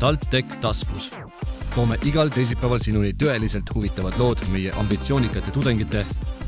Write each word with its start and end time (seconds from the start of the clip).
TalTech 0.00 0.56
taskus. 0.60 1.12
toome 1.74 1.96
igal 2.08 2.30
teisipäeval 2.32 2.78
sinuni 2.80 3.10
tõeliselt 3.22 3.68
huvitavad 3.74 4.14
lood 4.18 4.40
meie 4.48 4.70
ambitsioonikate 4.80 5.52
tudengite, 5.52 6.06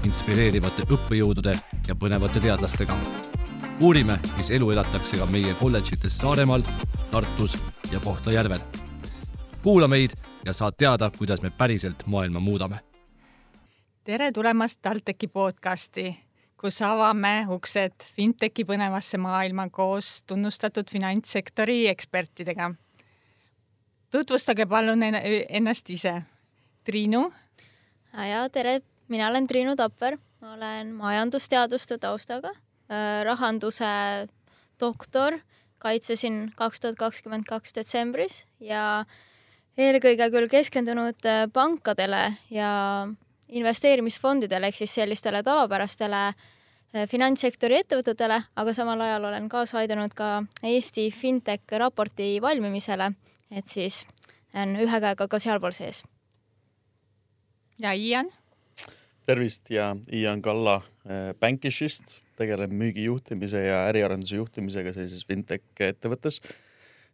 inspireerivate 0.09 0.87
õppejõudude 0.88 1.53
ja 1.88 1.95
põnevate 1.95 2.41
teadlastega. 2.41 2.96
uurime, 3.80 4.19
mis 4.37 4.51
elu 4.51 4.71
elatakse 4.71 5.19
ka 5.21 5.27
meie 5.27 5.54
kolledžites 5.61 6.19
Saaremaal, 6.19 6.62
Tartus 7.10 7.58
ja 7.90 8.01
Kohtla-Järvel. 8.01 8.60
kuula 9.62 9.88
meid 9.88 10.10
ja 10.44 10.53
saad 10.53 10.74
teada, 10.78 11.10
kuidas 11.19 11.42
me 11.42 11.50
päriselt 11.50 12.06
maailma 12.06 12.40
muudame. 12.40 12.80
tere 14.04 14.32
tulemast 14.32 14.78
TalTechi 14.82 15.28
podcasti 15.28 16.16
kus 16.56 16.82
avame 16.82 17.46
uksed 17.50 18.05
fintechi 18.16 18.64
põnevasse 18.64 19.19
maailma 19.19 19.69
koos 19.69 20.23
tunnustatud 20.27 20.91
finantssektori 20.91 21.88
ekspertidega. 21.88 22.75
Tutvustage 24.12 24.66
palun 24.69 25.02
ennast 25.02 25.91
ise. 25.91 26.21
Triinu. 26.84 27.29
ja 28.12 28.43
tere, 28.51 28.80
mina 29.09 29.29
olen 29.30 29.47
Triinu 29.47 29.77
Tapper, 29.79 30.16
ma 30.43 30.57
olen 30.57 30.91
majandusteaduste 30.98 31.98
taustaga, 32.02 32.51
äh, 32.91 33.23
rahanduse 33.25 33.87
doktor, 34.80 35.38
kaitsesin 35.79 36.51
kaks 36.59 36.83
tuhat 36.83 36.98
kakskümmend 36.98 37.47
kaks 37.47 37.75
detsembris 37.77 38.43
ja 38.61 39.05
eelkõige 39.79 40.29
küll 40.35 40.51
keskendunud 40.51 41.23
äh, 41.30 41.47
pankadele 41.55 42.24
ja 42.51 42.73
investeerimisfondidele 43.49 44.73
ehk 44.73 44.83
siis 44.83 44.99
sellistele 44.99 45.43
tavapärastele 45.47 46.33
finantssektori 47.09 47.79
ettevõtetele, 47.80 48.37
aga 48.57 48.73
samal 48.77 49.01
ajal 49.01 49.30
olen 49.30 49.47
kaasa 49.49 49.79
aidanud 49.80 50.13
ka 50.13 50.43
Eesti 50.69 51.07
fintech 51.15 51.79
raporti 51.80 52.35
valmimisele, 52.43 53.07
et 53.52 53.69
siis 53.69 54.02
on 54.54 54.77
ühe 54.80 55.01
käega 55.04 55.29
ka 55.29 55.38
sealpool 55.38 55.77
sees. 55.77 56.02
ja 57.79 57.93
Ian? 57.93 58.32
tervist 59.27 59.71
ja 59.71 59.93
Ian 60.13 60.43
Kalla 60.43 60.80
eh, 61.07 61.35
Bankishist, 61.40 62.18
tegelen 62.37 62.74
müügijuhtimise 62.74 63.65
ja 63.66 63.85
äriarenduse 63.93 64.36
juhtimisega 64.36 64.92
sellises 64.92 65.27
fintech 65.27 65.86
ettevõttes 65.88 66.40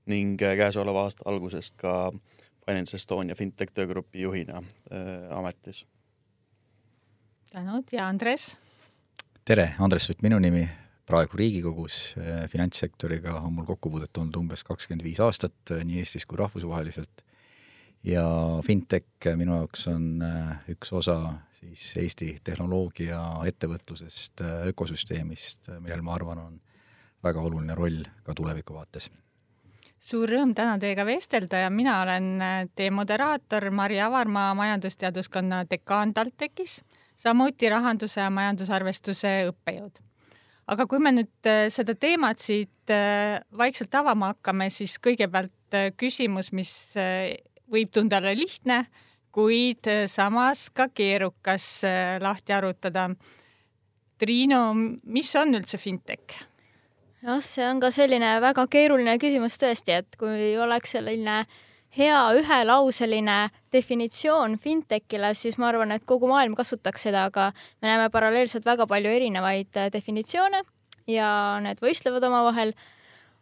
ning 0.06 0.40
eh, 0.42 0.56
käesoleva 0.56 1.04
aasta 1.08 1.28
algusest 1.28 1.76
ka 1.76 2.12
Finance 2.64 2.96
Estonia 2.96 3.34
fintech 3.34 3.72
töögrupi 3.72 4.24
juhina 4.24 4.62
äh, 4.62 5.30
ametis 5.36 5.84
tänud 7.52 7.84
ja 7.92 8.08
Andres. 8.08 8.56
tere, 9.44 9.74
Andres 9.78 10.06
Sutt 10.06 10.22
minu 10.22 10.38
nimi, 10.38 10.68
praegu 11.08 11.38
Riigikogus 11.40 12.14
äh, 12.20 12.44
finantssektoriga 12.50 13.38
on 13.40 13.54
mul 13.56 13.66
kokkupuudet 13.68 14.16
olnud 14.20 14.36
umbes 14.42 14.64
kakskümmend 14.66 15.06
viis 15.06 15.20
aastat 15.24 15.72
äh, 15.72 15.84
nii 15.88 16.02
Eestis 16.02 16.26
kui 16.28 16.38
rahvusvaheliselt. 16.40 17.24
ja 18.04 18.24
fintech 18.64 19.32
minu 19.36 19.56
jaoks 19.56 19.88
on 19.90 20.22
äh, 20.22 20.68
üks 20.74 20.92
osa 20.92 21.18
siis 21.58 21.90
Eesti 21.98 22.36
tehnoloogia 22.44 23.18
ettevõtlusest, 23.50 24.44
ökosüsteemist, 24.70 25.72
millel 25.80 26.04
ma 26.06 26.14
arvan, 26.14 26.38
on 26.38 26.60
väga 27.24 27.42
oluline 27.42 27.74
roll 27.74 28.04
ka 28.22 28.36
tuleviku 28.38 28.76
vaates 28.76 29.10
suur 29.98 30.30
rõõm 30.30 30.52
täna 30.54 30.76
teiega 30.78 31.02
vestelda 31.08 31.64
ja 31.64 31.70
mina 31.74 31.96
olen 32.04 32.28
teie 32.78 32.92
moderaator 32.94 33.70
Mari 33.74 33.98
Avarmaa 34.00 34.52
majandusteaduskonna 34.54 35.64
dekaan 35.70 36.14
TalTechis 36.14 36.82
samuti 37.18 37.72
rahanduse 37.72 38.20
ja 38.20 38.30
majandusarvestuse 38.30 39.32
õppejõud. 39.50 39.98
Aga 40.68 40.86
kui 40.88 41.00
me 41.02 41.12
nüüd 41.16 41.48
äh, 41.48 41.66
seda 41.72 41.94
teemat 41.98 42.42
siit 42.42 42.92
äh, 42.92 43.40
vaikselt 43.56 43.94
avama 43.98 44.32
hakkame, 44.34 44.68
siis 44.72 44.98
kõigepealt 45.02 45.76
äh, 45.76 45.90
küsimus, 45.96 46.52
mis 46.56 46.72
võib 47.68 47.92
tunduda 47.92 48.32
lihtne, 48.36 48.84
kuid 49.34 49.86
samas 50.08 50.66
ka 50.74 50.88
keerukas 50.88 51.84
lahti 52.24 52.54
arutada. 52.56 53.10
Triinu, 54.18 54.60
mis 55.04 55.30
on 55.38 55.54
üldse 55.60 55.78
fintech? 55.78 56.40
jah, 57.22 57.40
see 57.42 57.64
on 57.66 57.80
ka 57.82 57.90
selline 57.94 58.36
väga 58.42 58.64
keeruline 58.70 59.16
küsimus 59.20 59.58
tõesti, 59.60 59.96
et 60.00 60.16
kui 60.18 60.52
oleks 60.58 60.94
selline 60.96 61.40
äh, 61.42 61.56
hea 61.96 62.18
ühelauseline 62.38 63.38
definitsioon 63.72 64.58
fintechile, 64.60 65.32
siis 65.34 65.58
ma 65.58 65.70
arvan, 65.70 65.92
et 65.94 66.04
kogu 66.08 66.28
maailm 66.30 66.56
kasutaks 66.58 67.08
seda, 67.08 67.26
aga 67.30 67.50
me 67.80 67.88
näeme 67.90 68.10
paralleelselt 68.12 68.66
väga 68.68 68.86
palju 68.90 69.12
erinevaid 69.12 69.76
äh, 69.76 69.90
definitsioone 69.92 70.62
ja 71.08 71.30
need 71.64 71.80
võistlevad 71.84 72.24
omavahel. 72.28 72.74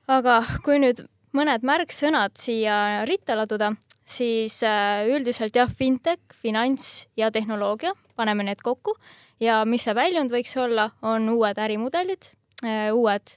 aga 0.07 0.39
kui 0.65 0.79
nüüd 0.79 1.03
mõned 1.35 1.67
märksõnad 1.67 2.37
siia 2.39 3.05
ritta 3.09 3.37
laduda, 3.37 3.73
siis 4.05 4.63
äh, 4.63 5.07
üldiselt 5.11 5.57
jah, 5.57 5.71
fintech, 5.71 6.23
finants 6.43 7.09
ja 7.17 7.31
tehnoloogia, 7.35 7.93
paneme 8.17 8.47
need 8.47 8.63
kokku 8.63 8.95
ja 9.41 9.65
mis 9.69 9.85
see 9.85 9.95
väljund 9.97 10.33
võiks 10.33 10.55
olla, 10.61 10.91
on 11.03 11.29
uued 11.29 11.59
ärimudelid, 11.59 12.31
äh, 12.65 12.89
uued 12.95 13.37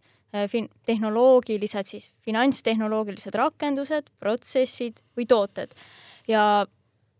fin-, 0.52 0.70
tehnoloogilised 0.86 1.88
siis, 1.90 2.12
finantstehnoloogilised 2.26 3.36
rakendused, 3.36 4.12
protsessid 4.20 5.02
või 5.18 5.26
tooted. 5.30 5.74
ja 6.28 6.66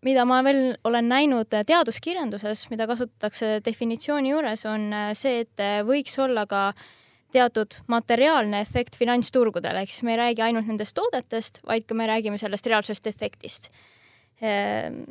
mida 0.06 0.26
ma 0.28 0.40
veel 0.46 0.78
olen 0.88 1.10
näinud 1.12 1.50
teaduskirjanduses, 1.52 2.68
mida 2.72 2.88
kasutatakse 2.88 3.60
definitsiooni 3.66 4.34
juures, 4.34 4.66
on 4.70 4.90
äh, 4.94 5.12
see, 5.18 5.44
et 5.46 5.64
äh, 5.64 5.80
võiks 5.88 6.16
olla 6.22 6.46
ka 6.50 6.70
teatud 7.34 7.82
materiaalne 7.92 8.62
efekt 8.64 8.98
finantsturgudel, 8.98 9.82
ehk 9.82 9.92
siis 9.92 10.06
me 10.08 10.16
ei 10.16 10.22
räägi 10.24 10.46
ainult 10.48 10.70
nendest 10.70 10.96
toodetest, 10.98 11.62
vaid 11.68 11.86
ka 11.86 11.98
me 11.98 12.08
räägime 12.10 12.40
sellest 12.42 12.70
reaalsest 12.72 13.10
efektist. 13.12 13.70
Ehm, 14.42 15.04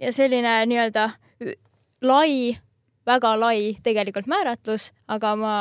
ja 0.00 0.12
selline 0.14 0.62
nii-öelda 0.70 1.10
lai, 2.08 2.56
väga 3.06 3.34
lai 3.36 3.74
tegelikult 3.84 4.30
määratlus, 4.30 4.92
aga 5.12 5.34
ma 5.36 5.54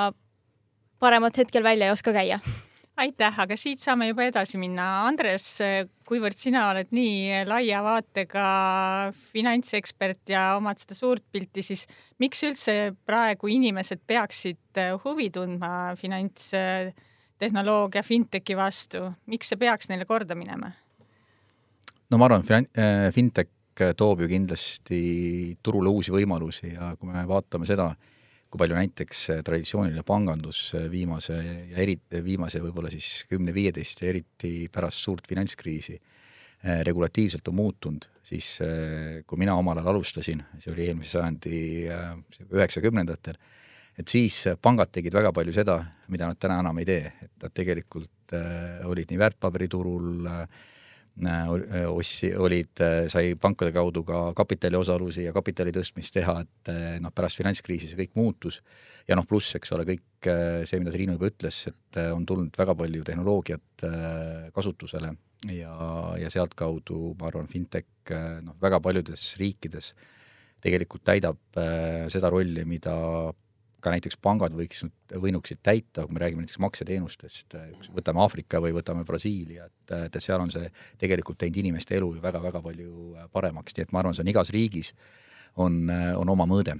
paremat 0.99 1.37
hetkel 1.37 1.63
välja 1.63 1.85
ei 1.85 1.91
oska 1.91 2.13
käia. 2.13 2.39
aitäh, 2.97 3.39
aga 3.39 3.57
siit 3.57 3.79
saame 3.79 4.07
juba 4.07 4.23
edasi 4.25 4.57
minna. 4.57 5.05
Andres, 5.05 5.59
kuivõrd 6.07 6.37
sina 6.37 6.69
oled 6.71 6.87
nii 6.95 7.43
laia 7.45 7.83
vaatega 7.85 8.45
finantsekspert 9.33 10.29
ja 10.33 10.55
omad 10.57 10.77
seda 10.81 10.95
suurt 10.97 11.23
pilti, 11.31 11.61
siis 11.61 11.87
miks 12.17 12.41
üldse 12.47 12.95
praegu 13.05 13.47
inimesed 13.53 13.99
peaksid 14.07 14.57
huvi 15.03 15.29
tundma 15.33 15.93
finantstehnoloogia, 15.99 18.03
fintechi 18.03 18.55
vastu, 18.57 19.13
miks 19.29 19.47
see 19.53 19.57
peaks 19.61 19.89
neile 19.93 20.05
korda 20.09 20.35
minema? 20.35 20.71
no 22.09 22.17
ma 22.17 22.25
arvan, 22.25 22.43
fintech 23.13 23.49
toob 23.97 24.21
ju 24.23 24.27
kindlasti 24.31 25.01
turule 25.63 25.89
uusi 25.91 26.11
võimalusi 26.13 26.73
ja 26.73 26.95
kui 26.97 27.11
me 27.11 27.25
vaatame 27.29 27.65
seda, 27.69 27.91
kui 28.47 28.61
palju 28.61 28.77
näiteks 28.77 29.23
äh, 29.33 29.41
traditsiooniline 29.45 30.03
pangandus 30.07 30.71
äh, 30.77 30.87
viimase 30.91 31.35
ja 31.71 31.81
eriti 31.83 32.21
viimase 32.23 32.61
võib-olla 32.63 32.91
siis 32.93 33.25
kümne-viieteist 33.31 34.03
ja 34.03 34.11
eriti 34.11 34.53
pärast 34.73 35.03
suurt 35.03 35.27
finantskriisi 35.27 35.97
äh, 35.97 36.81
regulatiivselt 36.87 37.47
on 37.51 37.57
muutunud, 37.59 38.07
siis 38.27 38.57
kui 39.27 39.39
mina 39.39 39.55
omal 39.55 39.79
ajal 39.79 39.93
alustasin, 39.93 40.41
see 40.59 40.73
oli 40.73 40.87
eelmise 40.89 41.13
sajandi 41.15 41.59
üheksakümnendatel, 42.49 43.37
et 43.95 44.11
siis 44.11 44.41
pangad 44.61 44.91
tegid 44.91 45.15
väga 45.15 45.31
palju 45.35 45.55
seda, 45.55 45.77
mida 46.11 46.27
nad 46.27 46.39
täna 46.39 46.59
enam 46.63 46.81
ei 46.81 46.89
tee, 46.89 47.13
et 47.23 47.45
nad 47.45 47.55
tegelikult 47.55 48.35
olid 48.83 49.13
nii 49.13 49.21
väärtpaberiturul 49.21 50.27
Äh, 50.27 50.47
ossi, 51.89 52.29
olid, 52.37 52.77
äh, 52.81 53.07
sai 53.09 53.35
pankade 53.41 53.71
kaudu 53.73 54.03
ka 54.05 54.33
kapitaliosalusi 54.37 55.23
ja 55.25 55.33
kapitali 55.33 55.71
tõstmist 55.73 56.13
teha, 56.13 56.41
et 56.43 56.69
äh, 56.69 56.99
noh, 57.01 57.11
pärast 57.15 57.37
finantskriisi 57.37 57.89
see 57.89 57.97
kõik 57.97 58.13
muutus. 58.15 58.61
ja 59.07 59.15
noh, 59.15 59.25
pluss, 59.25 59.55
eks 59.55 59.71
ole, 59.71 59.85
kõik 59.87 60.27
see, 60.67 60.79
mida 60.79 60.91
Triinu 60.91 61.15
juba 61.15 61.29
ütles, 61.31 61.61
et 61.69 61.99
on 62.11 62.25
tulnud 62.25 62.57
väga 62.57 62.75
palju 62.75 63.03
tehnoloogiat 63.07 63.85
kasutusele 64.51 65.13
ja, 65.55 65.73
ja 66.19 66.29
sealtkaudu 66.29 67.15
ma 67.19 67.29
arvan, 67.29 67.47
fintech 67.47 68.11
noh, 68.43 68.57
väga 68.61 68.81
paljudes 68.83 69.37
riikides 69.39 69.93
tegelikult 70.59 71.05
täidab 71.07 71.39
seda 72.11 72.29
rolli, 72.33 72.65
mida 72.67 72.97
ka 73.87 73.93
näiteks 73.95 74.19
pangad 74.23 74.55
võiks, 74.57 74.83
võinuksid 75.23 75.61
täita, 75.63 76.03
kui 76.03 76.17
me 76.17 76.23
räägime 76.23 76.43
näiteks 76.43 76.59
makseteenustest, 76.63 77.55
võtame 77.95 78.21
Aafrika 78.25 78.61
või 78.63 78.75
võtame 78.75 79.05
Brasiilia, 79.07 79.69
et, 79.71 79.95
et 80.09 80.19
seal 80.23 80.43
on 80.43 80.51
see 80.53 80.67
tegelikult 80.99 81.39
teinud 81.41 81.63
inimeste 81.63 81.95
elu 81.97 82.11
ju 82.17 82.23
väga-väga 82.23 82.61
palju 82.65 83.15
paremaks, 83.33 83.77
nii 83.77 83.87
et 83.87 83.95
ma 83.95 84.03
arvan, 84.03 84.17
see 84.17 84.27
on 84.27 84.35
igas 84.35 84.53
riigis, 84.55 84.93
on, 85.63 85.87
on 86.19 86.35
oma 86.35 86.49
mõõde 86.49 86.77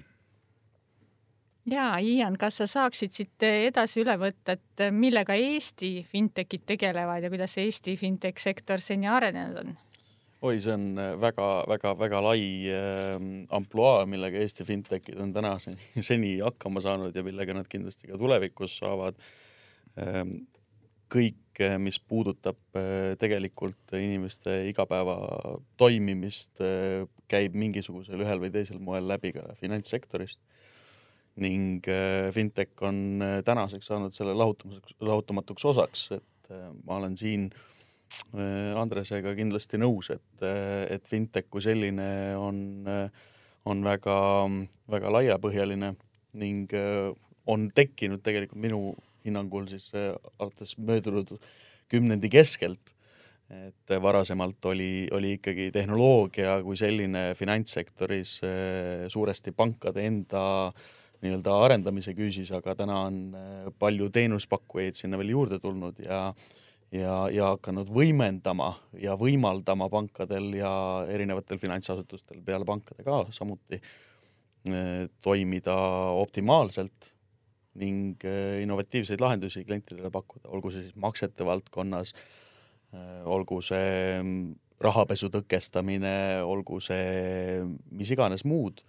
ja 1.68 1.90
Ian, 2.00 2.38
kas 2.40 2.62
sa 2.62 2.68
saaksid 2.70 3.16
siit 3.16 3.48
edasi 3.48 4.02
üle 4.04 4.16
võtta, 4.20 4.56
et 4.58 4.88
millega 4.96 5.36
Eesti 5.36 5.92
fintechid 6.12 6.64
tegelevad 6.68 7.24
ja 7.24 7.32
kuidas 7.34 7.58
Eesti 7.62 7.98
fintech 8.00 8.40
sektor 8.42 8.84
seni 8.84 9.10
arenenud 9.12 9.64
on? 9.64 9.76
Oi, 10.46 10.60
see 10.62 10.74
on 10.74 11.00
väga-väga-väga 11.22 12.20
äh, 12.20 12.26
lai 12.26 12.44
äh, 12.70 13.16
ampluaa, 13.58 14.06
millega 14.10 14.42
Eesti 14.42 14.66
fintechid 14.68 15.20
on 15.22 15.34
täna 15.34 15.56
seni 16.10 16.38
hakkama 16.44 16.84
saanud 16.84 17.16
ja 17.16 17.24
millega 17.26 17.56
nad 17.58 17.70
kindlasti 17.70 18.12
ka 18.12 18.20
tulevikus 18.22 18.80
saavad 18.84 19.18
ähm,. 20.02 20.40
kõik 21.08 21.62
mis 21.80 22.02
puudutab 22.04 22.58
tegelikult 23.18 23.94
inimeste 23.96 24.58
igapäeva 24.68 25.16
toimimist, 25.80 26.60
käib 27.32 27.56
mingisugusel 27.56 28.20
ühel 28.26 28.42
või 28.44 28.52
teisel 28.52 28.82
moel 28.84 29.08
läbi 29.08 29.32
ka 29.38 29.46
finantssektorist 29.56 30.42
ning 31.40 31.88
fintech 32.36 32.84
on 32.84 33.24
tänaseks 33.48 33.88
saanud 33.88 34.14
selle 34.14 34.36
lahutamatuks, 34.36 34.98
lahutamatuks 35.00 35.66
osaks, 35.72 36.04
et 36.20 36.52
ma 36.84 37.00
olen 37.00 37.16
siin 37.18 37.48
Andresega 38.78 39.32
kindlasti 39.38 39.80
nõus, 39.80 40.12
et, 40.14 40.44
et 40.92 41.08
fintech 41.08 41.48
kui 41.50 41.64
selline 41.64 42.08
on, 42.38 42.58
on 43.66 43.84
väga, 43.86 44.18
väga 44.92 45.14
laiapõhjaline 45.16 45.94
ning 46.38 46.74
on 47.48 47.70
tekkinud 47.74 48.22
tegelikult 48.26 48.62
minu 48.62 48.82
hinnangul 49.26 49.68
siis 49.72 49.90
alates 49.96 50.76
möödunud 50.78 51.34
kümnendi 51.92 52.30
keskelt. 52.32 52.94
Et 53.48 53.94
varasemalt 54.04 54.66
oli, 54.68 55.08
oli 55.16 55.38
ikkagi 55.38 55.70
tehnoloogia 55.72 56.58
kui 56.66 56.76
selline 56.76 57.30
finantssektoris 57.40 58.42
suuresti 59.08 59.54
pankade 59.56 60.04
enda 60.04 60.42
nii-öelda 61.24 61.54
arendamise 61.64 62.12
küüsis, 62.18 62.52
aga 62.54 62.76
täna 62.78 62.98
on 63.08 63.22
palju 63.80 64.10
teenuspakkujaid 64.14 65.00
sinna 65.00 65.18
veel 65.18 65.32
juurde 65.32 65.62
tulnud 65.64 66.04
ja 66.04 66.28
ja, 66.92 67.28
ja 67.34 67.52
hakanud 67.56 67.90
võimendama 67.92 68.74
ja 69.02 69.18
võimaldama 69.20 69.90
pankadel 69.92 70.52
ja 70.58 70.72
erinevatel 71.12 71.60
finantsasutustel 71.62 72.42
peale 72.46 72.66
pankade 72.66 73.06
ka 73.08 73.26
samuti 73.32 73.82
toimida 75.24 75.76
optimaalselt 76.20 77.14
ning 77.78 78.24
innovatiivseid 78.64 79.22
lahendusi 79.22 79.62
klientidele 79.64 80.10
pakkuda, 80.12 80.50
olgu 80.50 80.72
see 80.74 80.82
siis 80.84 80.96
maksete 81.00 81.46
valdkonnas 81.46 82.12
Äh, 82.96 83.24
olgu 83.28 83.60
see 83.66 84.20
mm, 84.22 84.54
rahapesu 84.80 85.28
tõkestamine, 85.34 86.44
olgu 86.48 86.80
see 86.84 87.66
mis 87.98 88.12
iganes 88.14 88.46
muud, 88.48 88.80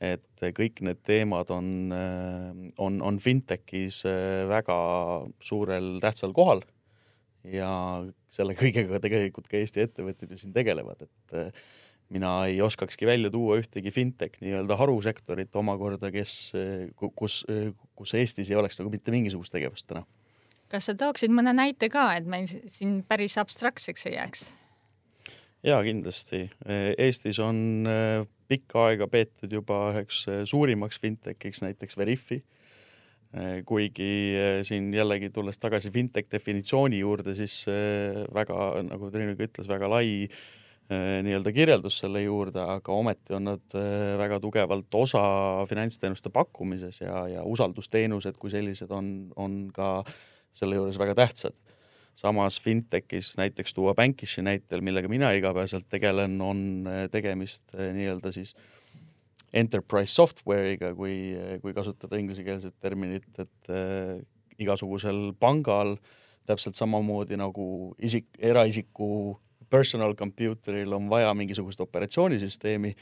et 0.00 0.44
kõik 0.56 0.80
need 0.86 1.02
teemad 1.04 1.50
on, 1.52 1.92
on, 2.84 2.96
on 3.04 3.18
fintechis 3.20 4.02
väga 4.48 4.76
suurel 5.40 5.96
tähtsal 6.04 6.34
kohal 6.36 6.60
ja 7.52 7.70
selle 8.32 8.56
kõigega 8.58 9.00
tegelikult 9.02 9.48
ka 9.50 9.58
Eesti 9.60 9.84
ettevõtted 9.86 10.32
ju 10.32 10.40
siin 10.40 10.54
tegelevad, 10.56 11.06
et 11.06 11.56
mina 12.14 12.32
ei 12.50 12.60
oskakski 12.62 13.08
välja 13.08 13.30
tuua 13.34 13.58
ühtegi 13.60 13.90
fintech 13.94 14.38
nii-öelda 14.42 14.76
harusektorit 14.78 15.56
omakorda, 15.58 16.12
kes, 16.14 16.36
kus, 16.96 17.40
kus 17.98 18.14
Eestis 18.14 18.52
ei 18.52 18.58
oleks 18.58 18.78
nagu 18.78 18.92
mitte 18.92 19.14
mingisugust 19.14 19.54
tegevust 19.54 19.88
täna 19.90 20.04
kas 20.72 20.88
sa 20.88 20.94
tooksid 20.98 21.30
mõne 21.34 21.54
näite 21.54 21.88
ka, 21.92 22.08
et 22.18 22.26
meil 22.28 22.46
siin 22.48 23.00
päris 23.06 23.36
abstraktseks 23.38 24.08
ei 24.10 24.16
jääks? 24.16 24.46
ja 25.66 25.80
kindlasti. 25.82 26.44
Eestis 26.98 27.38
on 27.42 27.88
äh, 27.90 28.26
pikka 28.48 28.86
aega 28.90 29.08
peetud 29.10 29.52
juba 29.52 29.88
üheks 29.92 30.22
äh, 30.30 30.44
suurimaks 30.46 31.00
fintechiks 31.02 31.62
näiteks 31.64 31.98
Veriffi. 31.98 32.42
Äh, 33.36 33.62
kuigi 33.68 34.10
siin 34.66 34.92
jällegi 34.94 35.30
tulles 35.34 35.58
tagasi 35.60 35.90
fintech 35.92 36.30
definitsiooni 36.32 37.02
juurde, 37.02 37.34
siis 37.38 37.64
väga, 38.34 38.60
nagu 38.86 39.10
Triinu 39.12 39.36
ka 39.36 39.50
ütles, 39.50 39.68
väga 39.68 39.90
lai 39.92 40.08
nii-öelda 40.86 41.50
kirjeldus 41.50 41.96
selle 41.98 42.20
juurde, 42.22 42.60
aga 42.62 42.94
ometi 42.94 43.34
on 43.34 43.48
nad 43.48 43.74
väga 44.20 44.36
tugevalt 44.38 44.94
osa 44.94 45.22
finantsteenuste 45.66 46.30
pakkumises 46.30 47.00
ja, 47.00 47.24
ja 47.26 47.42
usaldusteenused 47.42 48.38
kui 48.38 48.52
sellised 48.54 48.94
on, 48.94 49.08
on 49.34 49.56
ka 49.74 49.88
äh, 50.04 50.12
selle 50.56 50.80
juures 50.80 50.98
väga 51.00 51.16
tähtsad. 51.16 51.56
samas 52.16 52.56
fintechis 52.64 53.34
näiteks 53.36 53.74
tuua 53.76 53.92
Bankishi 53.94 54.40
näitel, 54.42 54.80
millega 54.80 55.08
mina 55.08 55.34
igapäevaselt 55.36 55.84
tegelen, 55.92 56.40
on 56.40 56.86
äh, 56.88 57.10
tegemist 57.12 57.74
äh, 57.74 57.90
nii-öelda 57.92 58.32
siis 58.32 58.54
enterprise 59.54 60.14
software'iga, 60.14 60.92
kui, 60.98 61.16
äh, 61.36 61.56
kui 61.62 61.74
kasutada 61.76 62.18
inglisekeelset 62.20 62.76
terminit, 62.80 63.28
et 63.38 63.70
äh, 63.72 64.16
igasugusel 64.62 65.32
pangal 65.40 65.96
täpselt 66.46 66.78
samamoodi 66.78 67.38
nagu 67.38 67.94
isik, 67.98 68.28
eraisiku 68.38 69.36
personal 69.70 70.14
computer'il 70.14 70.92
on 70.94 71.08
vaja 71.10 71.32
mingisugust 71.34 71.80
operatsioonisüsteemi, 71.82 72.92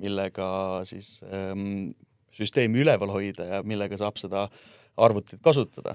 millega 0.00 0.46
siis 0.84 1.20
ähm, 1.24 1.94
süsteemi 2.34 2.82
üleval 2.82 3.12
hoida 3.14 3.46
ja 3.48 3.62
millega 3.64 3.96
saab 3.96 4.18
seda 4.20 4.48
arvutit 5.00 5.40
kasutada 5.42 5.94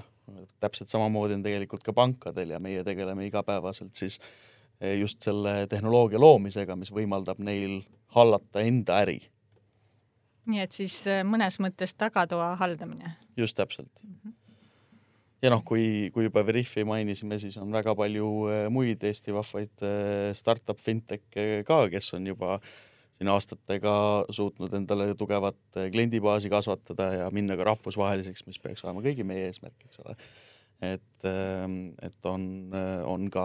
täpselt 0.60 0.88
samamoodi 0.88 1.36
on 1.38 1.44
tegelikult 1.44 1.84
ka 1.84 1.94
pankadel 1.96 2.54
ja 2.54 2.60
meie 2.62 2.84
tegeleme 2.84 3.26
igapäevaselt 3.26 3.94
siis 3.98 4.18
eh, 4.80 4.98
just 4.98 5.22
selle 5.22 5.66
tehnoloogia 5.70 6.20
loomisega, 6.20 6.76
mis 6.76 6.92
võimaldab 6.94 7.40
neil 7.44 7.80
hallata 8.16 8.64
enda 8.66 9.00
äri. 9.04 9.20
Nii 10.50 10.66
et 10.66 10.76
siis 10.76 11.00
eh, 11.10 11.22
mõnes 11.26 11.60
mõttes 11.62 11.96
tagatoa 11.96 12.54
haldamine? 12.60 13.16
just 13.36 13.56
täpselt 13.56 14.02
mm. 14.02 14.14
-hmm. 14.14 14.36
ja 15.42 15.54
noh, 15.54 15.64
kui, 15.64 16.10
kui 16.14 16.28
juba 16.28 16.44
Veriffi 16.46 16.84
mainisime, 16.84 17.38
siis 17.38 17.56
on 17.56 17.72
väga 17.72 17.94
palju 17.94 18.30
eh, 18.50 18.68
muid 18.70 19.04
Eesti 19.04 19.34
vahvaid 19.34 19.88
startup 20.34 20.78
fintech'e 20.78 21.64
ka, 21.66 21.88
kes 21.88 22.14
on 22.14 22.26
juba 22.26 22.54
äh, 22.54 22.70
siin 23.20 23.28
aastatega 23.28 23.94
suutnud 24.32 24.72
endale 24.74 25.10
tugevat 25.14 25.58
kliendibaasi 25.92 26.48
kasvatada 26.48 27.10
ja 27.12 27.26
minna 27.36 27.56
ka 27.60 27.66
rahvusvaheliseks, 27.68 28.46
mis 28.48 28.58
peaks 28.62 28.86
olema 28.86 29.04
kõigi 29.04 29.26
meie 29.28 29.50
eesmärk, 29.50 29.76
eks 29.84 30.00
ole. 30.00 30.14
et, 30.80 31.26
ähm, 31.28 31.74
et 32.00 32.26
on, 32.26 32.72
on 33.04 33.26
ka 33.30 33.44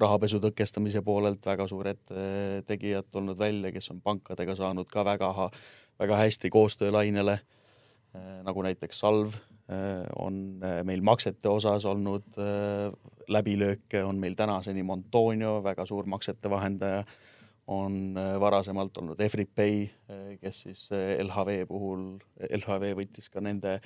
rahapesu 0.00 0.40
tõkestamise 0.40 1.02
poolelt 1.04 1.44
väga 1.44 1.66
suured 1.68 2.14
äh, 2.14 2.62
tegijad 2.64 3.12
tulnud 3.12 3.36
välja, 3.36 3.74
kes 3.76 3.92
on 3.92 4.00
pankadega 4.00 4.56
saanud 4.56 4.88
ka 4.88 5.04
väga, 5.04 5.50
väga 6.00 6.16
hästi 6.24 6.50
koostöölainele, 6.50 7.38
äh, 8.16 8.30
nagu 8.46 8.62
näiteks 8.66 9.02
Salv 9.04 9.36
äh, 9.36 10.06
on 10.18 10.60
meil 10.84 11.02
maksete 11.06 11.48
osas 11.48 11.84
olnud 11.84 12.38
läbilööke, 13.30 14.04
on 14.04 14.18
meil 14.18 14.34
tänaseni 14.34 14.82
Montonio, 14.82 15.60
väga 15.64 15.86
suur 15.86 16.08
maksete 16.10 16.50
vahendaja 16.50 17.04
on 17.70 18.16
äh, 18.18 18.40
varasemalt 18.40 18.96
olnud 18.98 19.20
Everipay, 19.20 19.82
äh, 20.10 20.38
kes 20.40 20.62
siis 20.66 20.88
äh, 20.92 21.18
LHV 21.24 21.66
puhul, 21.68 22.06
LHV 22.50 22.94
võttis 22.98 23.30
ka 23.30 23.42
nende 23.44 23.80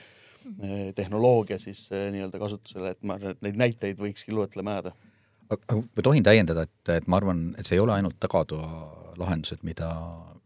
tehnoloogia 0.95 1.57
siis 1.57 1.87
nii-öelda 1.89 2.37
kasutusele, 2.37 2.91
et 2.93 3.07
ma 3.09 3.15
arvan, 3.17 3.33
et 3.33 3.47
neid 3.47 3.57
näiteid 3.57 3.97
võikski 3.97 4.35
loetlema 4.37 4.75
jääda. 4.75 4.91
Aga 5.53 5.81
ma 5.83 6.05
tohin 6.07 6.25
täiendada, 6.27 6.65
et, 6.69 6.93
et 6.95 7.09
ma 7.11 7.19
arvan, 7.21 7.47
et 7.59 7.67
see 7.67 7.77
ei 7.79 7.83
ole 7.83 7.95
ainult 7.97 8.17
tagatoa 8.23 9.15
lahendused, 9.21 9.63
mida, 9.67 9.91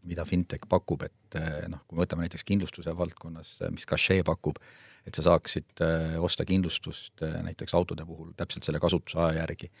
mida 0.07 0.25
fintech 0.27 0.67
pakub, 0.69 1.05
et 1.07 1.39
noh, 1.71 1.81
kui 1.87 1.97
me 1.97 2.03
võtame 2.03 2.25
näiteks 2.25 2.45
kindlustuse 2.47 2.93
valdkonnas, 2.97 3.55
mis 3.73 3.87
Cachet 3.89 4.25
pakub, 4.27 4.59
et 5.07 5.15
sa 5.15 5.25
saaksid 5.25 5.81
osta 6.21 6.45
kindlustust 6.45 7.23
näiteks 7.23 7.73
autode 7.77 8.05
puhul 8.05 8.33
täpselt 8.37 8.67
selle 8.67 8.81
kasutusaja 8.83 9.39
järgi. 9.39 9.71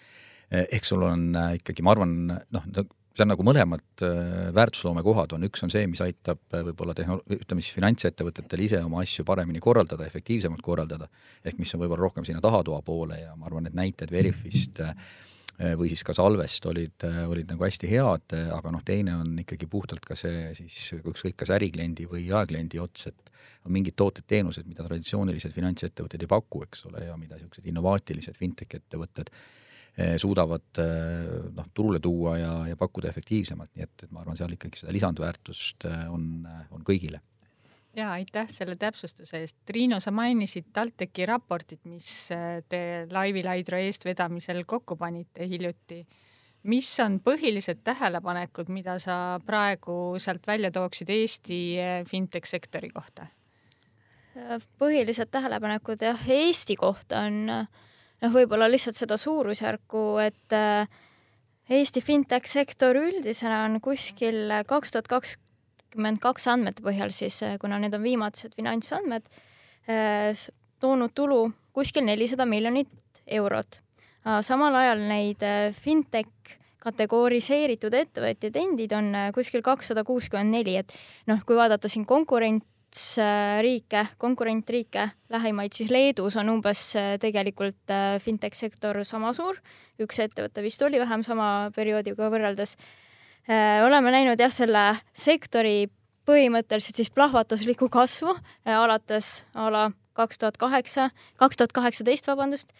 Ehk 0.49 0.87
sul 0.87 1.03
on 1.05 1.27
ikkagi, 1.59 1.83
ma 1.85 1.93
arvan, 1.93 2.15
noh, 2.33 2.69
see 3.15 3.25
on 3.25 3.31
nagu 3.33 3.45
mõlemad 3.45 4.03
äh, 4.05 4.49
väärtusloome 4.55 5.03
kohad 5.05 5.33
on, 5.35 5.45
üks 5.47 5.63
on 5.65 5.71
see, 5.73 5.85
mis 5.91 6.01
aitab 6.05 6.41
äh, 6.53 6.63
võib-olla 6.69 6.95
tehno-, 6.97 7.21
ütleme 7.35 7.63
siis 7.63 7.77
finantsettevõtetel 7.77 8.65
ise 8.65 8.83
oma 8.85 9.01
asju 9.03 9.25
paremini 9.27 9.61
korraldada, 9.63 10.07
efektiivsemalt 10.09 10.63
korraldada, 10.65 11.09
ehk 11.43 11.59
mis 11.61 11.73
on 11.75 11.83
võib-olla 11.83 12.07
rohkem 12.07 12.27
sinna 12.27 12.43
tahatoa 12.43 12.83
poole 12.85 13.19
ja 13.23 13.33
ma 13.35 13.49
arvan, 13.49 13.69
et 13.69 13.77
näited 13.77 14.13
Veriffist 14.13 14.81
äh, 14.85 14.93
või 15.75 15.89
siis 15.91 16.05
ka 16.07 16.13
Salvest 16.15 16.63
olid, 16.69 17.03
olid 17.27 17.49
nagu 17.51 17.65
hästi 17.65 17.89
head, 17.91 18.31
aga 18.55 18.71
noh, 18.71 18.83
teine 18.87 19.17
on 19.19 19.33
ikkagi 19.41 19.67
puhtalt 19.67 20.05
ka 20.07 20.15
see 20.15 20.53
siis 20.55 21.01
ükskõik 21.01 21.35
kas 21.41 21.51
ärikliendi 21.51 22.05
või 22.07 22.21
jaekliendi 22.29 22.79
ots, 22.79 23.09
et 23.11 23.33
on 23.67 23.75
mingid 23.75 23.97
tooted-teenused, 23.99 24.69
mida 24.71 24.85
traditsioonilised 24.87 25.51
finantsettevõtted 25.51 26.23
ei 26.23 26.31
paku, 26.31 26.63
eks 26.63 26.85
ole, 26.87 27.03
ja 27.09 27.17
mida 27.19 27.35
niisugused 27.35 27.67
innovaatilised 27.73 28.39
fintech 28.39 28.79
ettevõtted 28.79 29.33
Eh, 29.33 29.67
suudavad 30.21 30.81
eh, 30.81 31.49
noh, 31.55 31.71
turule 31.73 31.99
tuua 32.03 32.37
ja, 32.37 32.53
ja 32.69 32.77
pakkuda 32.79 33.09
efektiivsemalt, 33.09 33.73
nii 33.75 33.87
et, 33.87 34.05
et 34.05 34.13
ma 34.13 34.23
arvan, 34.23 34.37
seal 34.39 34.53
ikkagi 34.55 34.83
seda 34.83 34.95
lisandväärtust 34.95 35.87
eh, 35.89 36.05
on, 36.13 36.29
on 36.75 36.85
kõigile 36.87 37.21
ja 37.97 38.11
aitäh 38.15 38.47
selle 38.53 38.77
täpsustuse 38.79 39.41
eest. 39.41 39.57
Triinu, 39.67 39.97
sa 39.99 40.13
mainisid 40.15 40.69
TalTechi 40.73 41.25
raportit, 41.27 41.81
mis 41.89 42.29
te 42.69 42.81
Laivi 43.11 43.41
Laidro 43.43 43.79
eestvedamisel 43.81 44.61
kokku 44.69 44.95
panite 44.95 45.47
hiljuti. 45.49 46.05
mis 46.63 46.91
on 46.99 47.19
põhilised 47.23 47.81
tähelepanekud, 47.83 48.69
mida 48.69 48.99
sa 48.99 49.39
praegu 49.45 50.19
sealt 50.19 50.47
välja 50.47 50.71
tooksid 50.71 51.09
Eesti 51.09 51.59
fintech 52.07 52.45
sektori 52.45 52.89
kohta? 52.89 53.27
põhilised 54.79 55.31
tähelepanekud 55.31 56.01
jah, 56.01 56.29
Eesti 56.29 56.75
kohta 56.75 57.25
on 57.27 57.49
äh, 57.49 57.67
noh, 58.23 58.33
võib-olla 58.33 58.69
lihtsalt 58.69 58.97
seda 58.99 59.17
suurusjärku, 59.19 60.03
et 60.23 60.55
äh, 60.55 60.89
Eesti 61.69 62.01
fintech 62.01 62.49
sektor 62.49 62.97
üldisena 62.97 63.61
on 63.67 63.77
kuskil 63.83 64.49
kaks 64.67 64.95
tuhat 64.95 65.09
kakskümmend 65.11 66.17
kaks 66.23 66.47
andmete 66.49 66.81
põhjal 66.85 67.13
siis, 67.13 67.41
äh, 67.45 67.59
kuna 67.61 67.77
need 67.81 67.93
on 67.93 68.05
viimatised 68.05 68.55
finantsandmed, 68.57 69.29
äh, 69.89 70.31
toonud 70.81 71.13
tulu 71.15 71.43
kuskil 71.75 72.07
nelisada 72.07 72.47
miljonit 72.49 72.89
eurot. 73.27 73.83
samal 74.43 74.75
ajal 74.75 74.99
neid 75.07 75.43
fintech 75.73 76.57
kategoriseeritud 76.83 77.93
ettevõtjaid 77.95 78.57
endid 78.59 78.91
on 78.93 79.13
kuskil 79.33 79.63
kakssada 79.63 80.03
kuuskümmend 80.03 80.51
neli, 80.51 80.75
et 80.77 80.91
noh, 81.27 81.39
kui 81.47 81.55
vaadata 81.55 81.87
siin 81.87 82.05
konkurentsriike, 82.99 84.05
konkurentriike, 84.17 85.09
lähimaid, 85.29 85.73
siis 85.73 85.91
Leedus 85.91 86.35
on 86.37 86.49
umbes 86.49 86.81
tegelikult 87.21 87.93
fintech 88.23 88.57
sektor 88.57 88.99
sama 89.03 89.33
suur, 89.33 89.59
üks 89.99 90.19
ettevõte 90.19 90.63
vist 90.65 90.81
oli 90.81 90.99
vähem 90.99 91.23
sama 91.23 91.71
perioodiga 91.75 92.29
võrreldes. 92.29 92.75
oleme 93.85 94.11
näinud 94.11 94.39
jah, 94.39 94.51
selle 94.51 94.95
sektori 95.13 95.89
põhimõtteliselt 96.29 96.99
siis 96.99 97.11
plahvatuslikku 97.13 97.89
kasvu 97.91 98.35
äh, 98.35 98.75
alates 98.75 99.45
a 99.57 99.69
la 99.73 99.89
kaks 100.17 100.41
tuhat 100.41 100.57
kaheksa, 100.59 101.09
kaks 101.39 101.57
tuhat 101.57 101.73
kaheksateist, 101.75 102.27
vabandust. 102.27 102.73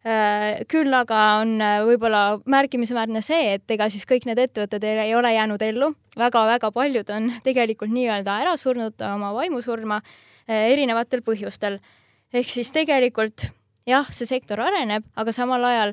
Äh, 0.00 0.62
küll 0.64 0.88
aga 0.96 1.16
on 1.42 1.58
äh, 1.60 1.82
võib-olla 1.84 2.38
märkimisväärne 2.48 3.20
see, 3.20 3.58
et 3.58 3.72
ega 3.74 3.84
siis 3.92 4.06
kõik 4.08 4.24
need 4.24 4.38
ettevõtted 4.40 4.84
ei 4.88 5.10
ole 5.12 5.34
jäänud 5.34 5.60
ellu 5.60 5.90
väga,, 6.14 6.24
väga-väga 6.24 6.70
paljud 6.72 7.10
on 7.12 7.26
tegelikult 7.44 7.92
nii-öelda 7.92 8.38
ära 8.40 8.54
surnud 8.56 9.02
oma 9.04 9.34
vaimusurma 9.36 9.98
erinevatel 10.48 11.20
põhjustel. 11.20 11.76
ehk 12.32 12.48
siis 12.48 12.72
tegelikult 12.72 13.50
jah, 13.86 14.08
see 14.08 14.24
sektor 14.24 14.62
areneb, 14.64 15.04
aga 15.20 15.34
samal 15.36 15.66
ajal 15.68 15.92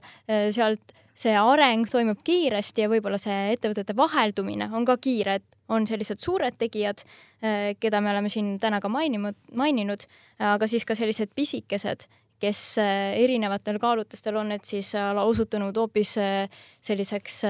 sealt 0.56 0.96
see 1.12 1.34
areng 1.36 1.84
toimub 1.92 2.22
kiiresti 2.24 2.86
ja 2.86 2.90
võib-olla 2.90 3.20
see 3.20 3.58
ettevõtete 3.58 3.96
vaheldumine 3.98 4.70
on 4.72 4.86
ka 4.88 4.96
kiire, 5.04 5.42
et 5.42 5.58
on 5.68 5.84
sellised 5.84 6.24
suured 6.24 6.56
tegijad, 6.56 7.04
keda 7.82 8.00
me 8.00 8.14
oleme 8.14 8.32
siin 8.32 8.56
täna 8.64 8.80
ka 8.80 8.88
maininud, 8.88 9.36
maininud, 9.52 10.06
aga 10.40 10.70
siis 10.70 10.86
ka 10.88 10.96
sellised 10.96 11.34
pisikesed, 11.36 12.08
kes 12.42 12.62
eh, 12.82 13.18
erinevatel 13.24 13.80
kaalutlustel 13.82 14.38
on 14.40 14.54
need 14.54 14.66
siis 14.68 14.94
osutunud 14.98 15.78
hoopis 15.78 16.18
eh, 16.22 16.62
selliseks 16.84 17.42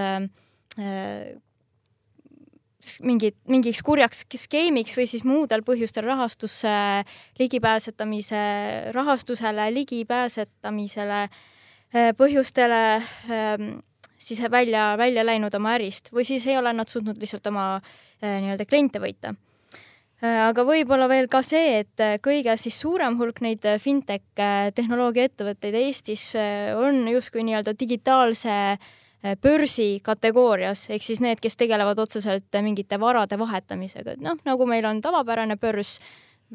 mingi, 3.03 3.31
mingiks 3.49 3.81
kurjaks 3.83 4.23
skeemiks 4.45 4.97
või 4.97 5.07
siis 5.09 5.25
muudel 5.27 5.63
põhjustel 5.65 6.05
rahastusse 6.05 6.73
ligipääsetamise, 7.39 8.41
rahastusele 8.95 9.71
ligipääsetamisele 9.73 11.23
põhjustele 12.19 12.81
siis 14.17 14.43
välja, 14.51 14.91
välja 14.99 15.25
läinud 15.25 15.55
oma 15.57 15.73
ärist 15.79 16.13
või 16.13 16.27
siis 16.29 16.45
ei 16.47 16.59
ole 16.59 16.75
nad 16.77 16.87
suutnud 16.91 17.17
lihtsalt 17.17 17.49
oma 17.49 17.67
nii-öelda 18.21 18.69
kliente 18.69 19.01
võita. 19.01 19.33
Äh, 20.17 20.43
aga 20.47 20.63
võib-olla 20.65 21.07
veel 21.11 21.27
ka 21.29 21.43
see, 21.45 21.81
et 21.83 22.03
äh, 22.03 22.17
kõige 22.23 22.55
siis 22.57 22.77
suurem 22.81 23.19
hulk 23.19 23.41
neid 23.45 23.65
fintech 23.83 24.25
tehnoloogiaettevõtteid 24.77 25.77
Eestis 25.77 26.31
on 26.77 27.03
justkui 27.11 27.45
nii-öelda 27.45 27.75
digitaalse 27.77 28.77
börsi 29.41 29.97
kategoorias, 30.05 30.87
ehk 30.93 31.03
siis 31.03 31.19
need, 31.25 31.41
kes 31.41 31.57
tegelevad 31.57 31.99
otseselt 31.99 32.53
mingite 32.61 32.99
varade 33.01 33.37
vahetamisega, 33.39 34.13
et 34.13 34.21
noh, 34.23 34.37
nagu 34.45 34.67
meil 34.69 34.85
on 34.85 35.01
tavapärane 35.01 35.57
börs 35.59 35.97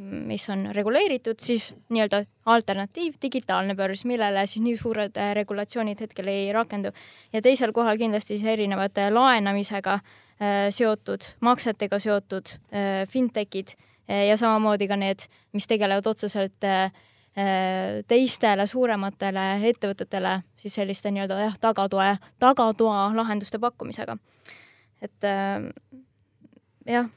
mis 0.00 0.48
on 0.50 0.68
reguleeritud, 0.72 1.36
siis 1.40 1.74
nii-öelda 1.92 2.22
alternatiiv, 2.48 3.18
digitaalne 3.22 3.74
börs, 3.76 4.06
millele 4.08 4.46
siis 4.48 4.64
nii 4.64 4.76
suured 4.80 5.18
äh, 5.20 5.34
regulatsioonid 5.36 6.00
hetkel 6.00 6.30
ei 6.32 6.52
rakendu. 6.52 6.92
ja 7.32 7.42
teisel 7.42 7.72
kohal 7.72 7.98
kindlasti 7.98 8.38
siis 8.38 8.48
erinevad 8.48 8.96
äh, 8.98 9.12
laenamisega 9.12 9.92
äh, 9.92 10.02
seotud, 10.70 11.26
maksetega 11.40 11.98
seotud 12.02 12.54
äh, 12.74 13.02
fintech'id 13.08 13.74
äh, 14.10 14.26
ja 14.28 14.36
samamoodi 14.36 14.88
ka 14.90 14.98
need, 14.98 15.26
mis 15.52 15.68
tegelevad 15.70 16.06
otseselt 16.10 16.66
äh, 16.66 16.92
teistele 18.08 18.66
suurematele 18.68 19.44
ettevõtetele 19.70 20.34
siis 20.60 20.74
selliste 20.76 21.12
nii-öelda 21.14 21.38
jah, 21.40 21.54
tagatoe, 21.60 22.10
tagatoa 22.42 23.06
lahenduste 23.16 23.56
pakkumisega. 23.62 24.18
et 25.00 25.28
jah 26.86 27.08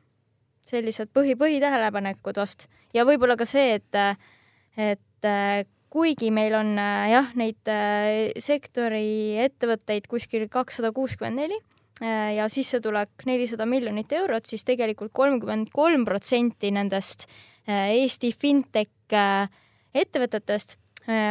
sellised 0.64 1.12
põhi, 1.12 1.36
põhitähelepanekud 1.36 2.40
vast 2.40 2.70
ja 2.96 3.04
võib-olla 3.04 3.36
ka 3.36 3.44
see, 3.50 3.76
et, 3.76 4.00
et 4.80 5.28
kuigi 5.92 6.32
meil 6.32 6.56
on 6.62 6.80
jah, 7.12 7.36
neid 7.36 7.76
sektori 8.40 9.36
ettevõtteid 9.44 10.08
kuskil 10.08 10.48
kakssada 10.48 10.96
kuuskümmend 10.96 11.44
neli 11.44 11.60
ja 12.02 12.48
sissetulek 12.52 13.24
nelisada 13.26 13.66
miljonit 13.66 14.12
eurot, 14.12 14.46
siis 14.46 14.66
tegelikult 14.68 15.14
kolmkümmend 15.16 15.70
kolm 15.74 16.04
protsenti 16.06 16.72
nendest 16.76 17.24
Eesti 17.68 18.34
fintech 18.36 19.16
ettevõtetest 19.96 20.76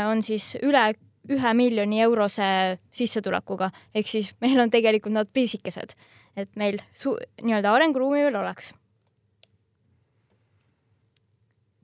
on 0.09 0.23
siis 0.25 0.55
üle 0.63 0.87
ühe 1.31 1.53
miljoni 1.57 2.01
eurose 2.05 2.47
sissetulekuga, 2.93 3.71
ehk 3.95 4.09
siis 4.09 4.33
meil 4.45 4.61
on 4.61 4.73
tegelikult 4.73 5.15
nad 5.15 5.29
pisikesed, 5.33 5.95
et 6.37 6.51
meil 6.61 6.81
su-, 6.93 7.17
nii-öelda 7.43 7.73
arenguruumi 7.73 8.25
veel 8.27 8.41
oleks 8.41 8.73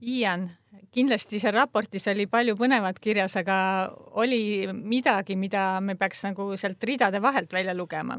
Ian, 0.00 0.46
kindlasti 0.96 1.36
seal 1.40 1.52
raportis 1.52 2.06
oli 2.08 2.24
palju 2.30 2.54
põnevat 2.56 2.96
kirjas, 3.04 3.34
aga 3.36 3.56
oli 4.16 4.64
midagi, 4.72 5.36
mida 5.36 5.74
me 5.84 5.96
peaks 6.00 6.24
nagu 6.24 6.46
sealt 6.56 6.84
ridade 6.88 7.20
vahelt 7.20 7.52
välja 7.52 7.74
lugema? 7.76 8.16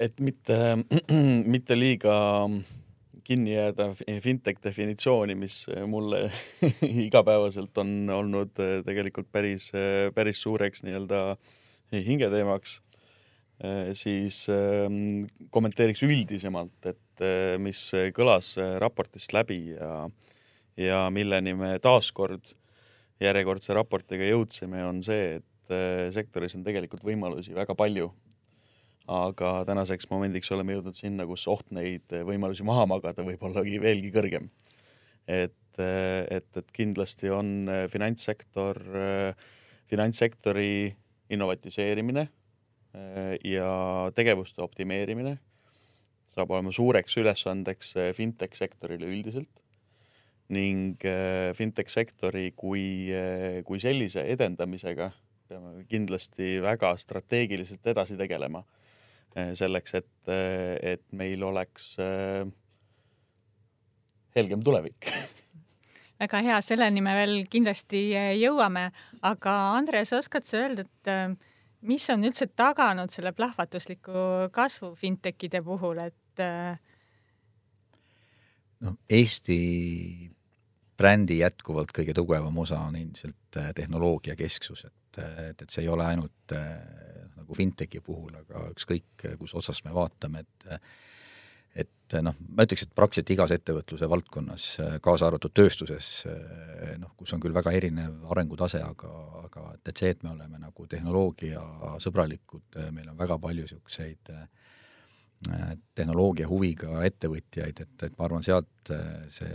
Et 0.00 0.20
mitte, 0.22 0.58
mitte 1.54 1.76
liiga 1.78 2.16
kinni 3.28 3.52
jääda 3.52 3.90
fintech 4.24 4.62
definitsiooni, 4.64 5.34
mis 5.36 5.66
mulle 5.90 6.28
igapäevaselt 7.06 7.76
on 7.82 8.10
olnud 8.14 8.54
tegelikult 8.86 9.28
päris, 9.32 9.70
päris 10.14 10.40
suureks 10.42 10.84
nii-öelda 10.86 11.22
hingeteemaks, 11.92 12.78
siis 13.98 14.46
ähm, 14.52 15.26
kommenteeriks 15.50 16.04
üldisemalt, 16.06 16.78
et 16.88 17.24
mis 17.60 17.82
kõlas 18.16 18.54
raportist 18.80 19.34
läbi 19.34 19.74
ja, 19.74 20.06
ja 20.78 21.02
milleni 21.12 21.56
me 21.58 21.74
taaskord 21.82 22.54
järjekordse 23.20 23.74
raportiga 23.74 24.28
jõudsime, 24.28 24.84
on 24.86 25.02
see, 25.02 25.40
et 25.40 25.76
sektoris 26.14 26.54
on 26.56 26.64
tegelikult 26.64 27.02
võimalusi 27.04 27.56
väga 27.56 27.74
palju. 27.76 28.12
Aga 29.08 29.52
tänaseks 29.68 30.08
momendiks 30.10 30.50
oleme 30.52 30.76
jõudnud 30.76 30.96
sinna, 30.96 31.26
kus 31.28 31.46
oht 31.48 31.70
neid 31.74 32.12
võimalusi 32.28 32.66
maha 32.66 32.84
magada 32.90 33.24
võib 33.24 33.42
ollagi 33.48 33.80
veelgi 33.80 34.12
kõrgem. 34.14 34.50
et, 35.28 35.80
et, 35.80 36.48
et 36.56 36.72
kindlasti 36.72 37.30
on 37.32 37.68
finantssektor, 37.88 38.80
finantssektori 39.88 40.94
innovatiseerimine 41.32 42.26
ja 43.44 43.70
tegevuste 44.16 44.62
optimeerimine 44.64 45.36
saab 46.28 46.50
olema 46.52 46.72
suureks 46.72 47.16
ülesandeks 47.20 47.94
fintech 48.16 48.56
sektorile 48.56 49.08
üldiselt 49.08 49.62
ning 50.52 51.04
fintech 51.56 51.92
sektori 51.92 52.50
kui, 52.56 53.08
kui 53.68 53.80
sellise 53.80 54.24
edendamisega 54.32 55.10
peame 55.48 55.84
kindlasti 55.88 56.58
väga 56.64 56.92
strateegiliselt 57.00 57.86
edasi 57.92 58.16
tegelema. 58.20 58.62
Selleks, 59.34 59.94
et, 59.94 60.30
et 60.82 61.02
meil 61.12 61.42
oleks 61.46 61.92
helgem 64.34 64.62
tulevik. 64.64 65.10
Väga 66.22 66.40
hea, 66.42 66.56
selleni 66.64 67.02
me 67.04 67.12
veel 67.14 67.36
kindlasti 67.50 68.08
jõuame, 68.40 68.88
aga 69.28 69.54
Andres, 69.76 70.10
oskad 70.16 70.48
sa 70.48 70.64
öelda, 70.64 70.82
et 70.88 71.12
mis 71.86 72.08
on 72.10 72.26
üldse 72.26 72.48
taganud 72.58 73.12
selle 73.12 73.32
plahvatusliku 73.36 74.48
kasvu 74.54 74.94
fintechide 74.98 75.60
puhul, 75.64 76.00
et 76.02 76.42
äh, 76.42 76.78
noh, 78.84 78.98
Eesti 79.08 79.58
brändi 80.98 81.40
jätkuvalt 81.42 81.92
kõige 81.94 82.14
tugevam 82.16 82.56
osa 82.58 82.80
on 82.88 82.98
ilmselt 82.98 83.60
äh, 83.60 83.70
tehnoloogia 83.76 84.36
kesksus, 84.38 84.86
et, 84.88 85.22
et, 85.50 85.62
et 85.62 85.68
see 85.70 85.84
ei 85.86 85.92
ole 85.92 86.06
ainult 86.06 86.56
äh, 86.56 87.07
nagu 87.48 87.56
fintechi 87.56 88.02
puhul, 88.04 88.34
aga 88.36 88.68
ükskõik, 88.74 89.24
kus 89.40 89.54
otsast 89.56 89.86
me 89.86 89.94
vaatame, 89.96 90.44
et 90.44 90.82
et 91.78 92.14
noh, 92.24 92.34
ma 92.56 92.64
ütleks, 92.64 92.86
et 92.86 92.94
praktiliselt 92.96 93.30
igas 93.34 93.52
ettevõtluse 93.54 94.06
valdkonnas, 94.10 94.62
kaasa 95.04 95.26
arvatud 95.28 95.52
tööstuses, 95.54 96.24
noh, 96.98 97.12
kus 97.14 97.34
on 97.36 97.42
küll 97.44 97.54
väga 97.54 97.70
erinev 97.76 98.24
arengutase, 98.32 98.80
aga, 98.82 99.10
aga 99.44 99.66
et, 99.76 99.90
et 99.92 100.00
see, 100.00 100.10
et 100.14 100.24
me 100.24 100.32
oleme 100.32 100.58
nagu 100.58 100.86
tehnoloogiasõbralikud, 100.90 102.80
meil 102.96 103.12
on 103.12 103.18
väga 103.20 103.36
palju 103.44 103.66
niisuguseid 103.68 104.32
tehnoloogia 105.94 106.48
huviga 106.50 107.04
ettevõtjaid, 107.06 107.84
et, 107.84 107.94
et 108.08 108.18
ma 108.18 108.26
arvan, 108.26 108.42
sealt 108.42 108.94
see 109.30 109.54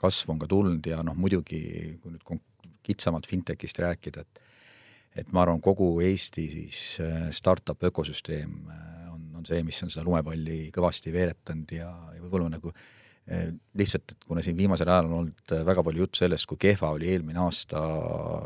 kasv 0.00 0.32
on 0.34 0.40
ka 0.42 0.48
tulnud 0.50 0.88
ja 0.90 1.04
noh, 1.06 1.14
muidugi 1.16 1.60
kui 2.02 2.16
nüüd 2.16 2.42
kitsamalt 2.84 3.28
fintechist 3.28 3.78
rääkida, 3.80 4.24
et 4.24 4.43
et 5.14 5.30
ma 5.32 5.44
arvan, 5.44 5.60
kogu 5.62 5.88
Eesti 6.02 6.48
siis 6.50 6.80
startup 7.34 7.84
ökosüsteem 7.90 8.56
on 9.44 9.46
see, 9.46 9.62
mis 9.66 9.78
on 9.84 9.92
seda 9.92 10.06
lumepalli 10.06 10.70
kõvasti 10.74 11.12
veeretanud 11.14 11.74
ja, 11.76 11.90
ja 12.14 12.22
võib-olla 12.22 12.50
nagu 12.56 12.72
lihtsalt, 13.24 14.12
et 14.12 14.24
kuna 14.28 14.42
siin 14.44 14.56
viimasel 14.56 14.88
ajal 14.88 15.06
on 15.08 15.14
olnud 15.18 15.52
väga 15.64 15.82
palju 15.86 16.02
juttu 16.04 16.20
sellest, 16.20 16.44
kui 16.48 16.58
kehva 16.60 16.90
oli 16.92 17.08
eelmine 17.08 17.40
aasta 17.40 17.80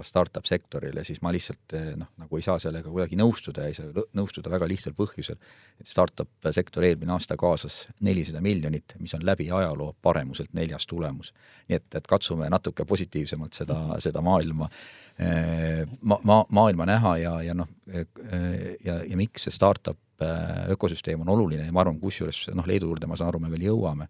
startup 0.06 0.46
sektorile, 0.46 1.02
siis 1.04 1.18
ma 1.24 1.32
lihtsalt 1.34 1.74
noh, 1.98 2.12
nagu 2.22 2.38
ei 2.38 2.46
saa 2.46 2.60
sellega 2.62 2.86
kuidagi 2.86 3.18
nõustuda 3.18 3.66
ja 3.66 3.72
ei 3.72 3.74
saa 3.74 4.04
nõustuda 4.14 4.52
väga 4.52 4.68
lihtsal 4.70 4.94
põhjusel, 4.98 5.40
et 5.82 5.90
startup 5.90 6.50
sektor 6.54 6.86
eelmine 6.86 7.16
aasta 7.16 7.34
kaasas 7.40 7.80
nelisada 8.06 8.42
miljonit, 8.44 8.94
mis 9.02 9.16
on 9.18 9.26
läbi 9.26 9.50
ajaloo 9.50 9.96
paremuselt 10.02 10.54
neljas 10.54 10.86
tulemus. 10.86 11.34
nii 11.66 11.80
et, 11.80 11.90
et 11.98 12.06
katsume 12.06 12.46
natuke 12.46 12.86
positiivsemalt 12.86 13.58
seda, 13.58 13.80
seda 13.98 14.22
maailma 14.22 14.70
ma-, 16.00 16.22
ma-, 16.22 16.44
maailma 16.54 16.86
näha 16.86 17.16
ja, 17.18 17.36
ja 17.50 17.54
noh, 17.54 17.68
ja, 17.90 19.02
ja 19.02 19.16
miks 19.18 19.48
see 19.48 19.58
startup 19.58 19.98
ökosüsteem 20.70 21.20
on 21.26 21.34
oluline 21.34 21.66
ja 21.66 21.74
ma 21.74 21.82
arvan, 21.82 21.98
kusjuures 21.98 22.46
noh, 22.54 22.66
Leedu 22.66 22.86
juurde 22.86 23.10
ma 23.10 23.18
saan 23.18 23.32
aru, 23.32 23.42
me 23.42 23.50
veel 23.50 23.72
jõuame 23.72 24.06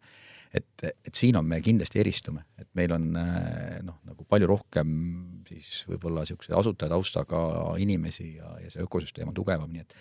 et, 0.54 0.84
et 0.84 1.14
siin 1.14 1.36
on, 1.38 1.46
me 1.48 1.60
kindlasti 1.64 2.00
eristume, 2.02 2.44
et 2.60 2.68
meil 2.78 2.92
on 2.96 3.10
äh, 3.20 3.78
noh, 3.84 3.98
nagu 4.08 4.26
palju 4.28 4.48
rohkem 4.48 4.94
siis 5.48 5.82
võib-olla 5.88 6.24
niisuguse 6.24 6.56
asutajataustaga 6.56 7.42
inimesi 7.82 8.34
ja, 8.38 8.54
ja 8.62 8.72
see 8.72 8.84
ökosüsteem 8.84 9.30
on 9.30 9.36
tugevam, 9.36 9.70
nii 9.72 9.84
et 9.84 9.96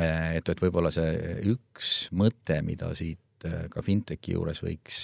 äh, 0.00 0.36
et, 0.40 0.52
et 0.52 0.62
võib-olla 0.64 0.92
see 0.94 1.36
üks 1.52 2.08
mõte, 2.16 2.60
mida 2.66 2.90
siit 2.98 3.46
äh, 3.48 3.68
ka 3.72 3.84
fintechi 3.86 4.34
juures 4.36 4.62
võiks, 4.64 5.00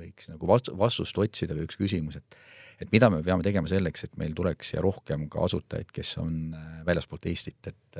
võiks 0.00 0.30
nagu 0.32 0.50
vastu, 0.50 0.74
vastust 0.78 1.18
otsida 1.22 1.56
või 1.56 1.68
üks 1.68 1.80
küsimus, 1.80 2.20
et 2.20 2.44
et 2.82 2.90
mida 2.90 3.06
me 3.06 3.20
peame 3.22 3.44
tegema 3.46 3.70
selleks, 3.70 4.02
et 4.02 4.16
meil 4.18 4.32
tuleks 4.34 4.72
siia 4.72 4.80
rohkem 4.82 5.28
ka 5.30 5.44
asutajaid, 5.46 5.92
kes 5.94 6.08
on 6.18 6.56
väljaspoolt 6.84 7.28
Eestit, 7.30 7.68
et, 7.70 7.98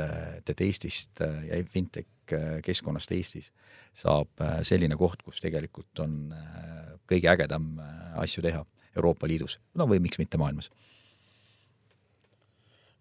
et 0.51 0.63
Eestist 0.67 1.23
ja 1.23 1.61
fintech 1.71 2.09
keskkonnast 2.65 3.13
Eestis 3.13 3.51
saab 3.97 4.43
äh, 4.43 4.61
selline 4.67 4.97
koht, 5.01 5.23
kus 5.23 5.43
tegelikult 5.43 6.03
on 6.05 6.33
äh, 6.35 6.95
kõige 7.11 7.31
ägedam 7.35 7.75
äh, 7.83 8.19
asju 8.25 8.45
teha 8.45 8.65
Euroopa 8.95 9.29
Liidus, 9.29 9.59
no 9.75 9.89
või 9.91 10.01
miks 10.03 10.21
mitte 10.23 10.39
maailmas. 10.39 10.71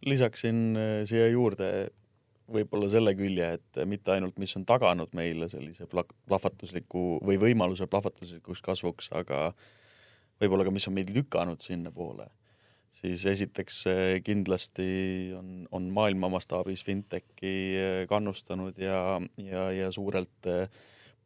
lisaksin 0.03 0.75
siia 1.07 1.29
juurde 1.31 1.67
võib-olla 2.51 2.89
selle 2.91 3.13
külje, 3.15 3.53
et 3.55 3.77
mitte 3.87 4.11
ainult, 4.11 4.35
mis 4.41 4.51
on 4.57 4.65
taganud 4.67 5.13
meile 5.15 5.47
sellise 5.49 5.87
plahvatusliku 5.87 7.21
või 7.23 7.37
võimaluse 7.39 7.87
plahvatuslikuks 7.87 8.61
kasvuks, 8.65 9.07
aga 9.15 9.53
võib-olla 10.41 10.65
ka, 10.67 10.73
mis 10.75 10.89
on 10.89 10.97
meid 10.97 11.13
lükanud 11.15 11.63
sinnapoole 11.63 12.27
siis 12.93 13.25
esiteks 13.25 13.83
kindlasti 14.25 14.87
on, 15.37 15.67
on 15.71 15.89
maailma 15.93 16.29
mastaabis 16.33 16.85
fintechi 16.85 17.53
eh, 17.77 18.03
kannustanud 18.09 18.77
ja, 18.81 19.21
ja, 19.41 19.67
ja 19.73 19.91
suurelt 19.91 20.49
eh, 20.49 20.67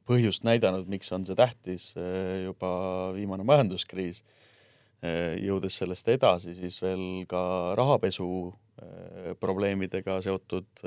põhjust 0.08 0.48
näidanud, 0.48 0.88
miks 0.88 1.12
on 1.12 1.28
see 1.28 1.36
tähtis 1.38 1.92
eh, 2.00 2.46
juba 2.48 2.72
viimane 3.18 3.48
majanduskriis. 3.48 4.24
jõudes 5.38 5.76
sellest 5.78 6.08
edasi, 6.10 6.56
siis 6.58 6.80
veel 6.82 7.28
ka 7.30 7.40
rahapesu 7.78 8.26
probleemidega 9.38 10.16
seotud, 10.26 10.82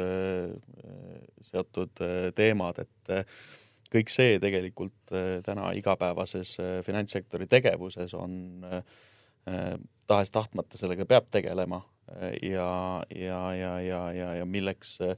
seotud 1.46 2.02
teemad, 2.34 2.80
et 2.82 3.30
kõik 3.94 4.10
see 4.10 4.40
tegelikult 4.42 5.14
täna 5.46 5.70
igapäevases 5.78 6.56
finantssektori 6.82 7.46
tegevuses 7.54 8.16
on 8.18 8.34
Äh, 8.66 8.82
tahes-tahtmata 10.10 10.78
sellega 10.80 11.06
peab 11.08 11.30
tegelema 11.30 11.82
äh, 12.16 12.34
ja, 12.50 12.72
ja, 13.14 13.44
ja, 13.54 13.76
ja, 13.80 14.02
ja, 14.16 14.34
ja 14.40 14.48
milleks, 14.48 14.96
äh, 15.06 15.14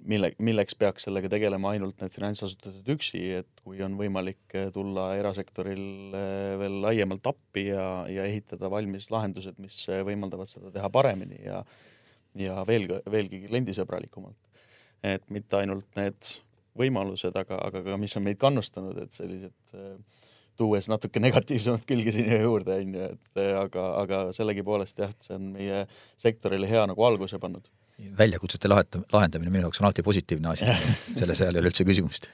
mille, 0.00 0.32
milleks 0.38 0.76
peaks 0.80 1.08
sellega 1.08 1.30
tegelema 1.32 1.74
ainult 1.74 2.00
need 2.00 2.14
finantsasutused 2.14 2.88
üksi, 2.94 3.22
et 3.42 3.64
kui 3.64 3.82
on 3.84 3.98
võimalik 4.00 4.58
tulla 4.74 5.10
erasektoril 5.20 6.16
veel 6.60 6.80
laiemalt 6.86 7.32
appi 7.32 7.68
ja, 7.68 7.86
ja 8.08 8.26
ehitada 8.28 8.70
valmis 8.72 9.10
lahendused, 9.12 9.60
mis 9.60 9.82
võimaldavad 10.06 10.48
seda 10.50 10.72
teha 10.74 10.92
paremini 10.92 11.42
ja 11.44 11.64
ja 12.38 12.62
veel, 12.66 12.86
veelgi 13.10 13.44
kliendisõbralikumalt. 13.48 14.38
et 15.02 15.24
mitte 15.32 15.56
ainult 15.56 15.96
need 15.96 16.26
võimalused, 16.76 17.36
aga, 17.36 17.56
aga 17.64 17.80
ka 17.86 17.96
mis 17.96 18.12
on 18.18 18.24
meid 18.26 18.38
kannustanud, 18.40 18.98
et 19.00 19.16
sellised 19.16 19.74
äh, 19.74 19.94
tuues 20.60 20.90
natuke 20.92 21.22
negatiivsemat 21.22 21.86
külge 21.88 22.12
sinna 22.14 22.40
juurde, 22.42 22.76
onju, 22.82 23.08
et 23.14 23.42
aga, 23.60 23.86
aga 24.02 24.20
sellegipoolest 24.36 25.00
jah, 25.04 25.14
see 25.24 25.36
on 25.38 25.52
meie 25.56 25.84
sektorile 26.20 26.68
hea 26.70 26.84
nagu 26.90 27.06
alguse 27.08 27.40
pannud. 27.42 27.70
väljakutsete 28.18 28.68
laheta-, 28.68 29.02
lahendamine 29.12 29.50
minu 29.52 29.66
jaoks 29.66 29.80
on 29.82 29.88
alati 29.88 30.04
positiivne 30.04 30.54
asi 30.54 30.68
selles 31.20 31.40
ei 31.40 31.50
ole 31.52 31.66
üldse 31.68 31.84
küsimust 31.84 32.30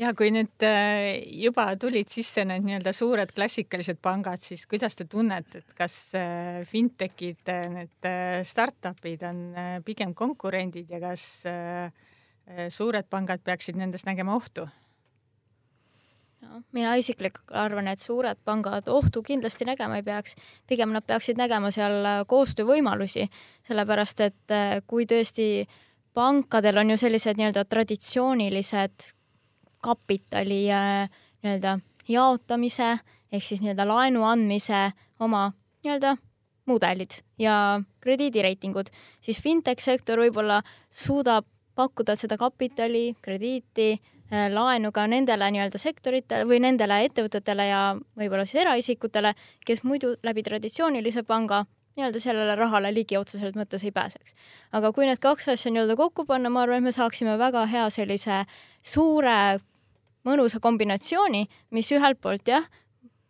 ja 0.00 0.14
kui 0.16 0.30
nüüd 0.34 0.64
äh, 0.66 1.20
juba 1.44 1.66
tulid 1.80 2.08
sisse 2.10 2.46
need 2.48 2.64
nii-öelda 2.66 2.94
suured 2.96 3.34
klassikalised 3.36 4.00
pangad, 4.02 4.42
siis 4.42 4.64
kuidas 4.70 4.96
te 4.98 5.06
tunnete, 5.10 5.60
et 5.60 5.76
kas 5.78 5.98
äh, 6.18 6.62
fintech'id, 6.70 7.52
need 7.76 8.08
startup'id 8.48 9.28
on 9.28 9.44
pigem 9.86 10.16
konkurendid 10.16 10.90
ja 10.90 11.02
kas 11.02 11.28
suured 12.74 13.06
pangad 13.08 13.40
peaksid 13.44 13.78
nendes 13.80 14.04
nägema 14.04 14.34
ohtu? 14.36 14.66
Mina 16.72 16.94
isiklikult 16.98 17.54
arvan, 17.56 17.88
et 17.88 18.00
suured 18.02 18.38
pangad 18.44 18.88
ohtu 18.92 19.22
kindlasti 19.22 19.66
nägema 19.68 19.98
ei 20.00 20.06
peaks, 20.06 20.36
pigem 20.68 20.92
nad 20.94 21.06
peaksid 21.06 21.38
nägema 21.40 21.70
seal 21.74 22.04
äh, 22.04 22.20
koostöövõimalusi, 22.30 23.26
sellepärast 23.68 24.20
et 24.26 24.54
äh, 24.54 24.78
kui 24.86 25.06
tõesti 25.10 25.66
pankadel 26.14 26.78
on 26.82 26.94
ju 26.94 26.98
sellised 27.00 27.38
nii-öelda 27.38 27.64
traditsioonilised 27.70 29.08
kapitali 29.84 30.62
äh, 30.72 31.08
nii-öelda 31.42 31.78
jaotamise 32.08 32.94
ehk 33.32 33.44
siis 33.44 33.64
nii-öelda 33.64 33.88
laenu 33.88 34.24
andmise 34.28 34.86
oma 35.20 35.48
nii-öelda 35.84 36.16
mudelid 36.70 37.18
ja 37.38 37.80
krediidireitingud, 38.00 38.88
siis 39.20 39.40
fintech 39.42 39.82
sektor 39.84 40.20
võib-olla 40.22 40.62
suudab 40.88 41.48
pakkuda 41.74 42.14
seda 42.16 42.38
kapitali, 42.40 43.12
krediiti 43.22 43.98
laenu 44.30 44.92
ka 44.92 45.06
nendele 45.06 45.50
nii-öelda 45.52 45.78
sektoritele 45.78 46.48
või 46.48 46.60
nendele 46.64 47.02
ettevõtetele 47.04 47.66
ja 47.68 47.80
võib-olla 48.18 48.46
siis 48.48 48.62
eraisikutele, 48.64 49.34
kes 49.66 49.84
muidu 49.84 50.14
läbi 50.22 50.42
traditsioonilise 50.42 51.22
panga 51.22 51.64
nii-öelda 51.96 52.20
sellele 52.20 52.54
rahale 52.58 52.90
ligi 52.94 53.16
otseselt 53.16 53.56
mõttes 53.56 53.84
ei 53.84 53.92
pääseks. 53.92 54.34
aga 54.72 54.92
kui 54.92 55.06
need 55.06 55.20
kaks 55.22 55.48
asja 55.48 55.70
nii-öelda 55.70 55.96
kokku 55.96 56.24
panna, 56.26 56.50
ma 56.50 56.62
arvan, 56.62 56.82
et 56.82 56.88
me 56.88 56.92
saaksime 56.92 57.38
väga 57.38 57.66
hea 57.66 57.90
sellise 57.90 58.44
suure 58.82 59.60
mõnusa 60.24 60.60
kombinatsiooni, 60.60 61.46
mis 61.70 61.92
ühelt 61.92 62.20
poolt 62.20 62.48
jah, 62.48 62.66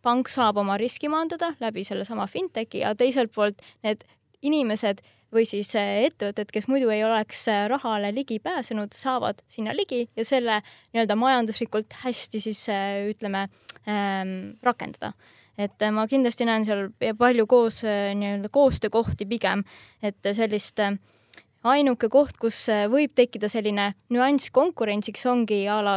pank 0.01 0.29
saab 0.29 0.57
oma 0.57 0.77
riski 0.77 1.09
maandada 1.09 1.53
läbi 1.59 1.83
sellesama 1.83 2.27
fintechi 2.27 2.83
ja 2.85 2.95
teiselt 2.95 3.33
poolt 3.35 3.61
need 3.83 4.05
inimesed 4.41 5.01
või 5.35 5.45
siis 5.49 5.71
äh, 5.79 6.05
ettevõtted, 6.07 6.51
kes 6.53 6.69
muidu 6.71 6.89
ei 6.93 7.03
oleks 7.05 7.45
äh, 7.51 7.65
rahale 7.71 8.11
ligi 8.15 8.39
pääsenud, 8.43 8.95
saavad 8.95 9.41
sinna 9.51 9.75
ligi 9.75 10.05
ja 10.15 10.25
selle 10.27 10.61
nii-öelda 10.93 11.17
majanduslikult 11.19 11.97
hästi 12.03 12.41
siis 12.47 12.65
äh, 12.71 13.09
ütleme 13.11 13.47
ähm, 13.89 14.55
rakendada. 14.63 15.13
Et 15.55 15.85
ma 15.95 16.03
kindlasti 16.11 16.43
näen 16.43 16.65
seal 16.67 16.89
palju 17.15 17.45
koos 17.47 17.77
nii-öelda 17.85 18.49
koostöökohti 18.51 19.23
pigem, 19.29 19.61
et 20.03 20.19
sellist 20.35 20.81
ainuke 21.63 22.09
koht, 22.11 22.35
kus 22.41 22.65
võib 22.91 23.13
tekkida 23.15 23.47
selline 23.47 23.93
nüanss 24.11 24.51
konkurentsiks, 24.51 25.23
ongi 25.31 25.61
a 25.71 25.77
la 25.79 25.93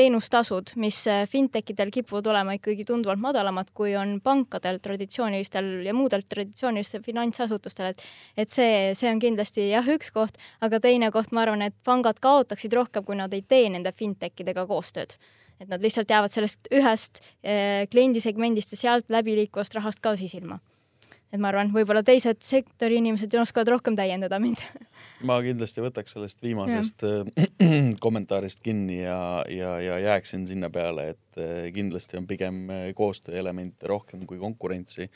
teenustasud, 0.00 0.74
mis 0.80 0.98
äh, 1.10 1.24
fintech 1.28 1.74
idel 1.74 1.92
kipuvad 1.92 2.30
olema 2.32 2.54
ikkagi 2.56 2.86
tunduvalt 2.88 3.20
madalamad, 3.22 3.72
kui 3.76 3.92
on 3.98 4.16
pankadel 4.24 4.80
traditsioonilistel 4.82 5.68
ja 5.86 5.94
muudel 5.96 6.24
traditsioonilistel 6.28 7.04
finantsasutustel, 7.04 7.92
et 7.92 8.06
et 8.40 8.52
see, 8.52 8.94
see 8.96 9.10
on 9.10 9.20
kindlasti 9.20 9.68
jah, 9.70 9.86
üks 9.96 10.12
koht, 10.14 10.40
aga 10.64 10.80
teine 10.80 11.10
koht, 11.14 11.34
ma 11.36 11.44
arvan, 11.44 11.66
et 11.66 11.76
pangad 11.86 12.20
kaotaksid 12.22 12.74
rohkem, 12.76 13.04
kui 13.04 13.18
nad 13.18 13.34
ei 13.36 13.44
tee 13.46 13.68
nende 13.72 13.92
fintech 13.96 14.40
idega 14.40 14.66
koostööd. 14.70 15.18
Et 15.60 15.68
nad 15.68 15.82
lihtsalt 15.84 16.08
jäävad 16.08 16.32
sellest 16.32 16.70
ühest 16.72 17.20
eh, 17.44 17.84
kliendisegmendist 17.92 18.72
ja 18.72 18.80
sealt 18.80 19.12
läbi 19.12 19.36
liikuvast 19.42 19.76
rahast 19.76 20.00
ka 20.00 20.16
siis 20.16 20.32
ilma 20.38 20.56
et 21.30 21.38
ma 21.40 21.50
arvan, 21.52 21.70
võib-olla 21.74 22.02
teised 22.06 22.42
sektori 22.44 22.98
inimesed 23.00 23.34
oskavad 23.40 23.70
rohkem 23.76 23.96
täiendada 23.98 24.40
mind. 24.42 24.62
ma 25.28 25.38
kindlasti 25.44 25.84
võtaks 25.84 26.16
sellest 26.16 26.42
viimasest 26.44 27.06
ja. 27.06 27.24
Äh, 27.38 27.90
kommentaarist 28.04 28.62
kinni 28.64 29.02
ja, 29.02 29.20
ja, 29.50 29.76
ja 29.82 29.98
jääksin 30.10 30.46
sinna 30.50 30.70
peale, 30.74 31.12
et 31.14 31.40
äh, 31.40 31.68
kindlasti 31.74 32.18
on 32.20 32.28
pigem 32.30 32.64
äh, 32.70 32.86
koostööelemente 32.98 33.90
rohkem 33.90 34.26
kui 34.26 34.40
konkurentsi. 34.42 35.10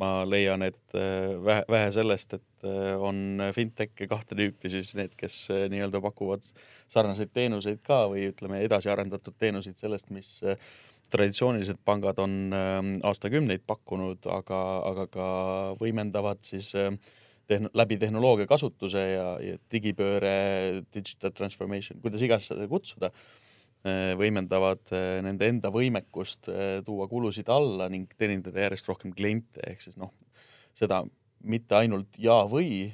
Ma 0.00 0.10
leian, 0.28 0.62
et 0.66 0.94
vähe, 0.94 1.62
vähe 1.70 1.90
sellest, 1.94 2.34
et 2.38 2.66
on 2.98 3.42
fintech'e 3.54 4.08
kahte 4.10 4.36
tüüpi, 4.38 4.70
siis 4.72 4.94
need, 4.98 5.14
kes 5.18 5.36
nii-öelda 5.70 6.00
pakuvad 6.02 6.46
sarnaseid 6.90 7.30
teenuseid 7.36 7.80
ka 7.86 8.04
või 8.10 8.28
ütleme, 8.32 8.62
edasiarendatud 8.66 9.36
teenuseid 9.38 9.78
sellest, 9.78 10.10
mis 10.14 10.38
traditsioonilised 11.12 11.78
pangad 11.88 12.18
on 12.20 12.34
ähm, 12.52 12.92
aastakümneid 13.06 13.64
pakkunud, 13.66 14.26
aga, 14.32 14.60
aga 14.90 15.06
ka 15.12 15.28
võimendavad 15.80 16.42
siis 16.44 16.74
tehn-, 17.48 17.70
läbi 17.74 17.98
tehnoloogia 17.98 18.46
kasutuse 18.48 19.04
ja, 19.14 19.28
ja 19.42 19.58
digipööre, 19.72 20.82
digital 20.94 21.32
transformation, 21.36 22.00
kuidas 22.04 22.24
iganes 22.24 22.50
seda 22.52 22.68
kutsuda, 22.70 23.12
võimendavad 24.18 24.90
nende 25.22 25.46
enda 25.48 25.70
võimekust 25.72 26.48
tuua 26.84 27.06
kulusid 27.08 27.48
alla 27.52 27.86
ning 27.88 28.10
teenindada 28.18 28.64
järjest 28.64 28.90
rohkem 28.90 29.12
kliente, 29.14 29.62
ehk 29.70 29.84
siis 29.84 29.96
noh, 30.00 30.10
seda 30.76 31.04
mitte 31.46 31.76
ainult 31.78 32.18
ja 32.18 32.40
või, 32.50 32.88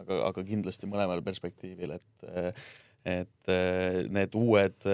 aga, 0.00 0.22
aga 0.30 0.44
kindlasti 0.46 0.88
mõlemal 0.88 1.22
perspektiivil, 1.24 1.98
et 1.98 2.64
et 3.02 3.50
need 4.14 4.34
uued, 4.38 4.84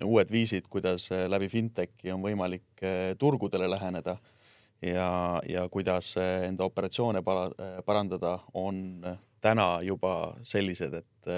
uued 0.00 0.30
viisid, 0.32 0.64
kuidas 0.72 1.10
läbi 1.28 1.50
fintech'i 1.52 2.08
on 2.14 2.22
võimalik 2.24 2.80
turgudele 3.20 3.68
läheneda 3.68 4.14
ja, 4.80 5.08
ja 5.48 5.66
kuidas 5.68 6.14
enda 6.16 6.64
operatsioone 6.64 7.22
para, 7.22 7.50
parandada, 7.84 8.38
on 8.56 9.04
täna 9.44 9.68
juba 9.84 10.34
sellised, 10.42 10.96
et 11.02 11.30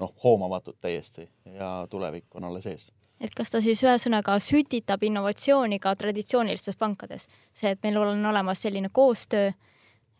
noh, 0.00 0.14
hoomamatud 0.24 0.78
täiesti 0.80 1.28
ja 1.54 1.86
tulevik 1.90 2.34
on 2.34 2.48
alles 2.48 2.66
ees. 2.66 2.88
Et 3.20 3.34
kas 3.36 3.52
ta 3.52 3.60
siis 3.60 3.82
ühesõnaga 3.84 4.38
sütitab 4.40 5.02
innovatsiooni 5.04 5.78
ka 5.82 5.92
traditsioonilistes 6.00 6.78
pankades, 6.80 7.28
see, 7.52 7.74
et 7.74 7.82
meil 7.84 8.00
on 8.00 8.24
olemas 8.32 8.62
selline 8.64 8.88
koostöö, 8.92 9.52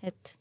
et 0.04 0.34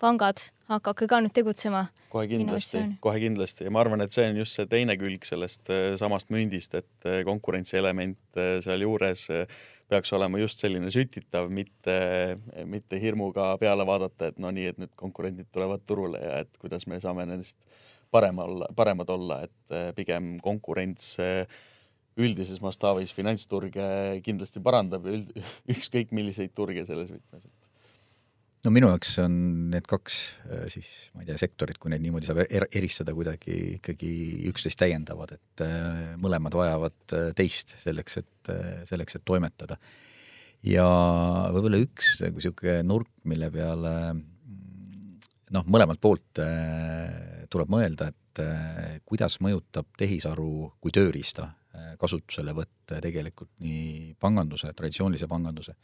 pangad, 0.00 0.40
hakake 0.70 1.08
ka 1.08 1.20
nüüd 1.24 1.34
tegutsema. 1.36 1.86
kohe 2.12 2.28
kindlasti, 2.30 2.80
kohe 3.04 3.20
kindlasti. 3.20 3.66
Ja 3.66 3.72
ma 3.72 3.82
arvan, 3.82 4.00
et 4.04 4.14
see 4.14 4.24
on 4.30 4.40
just 4.40 4.56
see 4.56 4.68
teine 4.70 4.96
külg 5.00 5.24
sellest 5.28 5.70
äh, 5.72 5.94
samast 6.00 6.30
mündist, 6.32 6.76
et 6.78 7.08
äh, 7.08 7.22
konkurentsielement 7.28 8.40
äh, 8.40 8.56
sealjuures 8.64 9.26
peaks 9.90 10.12
olema 10.16 10.40
just 10.40 10.62
selline 10.62 10.90
sütitav, 10.90 11.50
mitte, 11.52 11.96
mitte 12.66 13.00
hirmuga 13.00 13.52
peale 13.60 13.86
vaadata, 13.86 14.32
et 14.32 14.40
no 14.42 14.50
nii, 14.50 14.72
et 14.72 14.80
nüüd 14.82 14.94
konkurendid 14.98 15.52
tulevad 15.54 15.84
turule 15.86 16.22
ja 16.22 16.40
et 16.42 16.56
kuidas 16.62 16.88
me 16.90 16.98
saame 17.02 17.28
nendest 17.28 17.60
parem 18.16 18.42
olla, 18.42 18.68
paremad 18.76 19.12
olla, 19.12 19.42
et 19.46 19.96
pigem 19.96 20.36
konkurents 20.44 21.14
üldises 22.16 22.62
mastaabis 22.64 23.12
finantsturge 23.12 23.86
kindlasti 24.24 24.62
parandab 24.64 25.04
ja 25.06 25.18
üld, 25.18 25.32
ükskõik 25.76 26.14
milliseid 26.16 26.56
turge 26.56 26.86
selles 26.88 27.12
võtmes, 27.12 27.44
et 27.44 27.66
no 28.66 28.72
minu 28.74 28.88
jaoks 28.90 29.12
on 29.22 29.34
need 29.72 29.86
kaks 29.88 30.16
äh, 30.48 30.64
siis, 30.72 30.88
ma 31.14 31.22
ei 31.22 31.28
tea, 31.28 31.38
sektorit, 31.40 31.78
kui 31.82 31.92
neid 31.92 32.02
niimoodi 32.04 32.28
saab 32.28 32.42
er 32.46 32.66
eristada 32.66 33.14
kuidagi 33.16 33.76
ikkagi 33.76 34.10
üksteist 34.50 34.80
täiendavad, 34.80 35.36
et 35.36 35.64
äh, 35.64 36.16
mõlemad 36.22 36.56
vajavad 36.58 37.16
äh, 37.16 37.28
teist 37.38 37.76
selleks, 37.82 38.20
et, 38.22 38.52
selleks, 38.88 39.18
et 39.18 39.26
toimetada. 39.26 39.78
ja 40.66 40.86
võib-olla 41.54 41.82
üks 41.84 42.16
nagu 42.24 42.40
niisugune 42.40 42.80
nurk, 42.86 43.12
mille 43.28 43.50
peale 43.54 43.92
noh, 45.54 45.66
mõlemalt 45.70 46.02
poolt 46.02 46.40
tuleb 47.50 47.70
mõelda, 47.72 48.10
et 48.12 48.42
kuidas 49.08 49.38
mõjutab 49.40 49.88
tehisaru 49.98 50.72
kui 50.80 50.92
tööriista 50.92 51.48
kasutuselevõtt 52.00 52.96
tegelikult 53.04 53.52
nii 53.64 54.14
panganduse, 54.20 54.72
traditsioonilise 54.76 55.28
panganduse 55.28 55.76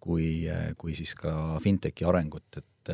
kui, 0.00 0.48
kui 0.80 0.96
siis 0.98 1.12
ka 1.18 1.60
fintechi 1.62 2.06
arengut, 2.08 2.60
et, 2.60 2.92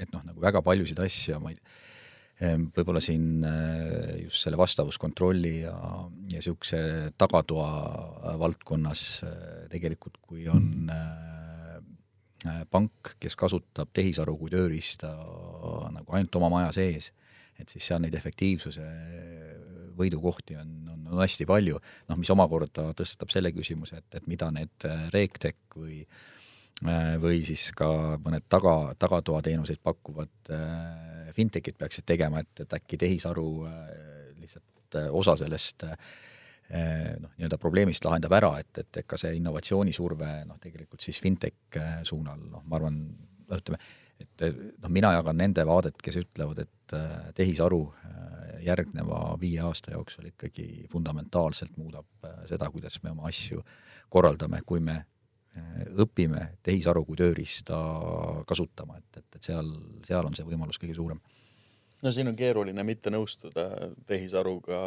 et 0.00 0.10
noh, 0.14 0.24
nagu 0.26 0.42
väga 0.42 0.62
paljusid 0.64 1.02
asju, 1.04 1.38
ma 1.42 1.52
ei 1.52 1.60
võib-olla 2.40 3.02
siin 3.04 3.44
just 4.22 4.46
selle 4.46 4.56
vastavuskontrolli 4.56 5.56
ja, 5.60 5.74
ja 5.76 6.38
niisuguse 6.38 6.80
tagatoa 7.20 8.36
valdkonnas 8.40 9.02
tegelikult, 9.72 10.16
kui 10.24 10.46
on 10.48 10.88
pank, 12.70 13.14
kes 13.20 13.36
kasutab 13.36 13.90
tehisaru 13.92 14.36
kui 14.40 14.52
tööriista 14.52 15.10
nagu 15.92 16.14
ainult 16.16 16.36
oma 16.40 16.48
maja 16.54 16.70
sees, 16.72 17.10
et 17.60 17.68
siis 17.68 17.84
seal 17.90 18.00
neid 18.00 18.14
efektiivsuse 18.16 18.86
võidukohti 20.00 20.56
on, 20.60 20.72
on, 20.92 21.06
on 21.12 21.22
hästi 21.22 21.46
palju, 21.48 21.78
noh, 22.10 22.18
mis 22.20 22.32
omakorda 22.32 22.90
tõstatab 22.96 23.32
selle 23.32 23.52
küsimuse, 23.56 24.00
et, 24.00 24.20
et 24.20 24.28
mida 24.30 24.50
need 24.54 24.88
äh, 24.88 25.06
RegTech 25.14 25.78
või 25.80 26.00
äh, 26.00 27.16
või 27.22 27.42
siis 27.46 27.70
ka 27.76 27.90
mõned 28.22 28.46
taga, 28.52 28.94
tagatoateenuseid 29.00 29.82
pakkuvad 29.84 30.52
äh, 30.56 31.30
fintech'id 31.36 31.78
peaksid 31.80 32.08
tegema, 32.08 32.42
et, 32.42 32.64
et 32.64 32.78
äkki 32.80 32.98
tehisaru 33.00 33.48
lihtsalt 34.40 35.00
osa 35.14 35.36
sellest 35.38 35.84
noh, 36.70 37.32
nii-öelda 37.36 37.58
probleemist 37.58 38.04
lahendab 38.06 38.34
ära, 38.38 38.52
et, 38.62 38.70
et 38.78 39.00
ega 39.02 39.18
see 39.18 39.34
innovatsioonisurve 39.38 40.30
noh, 40.46 40.60
tegelikult 40.62 41.02
siis 41.02 41.18
fintech 41.22 41.80
suunal, 42.06 42.42
noh, 42.52 42.62
ma 42.66 42.78
arvan, 42.78 43.00
noh, 43.50 43.58
ütleme, 43.58 43.80
et 44.20 44.44
noh, 44.46 44.92
mina 44.92 45.14
jagan 45.16 45.40
nende 45.40 45.64
vaadet, 45.66 45.98
kes 46.04 46.20
ütlevad, 46.22 46.62
et 46.62 46.96
tehisaru 47.34 47.82
järgneva 48.60 49.22
viie 49.40 49.62
aasta 49.64 49.94
jooksul 49.94 50.30
ikkagi 50.30 50.86
fundamentaalselt 50.92 51.78
muudab 51.80 52.28
seda, 52.48 52.68
kuidas 52.70 53.00
me 53.02 53.14
oma 53.14 53.28
asju 53.30 53.62
korraldame, 54.12 54.60
kui 54.66 54.82
me 54.84 54.98
õpime 56.00 56.46
tehisaru 56.62 57.02
kui 57.06 57.18
tööriista 57.18 57.78
kasutama, 58.46 59.00
et, 59.00 59.22
et, 59.22 59.36
et 59.36 59.48
seal, 59.50 59.70
seal 60.06 60.26
on 60.28 60.36
see 60.36 60.46
võimalus 60.46 60.78
kõige 60.80 60.94
suurem. 60.98 61.20
No 62.02 62.12
siin 62.14 62.30
on 62.30 62.36
keeruline 62.38 62.84
mitte 62.86 63.12
nõustuda 63.12 63.66
tehisaruga, 64.08 64.80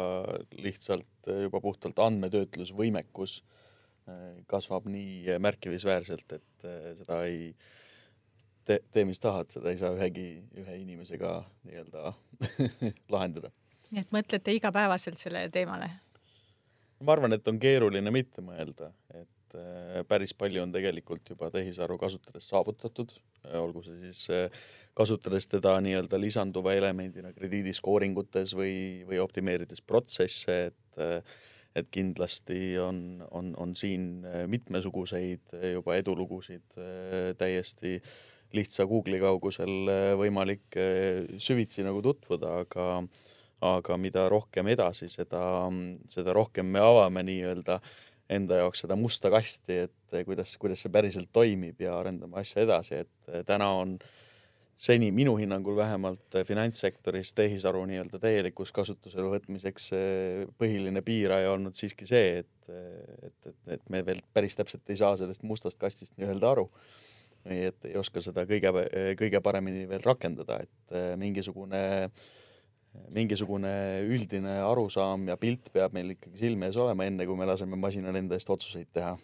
lihtsalt 0.58 1.30
juba 1.44 1.60
puhtalt 1.64 1.98
andmetöötlusvõimekus 2.02 3.38
äh, 3.40 4.42
kasvab 4.50 4.88
nii 4.90 5.38
märkimisväärselt, 5.42 6.38
et 6.38 6.68
seda 7.00 7.22
ei 7.28 7.54
tee, 8.64 8.80
tee, 8.92 9.04
mis 9.04 9.20
tahad, 9.20 9.50
seda 9.52 9.72
ei 9.72 9.78
saa 9.80 9.92
ühegi, 9.96 10.28
ühe 10.60 10.78
inimesega 10.80 11.36
nii-öelda 11.68 12.14
lahendada. 13.14 13.52
nii 13.90 14.02
et 14.02 14.14
mõtlete 14.14 14.54
igapäevaselt 14.56 15.20
sellele 15.20 15.52
teemale? 15.54 15.90
ma 17.04 17.16
arvan, 17.16 17.36
et 17.36 17.48
on 17.48 17.58
keeruline 17.60 18.10
mitte 18.14 18.44
mõelda, 18.44 18.92
et 19.12 19.28
äh, 19.58 20.02
päris 20.08 20.34
palju 20.36 20.62
on 20.64 20.74
tegelikult 20.74 21.30
juba 21.34 21.50
tehisaru 21.54 21.98
kasutades 22.00 22.48
saavutatud, 22.52 23.16
äh, 23.46 23.58
olgu 23.60 23.84
see 23.86 23.98
siis 24.02 24.26
äh, 24.34 24.62
kasutades 24.94 25.48
teda 25.50 25.76
nii-öelda 25.84 26.20
lisanduva 26.20 26.74
elemendina 26.78 27.32
krediidiskooringutes 27.34 28.54
või, 28.58 28.76
või 29.08 29.18
optimeerides 29.22 29.82
protsesse, 29.82 30.62
et 30.70 30.80
et 31.74 31.88
kindlasti 31.90 32.76
on, 32.78 32.98
on, 33.34 33.48
on 33.58 33.72
siin 33.74 34.22
mitmesuguseid 34.46 35.56
juba 35.72 35.96
edulugusid 35.98 36.76
täiesti 37.40 37.96
äh, 37.96 38.12
lihtsa 38.54 38.86
Google'i 38.88 39.20
kaugusel 39.22 39.90
äh, 39.90 40.10
võimalik 40.18 40.78
äh, 40.78 41.24
süvitsi 41.42 41.84
nagu 41.86 42.02
tutvuda, 42.04 42.60
aga 42.64 42.88
aga 43.64 43.96
mida 43.96 44.26
rohkem 44.28 44.66
edasi, 44.68 45.06
seda, 45.08 45.40
seda 46.10 46.34
rohkem 46.36 46.66
me 46.74 46.82
avame 46.84 47.22
nii-öelda 47.24 47.78
enda 48.30 48.62
jaoks 48.62 48.84
seda 48.84 48.96
musta 48.96 49.30
kasti, 49.32 49.84
et 49.88 50.14
äh, 50.16 50.24
kuidas, 50.26 50.56
kuidas 50.60 50.84
see 50.84 50.92
päriselt 50.92 51.32
toimib 51.32 51.80
ja 51.84 51.98
arendame 51.98 52.40
asja 52.40 52.64
edasi, 52.64 53.02
et 53.04 53.46
täna 53.48 53.70
on 53.80 53.98
seni 54.76 55.10
minu 55.14 55.36
hinnangul 55.38 55.76
vähemalt 55.76 56.34
finantssektoris 56.46 57.32
tehisaru 57.32 57.84
nii-öelda 57.86 58.18
täielikus 58.18 58.72
kasutusele 58.74 59.28
võtmiseks 59.30 59.90
põhiline 60.58 61.02
piiraja 61.06 61.52
olnud 61.54 61.78
siiski 61.78 62.08
see, 62.10 62.40
et, 62.42 62.70
et, 62.74 63.36
et, 63.46 63.58
et 63.76 63.84
me 63.94 64.02
veel 64.06 64.22
päris 64.34 64.58
täpselt 64.58 64.90
ei 64.90 64.98
saa 64.98 65.14
sellest 65.20 65.46
mustast 65.46 65.78
kastist 65.78 66.16
nii-öelda 66.18 66.50
aru. 66.56 66.66
Või 67.44 67.60
et 67.68 67.86
ei 67.86 67.98
oska 68.00 68.22
seda 68.24 68.46
kõige, 68.48 68.72
kõige 69.20 69.40
paremini 69.44 69.84
veel 69.88 70.02
rakendada, 70.02 70.62
et 70.64 70.96
äh, 70.96 71.12
mingisugune, 73.14 73.72
üldine 74.10 74.58
arusaam 74.64 75.28
ja 75.30 75.36
pilt 75.40 75.70
peab 75.74 75.94
meil 75.96 76.14
ikkagi 76.16 76.40
silme 76.44 76.70
ees 76.70 76.78
olema, 76.80 77.06
enne 77.06 77.26
kui 77.28 77.38
me 77.38 77.48
laseme 77.48 77.78
masinal 77.80 78.16
enda 78.18 78.38
eest 78.38 78.50
otsuseid 78.50 78.90
teha. 78.94 79.14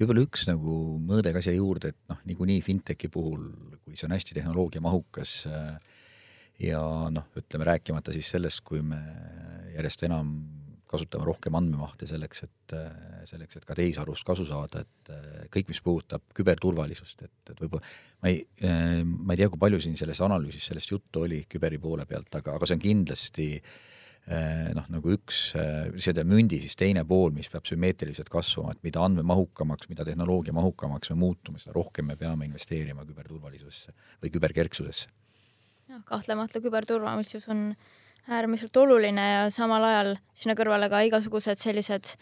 võib-olla 0.00 0.24
üks 0.26 0.46
nagu 0.48 0.76
mõõde 1.02 1.34
ka 1.34 1.42
siia 1.44 1.58
juurde, 1.58 1.92
et 1.92 2.00
noh, 2.10 2.20
niikuinii 2.28 2.62
fintechi 2.64 3.10
puhul, 3.12 3.50
kui 3.84 3.96
see 3.96 4.08
on 4.08 4.16
hästi 4.16 4.38
tehnoloogiamahukas 4.38 5.34
äh, 5.50 6.00
ja 6.62 6.82
noh, 7.12 7.28
ütleme 7.38 7.68
rääkimata 7.68 8.14
siis 8.14 8.30
sellest, 8.34 8.62
kui 8.66 8.82
me 8.84 9.00
järjest 9.76 10.04
enam 10.08 10.34
kasutame 10.92 11.26
rohkem 11.26 11.56
andmemahte 11.58 12.08
selleks, 12.08 12.44
et, 12.46 12.74
selleks, 13.28 13.58
et 13.58 13.68
ka 13.68 13.76
tehisarust 13.78 14.26
kasu 14.28 14.46
saada, 14.48 14.82
et 14.84 15.12
kõik, 15.52 15.70
mis 15.72 15.80
puudutab 15.84 16.24
küberturvalisust, 16.36 17.24
et, 17.26 17.52
et 17.52 17.62
võib-olla 17.62 17.84
ma 18.22 18.32
ei, 18.32 18.42
ma 19.06 19.34
ei 19.34 19.40
tea, 19.40 19.48
kui 19.52 19.62
palju 19.62 19.80
siin 19.82 19.96
selles 19.98 20.20
analüüsis 20.24 20.68
sellest 20.70 20.92
juttu 20.92 21.24
oli 21.26 21.42
küberi 21.50 21.80
poole 21.82 22.06
pealt, 22.08 22.30
aga, 22.40 22.58
aga 22.58 22.68
see 22.68 22.78
on 22.78 22.84
kindlasti 22.84 23.48
noh, 24.76 24.84
nagu 24.94 25.14
üks 25.16 25.40
selle 25.52 26.22
mündi 26.28 26.60
siis 26.62 26.76
teine 26.78 27.02
pool, 27.08 27.32
mis 27.34 27.50
peab 27.50 27.66
sümmeetriliselt 27.66 28.30
kasvama, 28.30 28.76
et 28.76 28.84
mida 28.86 29.02
andmemahukamaks, 29.02 29.88
mida 29.90 30.06
tehnoloogiamahukamaks 30.06 31.10
me 31.10 31.18
muutume, 31.24 31.58
seda 31.62 31.74
rohkem 31.74 32.06
me 32.12 32.18
peame 32.20 32.46
investeerima 32.46 33.06
küberturvalisusesse 33.08 33.96
või 34.22 34.30
küberkerksusesse. 34.36 35.10
jah, 35.90 36.04
kahtlemata 36.06 36.62
küberturvalisus 36.62 37.48
on 37.50 37.72
äh, 37.72 37.90
äärmiselt 38.28 38.76
oluline 38.76 39.24
ja 39.30 39.50
samal 39.50 39.84
ajal 39.84 40.14
sinna 40.34 40.54
kõrvale 40.58 40.88
ka 40.90 41.00
igasugused 41.06 41.58
sellised 41.58 42.14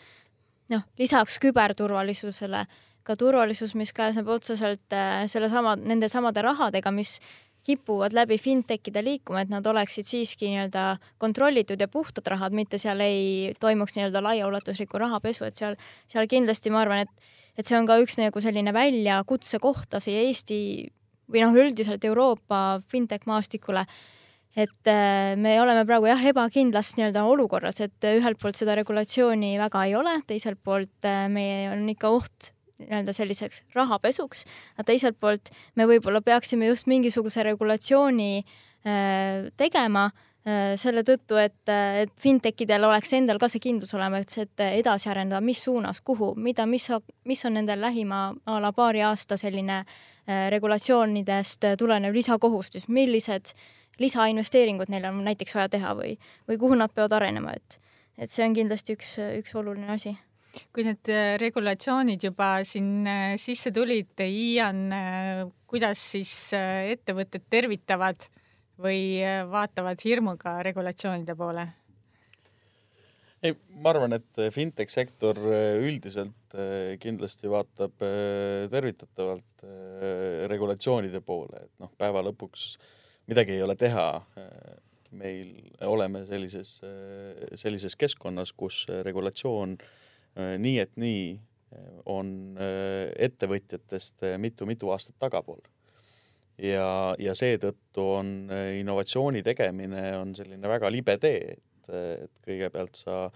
noh, 0.72 0.86
lisaks 0.98 1.38
küberturvalisusele 1.42 2.64
ka 3.04 3.16
turvalisus, 3.18 3.74
mis 3.74 3.92
käesneb 3.96 4.28
otseselt 4.30 4.94
äh, 4.94 5.24
sellesama, 5.30 5.74
nende 5.76 6.08
samade 6.12 6.42
rahadega, 6.44 6.92
mis 6.94 7.18
kipuvad 7.66 8.14
läbi 8.16 8.38
fintechide 8.40 9.02
liikuma, 9.04 9.42
et 9.44 9.50
nad 9.52 9.66
oleksid 9.66 10.06
siiski 10.08 10.48
nii-öelda 10.48 10.84
kontrollitud 11.20 11.80
ja 11.80 11.88
puhtad 11.92 12.28
rahad, 12.32 12.54
mitte 12.56 12.78
seal 12.80 13.02
ei 13.04 13.52
toimuks 13.60 13.96
nii-öelda 13.96 14.22
laiaulatuslikku 14.24 15.00
rahapesu, 15.00 15.44
et 15.44 15.58
seal, 15.58 15.76
seal 16.08 16.28
kindlasti 16.30 16.72
ma 16.72 16.80
arvan, 16.84 17.04
et, 17.04 17.28
et 17.60 17.68
see 17.68 17.76
on 17.76 17.88
ka 17.88 17.98
üks 18.00 18.16
nagu 18.20 18.40
selline 18.40 18.72
väljakutse 18.76 19.60
kohtasi 19.60 20.16
Eesti 20.22 20.62
või 21.30 21.44
noh, 21.44 21.60
üldiselt 21.60 22.04
Euroopa 22.08 22.80
fintech 22.90 23.28
maastikule 23.28 23.84
et 24.56 24.90
äh, 24.90 25.36
me 25.38 25.54
oleme 25.62 25.84
praegu 25.86 26.08
jah, 26.10 26.22
ebakindlas 26.32 26.94
nii-öelda 26.98 27.22
olukorras, 27.28 27.80
et 27.84 28.08
ühelt 28.16 28.40
poolt 28.40 28.58
seda 28.58 28.74
regulatsiooni 28.78 29.54
väga 29.60 29.84
ei 29.86 29.94
ole, 29.98 30.16
teiselt 30.26 30.58
poolt 30.64 31.06
äh, 31.06 31.28
meie 31.30 31.68
on 31.70 31.86
ikka 31.92 32.10
oht 32.10 32.50
nii-öelda 32.80 33.14
selliseks 33.14 33.62
rahapesuks, 33.76 34.46
aga 34.76 34.88
teiselt 34.90 35.20
poolt 35.20 35.52
me 35.78 35.86
võib-olla 35.90 36.22
peaksime 36.24 36.70
just 36.70 36.90
mingisuguse 36.90 37.44
regulatsiooni 37.46 38.32
äh, 38.40 39.48
tegema 39.60 40.08
äh, 40.10 40.74
selle 40.80 41.04
tõttu, 41.06 41.38
et, 41.38 41.60
et 41.70 42.12
fintechidel 42.20 42.88
oleks 42.88 43.12
endal 43.16 43.38
ka 43.38 43.50
see 43.52 43.62
kindlus 43.62 43.94
olemas, 43.94 44.38
et 44.40 44.66
edasi 44.66 45.10
arendada, 45.12 45.42
mis 45.44 45.62
suunas, 45.62 46.02
kuhu, 46.02 46.32
mida, 46.34 46.66
mis, 46.66 46.88
mis 47.28 47.44
on 47.46 47.60
nendel 47.60 47.84
lähima 47.84 48.30
a 48.46 48.62
la 48.62 48.72
paari 48.74 49.04
aasta 49.06 49.38
selline 49.40 49.82
äh, 49.84 50.48
regulatsioonidest 50.56 51.76
tulenev 51.78 52.16
lisakohustus, 52.16 52.88
millised 52.88 53.54
lisainvesteeringud 54.00 54.90
neil 54.92 55.06
on 55.10 55.22
näiteks 55.26 55.54
vaja 55.54 55.68
teha 55.76 55.94
või, 55.98 56.16
või 56.48 56.58
kuhu 56.60 56.80
nad 56.80 56.92
peavad 56.94 57.20
arenema, 57.20 57.54
et, 57.56 57.80
et 58.18 58.32
see 58.32 58.46
on 58.46 58.56
kindlasti 58.56 58.96
üks, 58.98 59.14
üks 59.42 59.56
oluline 59.60 59.92
asi 59.92 60.16
kui 60.74 60.84
need 60.86 61.10
äh, 61.12 61.34
regulatsioonid 61.40 62.24
juba 62.26 62.52
siin 62.66 63.06
äh, 63.08 63.34
sisse 63.40 63.72
tulid, 63.74 64.18
Ian, 64.24 64.86
äh, 64.94 65.42
kuidas 65.70 66.02
siis 66.14 66.32
ettevõtted 66.54 67.46
tervitavad 67.52 68.26
või 68.80 69.20
vaatavad 69.50 70.00
hirmuga 70.02 70.58
regulatsioonide 70.66 71.36
poole? 71.38 71.66
ei, 73.44 73.54
ma 73.80 73.92
arvan, 73.92 74.16
et 74.16 74.40
fintech 74.52 74.90
sektor 74.92 75.38
üldiselt 75.80 76.56
kindlasti 77.00 77.48
vaatab 77.48 78.02
tervitatavalt 78.72 79.64
regulatsioonide 80.50 81.22
poole, 81.24 81.62
et 81.68 81.72
noh, 81.80 81.92
päeva 82.00 82.24
lõpuks 82.26 82.66
midagi 83.30 83.56
ei 83.56 83.62
ole 83.62 83.76
teha. 83.78 84.10
meil 85.10 85.48
oleme 85.82 86.20
sellises, 86.26 86.76
sellises 87.58 87.96
keskkonnas, 87.98 88.52
kus 88.54 88.84
regulatsioon 89.06 89.72
äh, 89.74 89.88
Äh, 90.38 90.56
nii 90.62 90.78
et 90.78 90.92
nii 91.00 91.24
äh, 91.34 91.86
on 92.10 92.56
äh, 92.60 93.10
ettevõtjatest 93.26 94.22
mitu-mitu 94.38 94.92
aastat 94.94 95.16
tagapool. 95.18 95.62
ja, 96.60 97.16
ja 97.18 97.32
seetõttu 97.34 98.04
on 98.18 98.50
innovatsiooni 98.76 99.40
tegemine 99.42 100.02
on 100.18 100.34
selline 100.36 100.68
väga 100.68 100.90
libe 100.92 101.14
tee, 101.18 101.54
et, 101.56 101.88
et 101.88 102.42
kõigepealt 102.44 103.00
sa 103.00 103.30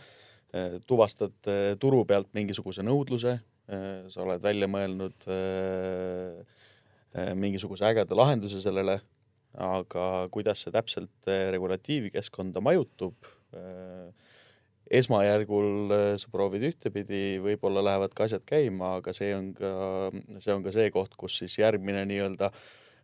tuvastad 0.86 1.48
turu 1.80 2.02
pealt 2.06 2.28
mingisuguse 2.36 2.84
nõudluse, 2.84 3.32
sa 4.12 4.20
oled 4.22 4.42
välja 4.44 4.68
mõelnud 4.70 5.24
mingisuguse 7.40 7.88
ägeda 7.88 8.14
lahenduse 8.14 8.60
sellele, 8.62 8.98
aga 9.54 10.28
kuidas 10.34 10.64
see 10.64 10.72
täpselt 10.74 11.28
regulatiivkeskkonda 11.54 12.62
majutub, 12.64 13.14
esmajärgul 14.90 15.92
äh, 15.92 16.06
sa 16.20 16.30
proovid 16.32 16.68
ühtepidi, 16.68 17.40
võib-olla 17.42 17.82
lähevad 17.84 18.14
ka 18.16 18.26
asjad 18.28 18.44
käima, 18.46 18.98
aga 19.00 19.14
see 19.16 19.32
on 19.36 19.52
ka, 19.56 19.70
see 20.42 20.54
on 20.54 20.64
ka 20.64 20.72
see 20.74 20.90
koht, 20.94 21.16
kus 21.20 21.38
siis 21.40 21.56
järgmine 21.60 22.04
nii-öelda 22.10 22.50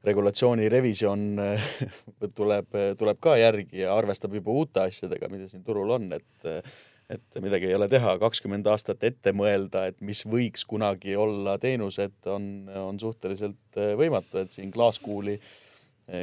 regulatsiooni 0.04 0.68
revisjon 0.72 1.24
äh, 1.40 1.72
tuleb, 2.38 2.76
tuleb 3.00 3.20
ka 3.22 3.36
järgi 3.40 3.84
ja 3.84 3.96
arvestab 3.96 4.36
juba 4.36 4.54
uute 4.62 4.84
asjadega, 4.84 5.30
mida 5.32 5.48
siin 5.50 5.64
turul 5.66 5.96
on, 5.96 6.12
et 6.16 6.70
et 7.10 7.40
midagi 7.42 7.66
ei 7.66 7.74
ole 7.74 7.88
teha, 7.90 8.12
kakskümmend 8.22 8.68
aastat 8.70 9.02
ette 9.02 9.32
mõelda, 9.34 9.88
et 9.90 9.96
mis 9.98 10.20
võiks 10.30 10.62
kunagi 10.70 11.16
olla 11.18 11.56
teenused, 11.58 12.20
on, 12.30 12.44
on 12.70 13.00
suhteliselt 13.02 13.80
äh, 13.80 13.96
võimatu, 13.98 14.44
et 14.44 14.54
siin 14.54 14.70
klaaskuuli, 14.70 15.40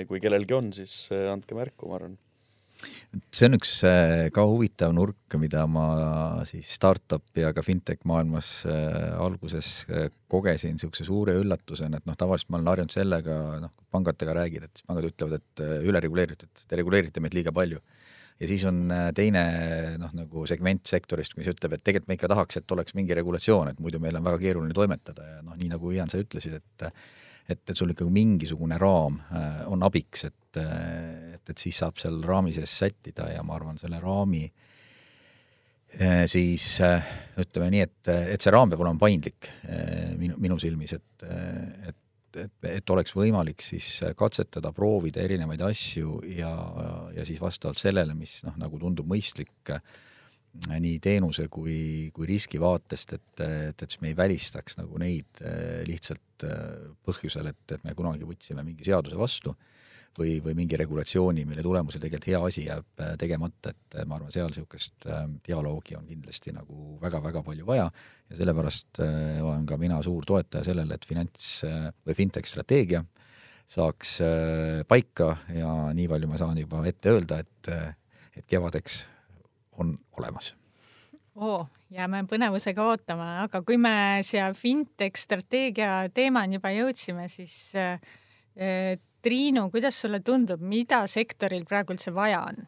kui 0.09 0.19
kellelgi 0.23 0.55
on, 0.57 0.71
siis 0.75 1.07
andke 1.31 1.55
märku, 1.57 1.87
ma 1.89 1.99
arvan 2.01 2.17
see 3.33 3.47
on 3.47 3.57
üks 3.57 3.71
äh, 3.87 4.27
ka 4.33 4.43
huvitav 4.47 4.93
nurk, 4.95 5.35
mida 5.41 5.63
ma 5.69 5.85
siis 6.47 6.69
startup 6.77 7.39
ja 7.39 7.51
ka 7.55 7.63
fintech 7.65 8.03
maailmas 8.09 8.49
alguses 8.67 9.87
kogesin 10.31 10.75
niisuguse 10.75 11.07
suure 11.07 11.37
üllatusena, 11.41 11.99
et 11.99 12.09
noh, 12.09 12.17
tavaliselt 12.19 12.51
ma 12.53 12.59
olen 12.59 12.71
harjunud 12.73 12.95
sellega, 12.95 13.37
noh, 13.63 13.73
pangadega 13.93 14.35
räägid, 14.37 14.67
et 14.67 14.83
pangad 14.87 15.09
ütlevad, 15.09 15.41
et 15.41 15.63
ülereguleeritud, 15.89 16.65
te 16.67 16.79
reguleerite 16.79 17.23
meid 17.23 17.37
liiga 17.37 17.53
palju. 17.55 17.81
ja 18.37 18.47
siis 18.47 18.65
on 18.69 18.83
teine 19.17 19.43
noh, 19.97 20.11
nagu 20.13 20.45
segment 20.49 20.85
sektorist, 20.85 21.37
mis 21.39 21.47
ütleb, 21.49 21.73
et 21.73 21.83
tegelikult 21.83 22.11
me 22.11 22.17
ikka 22.19 22.29
tahaks, 22.33 22.59
et 22.59 22.75
oleks 22.75 22.93
mingi 22.93 23.15
regulatsioon, 23.17 23.71
et 23.71 23.79
muidu 23.81 24.01
meil 24.03 24.19
on 24.19 24.27
väga 24.27 24.43
keeruline 24.43 24.75
toimetada 24.77 25.25
ja 25.31 25.39
noh, 25.41 25.57
nii 25.57 25.71
nagu 25.73 25.95
Ian, 25.95 26.11
sa 26.11 26.21
ütlesid, 26.21 26.59
et 26.59 26.91
et, 27.47 27.61
et 27.63 27.75
sul 27.77 27.93
ikkagi 27.93 28.13
mingisugune 28.13 28.77
raam 28.81 29.19
äh, 29.31 29.61
on 29.71 29.83
abiks, 29.87 30.27
et, 30.27 30.59
äh, 30.61 31.35
et, 31.37 31.51
et 31.53 31.57
siis 31.61 31.77
saab 31.83 31.99
seal 32.01 32.19
raami 32.25 32.55
sees 32.55 32.73
sättida 32.83 33.29
ja 33.33 33.43
ma 33.47 33.55
arvan, 33.57 33.79
selle 33.79 34.01
raami 34.03 34.43
äh, 34.47 36.25
siis 36.29 36.65
ütleme 37.39 37.71
nii, 37.75 37.85
et, 37.87 38.11
et 38.35 38.43
see 38.43 38.53
raam 38.53 38.71
peab 38.71 38.83
olema 38.83 38.99
paindlik 39.01 39.49
minu, 40.19 40.35
minu 40.43 40.59
silmis, 40.61 40.97
et, 40.97 41.29
et 41.87 42.03
et, 42.37 42.67
et 42.69 42.91
oleks 42.93 43.15
võimalik 43.17 43.63
siis 43.65 43.85
katsetada, 44.19 44.69
proovida 44.75 45.23
erinevaid 45.23 45.61
asju 45.65 46.19
ja, 46.35 46.51
ja 47.15 47.23
siis 47.25 47.39
vastavalt 47.41 47.79
sellele, 47.81 48.13
mis 48.13 48.35
noh, 48.45 48.53
nagu 48.61 48.77
tundub 48.77 49.07
mõistlik 49.09 49.71
äh, 49.73 49.81
nii 50.65 50.97
teenuse 51.03 51.47
kui, 51.51 52.09
kui 52.13 52.27
riski 52.29 52.59
vaatest, 52.61 53.15
et, 53.17 53.41
et, 53.43 53.81
et 53.83 53.87
siis 53.87 54.01
me 54.03 54.11
ei 54.11 54.17
välistaks 54.17 54.77
nagu 54.79 54.99
neid 55.01 55.41
eh, 55.45 55.81
lihtsalt 55.87 56.45
eh, 56.47 56.91
põhjusel, 57.05 57.51
et, 57.51 57.63
et 57.75 57.83
me 57.85 57.95
kunagi 57.97 58.27
võtsime 58.27 58.65
mingi 58.65 58.87
seaduse 58.87 59.17
vastu 59.19 59.53
või, 60.17 60.37
või 60.43 60.55
mingi 60.57 60.79
regulatsiooni, 60.79 61.45
mille 61.47 61.63
tulemusel 61.65 62.01
tegelikult 62.01 62.29
hea 62.31 62.41
asi 62.49 62.65
jääb 62.67 63.03
eh, 63.03 63.13
tegemata, 63.21 63.73
et 63.73 63.99
ma 64.05 64.17
arvan, 64.17 64.33
seal 64.33 64.49
niisugust 64.51 65.09
dialoogi 65.45 65.97
on 65.99 66.07
kindlasti 66.09 66.55
nagu 66.55 66.97
väga-väga 67.03 67.43
palju 67.45 67.67
vaja. 67.67 67.89
Ja 68.27 68.39
sellepärast 68.41 68.99
olen 68.99 69.67
ka 69.69 69.77
mina 69.79 70.01
suur 70.03 70.25
toetaja 70.27 70.65
sellele, 70.67 70.97
et 70.97 71.05
finants 71.07 71.61
või 71.63 72.17
fintech 72.17 72.49
strateegia 72.49 73.05
saaks 73.67 74.17
paika 74.87 75.29
ja 75.55 75.69
nii 75.95 76.07
palju 76.11 76.27
ma 76.31 76.39
saan 76.39 76.59
juba 76.59 76.81
ette 76.87 77.11
öelda, 77.11 77.39
et, 77.43 77.71
et 78.35 78.47
kevadeks 78.47 79.05
on 79.77 79.97
olemas 80.19 80.53
oo, 81.37 81.67
jääme 81.93 82.23
põnevusega 82.29 82.85
ootama, 82.91 83.27
aga 83.45 83.61
kui 83.65 83.77
me 83.81 84.23
siia 84.25 84.49
fintech 84.57 85.19
strateegia 85.19 86.07
teemani 86.13 86.57
juba 86.57 86.71
jõudsime, 86.75 87.27
siis 87.31 87.53
äh, 87.77 87.99
Triinu, 89.21 89.67
kuidas 89.73 89.97
sulle 90.01 90.21
tundub, 90.23 90.61
mida 90.61 91.01
sektoril 91.09 91.65
praegu 91.67 91.95
üldse 91.95 92.13
vaja 92.15 92.43
on? 92.47 92.65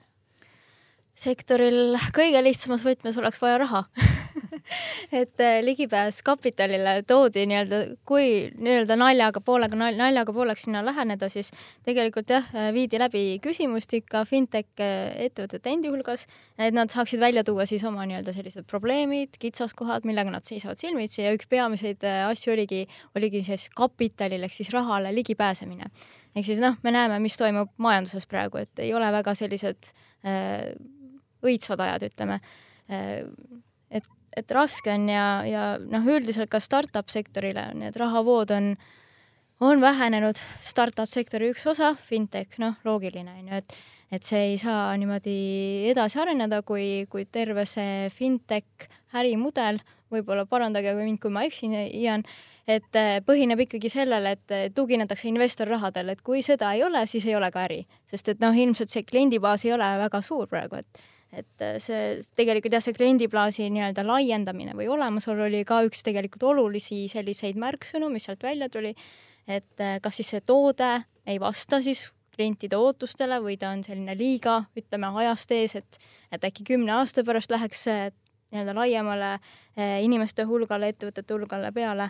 sektoril 1.19 1.97
kõige 2.15 2.39
lihtsamas 2.45 2.85
võtmes 2.87 3.17
oleks 3.19 3.41
vaja 3.43 3.57
raha 3.65 3.83
et 5.21 5.41
äh, 5.41 5.59
ligipääs 5.63 6.21
kapitalile 6.25 7.01
toodi 7.07 7.45
nii-öelda, 7.49 7.79
kui 8.07 8.49
nii-öelda 8.55 8.97
naljaga 8.99 9.41
poolega, 9.45 9.77
naljaga 9.77 10.33
pooleks 10.35 10.65
sinna 10.67 10.81
läheneda, 10.85 11.29
siis 11.31 11.51
tegelikult 11.87 12.31
jah, 12.33 12.47
äh, 12.55 12.69
viidi 12.75 12.99
läbi 13.01 13.23
küsimustik 13.43 14.07
ka 14.11 14.23
fintech 14.29 14.83
äh, 14.83 15.11
ettevõtete 15.27 15.71
endi 15.73 15.91
hulgas, 15.91 16.25
et 16.57 16.75
nad 16.75 16.91
saaksid 16.93 17.21
välja 17.21 17.43
tuua 17.47 17.67
siis 17.69 17.83
oma 17.87 18.05
nii-öelda 18.09 18.33
sellised 18.35 18.67
probleemid, 18.69 19.39
kitsaskohad, 19.41 20.07
millega 20.09 20.33
nad 20.33 20.47
seisavad 20.47 20.79
silmitsi 20.81 21.23
ja 21.25 21.33
üks 21.35 21.49
peamiseid 21.49 22.05
asju 22.05 22.53
oligi, 22.55 22.85
oligi 23.17 23.43
siis 23.47 23.69
kapitalil 23.75 24.43
ehk 24.47 24.55
siis 24.55 24.71
rahale 24.75 25.13
ligipääsemine. 25.15 25.89
ehk 26.35 26.45
siis 26.45 26.61
noh, 26.63 26.77
me 26.83 26.93
näeme, 26.95 27.19
mis 27.23 27.37
toimub 27.37 27.73
majanduses 27.77 28.27
praegu, 28.29 28.61
et 28.61 28.85
ei 28.85 28.93
ole 28.93 29.11
väga 29.11 29.35
sellised 29.35 29.93
äh, 30.25 30.71
õitsvad 31.45 31.87
ajad, 31.87 32.09
ütleme 32.11 32.39
et 32.89 34.05
et 34.37 34.51
raske 34.51 34.93
on 34.93 35.09
ja, 35.09 35.25
ja 35.47 35.65
noh, 35.81 36.07
üldiselt 36.09 36.51
ka 36.51 36.61
startup 36.63 37.09
sektorile 37.11 37.69
need 37.77 37.97
rahavood 37.99 38.53
on, 38.55 38.73
on 39.59 39.81
vähenenud. 39.81 40.39
Startup 40.63 41.09
sektori 41.09 41.51
üks 41.53 41.65
osa, 41.69 41.93
fintech, 42.09 42.59
noh, 42.61 42.77
loogiline 42.87 43.39
on 43.39 43.49
ju, 43.49 43.61
et, 43.61 43.79
et 44.11 44.25
see 44.25 44.51
ei 44.51 44.59
saa 44.61 44.91
niimoodi 44.99 45.37
edasi 45.91 46.21
areneda, 46.21 46.61
kui, 46.67 47.07
kui 47.11 47.25
terve 47.25 47.65
see 47.69 48.07
fintech 48.13 48.89
ärimudel, 49.17 49.81
võib-olla 50.13 50.45
parandage 50.49 50.93
mind, 50.97 51.21
kui 51.21 51.33
ma 51.33 51.43
eksin, 51.45 51.75
Ian, 51.87 52.23
et 52.69 52.97
eh, 52.97 53.19
põhineb 53.25 53.65
ikkagi 53.65 53.91
sellele, 53.91 54.35
et 54.37 54.75
tuginetakse 54.77 55.29
investorrahadele, 55.29 56.15
et 56.15 56.25
kui 56.25 56.43
seda 56.45 56.73
ei 56.77 56.83
ole, 56.85 57.05
siis 57.09 57.25
ei 57.29 57.37
ole 57.37 57.49
ka 57.53 57.65
äri, 57.67 57.83
sest 58.09 58.33
et 58.33 58.43
noh, 58.43 58.55
ilmselt 58.55 58.93
see 58.93 59.05
kliendibaas 59.05 59.65
ei 59.65 59.73
ole 59.73 59.89
väga 60.03 60.21
suur 60.25 60.49
praegu, 60.49 60.81
et 60.81 61.07
et 61.31 61.61
äh, 61.61 61.77
see 61.81 62.17
tegelikult 62.37 62.73
jah, 62.73 62.83
see 62.83 62.95
kliendiplaasi 62.97 63.67
nii-öelda 63.73 64.05
laiendamine 64.05 64.75
või 64.77 64.89
olemasolu 64.91 65.45
oli 65.45 65.63
ka 65.67 65.81
üks 65.87 66.01
tegelikult 66.05 66.45
olulisi 66.51 67.03
selliseid 67.11 67.59
märksõnu, 67.61 68.09
mis 68.13 68.25
sealt 68.29 68.43
välja 68.45 68.69
tuli, 68.73 68.95
et 69.47 69.83
äh, 69.83 69.99
kas 70.01 70.19
siis 70.19 70.33
see 70.33 70.41
toode 70.45 70.89
ei 71.29 71.39
vasta 71.41 71.81
siis 71.85 72.07
klientide 72.33 72.79
ootustele 72.79 73.41
või 73.43 73.57
ta 73.59 73.73
on 73.75 73.83
selline 73.83 74.15
liiga, 74.17 74.63
ütleme, 74.79 75.11
ajast 75.23 75.51
ees, 75.53 75.75
et, 75.75 75.99
et 76.31 76.45
äkki 76.47 76.65
kümne 76.71 76.95
aasta 76.95 77.25
pärast 77.27 77.51
läheks 77.51 77.83
nii-öelda 78.49 78.73
laiemale 78.77 79.33
inimeste 80.01 80.45
hulgale, 80.47 80.93
ettevõtete 80.93 81.35
hulgale 81.35 81.73
peale. 81.75 82.07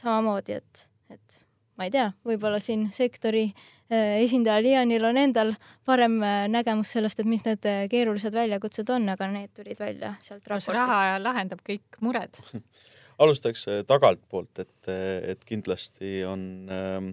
samamoodi, 0.00 0.56
et, 0.56 0.88
et 1.12 1.36
ma 1.76 1.86
ei 1.86 1.92
tea, 1.92 2.06
võib-olla 2.24 2.58
siin 2.64 2.88
sektori 2.96 3.44
äh, 3.52 3.68
esindajal 3.90 4.68
Ianil 4.70 5.04
on 5.08 5.18
endal 5.18 5.54
parem 5.86 6.20
äh, 6.22 6.44
nägemus 6.50 6.92
sellest, 6.94 7.22
et 7.22 7.28
mis 7.28 7.42
need 7.46 7.66
äh, 7.68 7.86
keerulised 7.90 8.34
väljakutsed 8.36 8.90
on, 8.94 9.08
aga 9.12 9.30
need 9.32 9.52
tulid 9.56 9.80
välja 9.80 10.14
sealt 10.22 10.46
raportist. 10.46 10.74
raha 10.76 11.18
lahendab 11.22 11.64
kõik 11.66 11.98
mured 12.04 12.42
alustaks 13.22 13.66
tagantpoolt, 13.88 14.62
et, 14.62 14.92
et 15.34 15.42
kindlasti 15.48 16.20
on 16.28 16.44
ähm, 16.72 17.10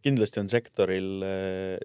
kindlasti 0.00 0.40
on 0.40 0.48
sektoril, 0.48 1.10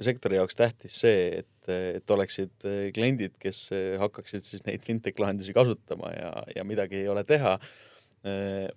sektori 0.03 0.37
jaoks 0.37 0.55
tähtis 0.55 1.01
see, 1.03 1.41
et, 1.41 1.67
et 1.67 2.11
oleksid 2.15 2.63
kliendid, 2.95 3.33
kes 3.39 3.65
hakkaksid 3.99 4.47
siis 4.47 4.63
neid 4.63 4.85
fintech 4.87 5.19
lahendusi 5.19 5.51
kasutama 5.55 6.13
ja, 6.15 6.31
ja 6.55 6.63
midagi 6.67 7.01
ei 7.01 7.09
ole 7.11 7.25
teha 7.27 7.57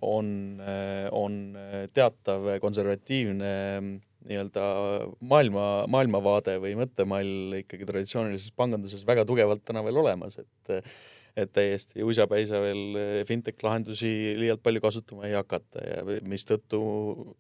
on, 0.03 0.29
on 1.15 1.39
teatav 1.95 2.51
konservatiivne 2.63 3.53
nii-öelda 4.27 4.65
maailma, 5.31 5.67
maailmavaade 5.91 6.57
või 6.63 6.75
mõttemall 6.81 7.61
ikkagi 7.63 7.87
traditsioonilises 7.89 8.57
panganduses 8.59 9.07
väga 9.07 9.27
tugevalt 9.29 9.63
täna 9.67 9.85
veel 9.87 10.03
olemas, 10.05 10.41
et 10.43 10.83
et 11.39 11.53
täiesti 11.55 12.03
uisapäisa 12.03 12.59
veel 12.59 12.97
fintech 13.29 13.63
lahendusi 13.63 14.09
liialt 14.41 14.59
palju 14.59 14.81
kasutama 14.83 15.29
ei 15.29 15.37
hakata 15.37 15.85
ja 15.85 16.17
mistõttu 16.27 16.81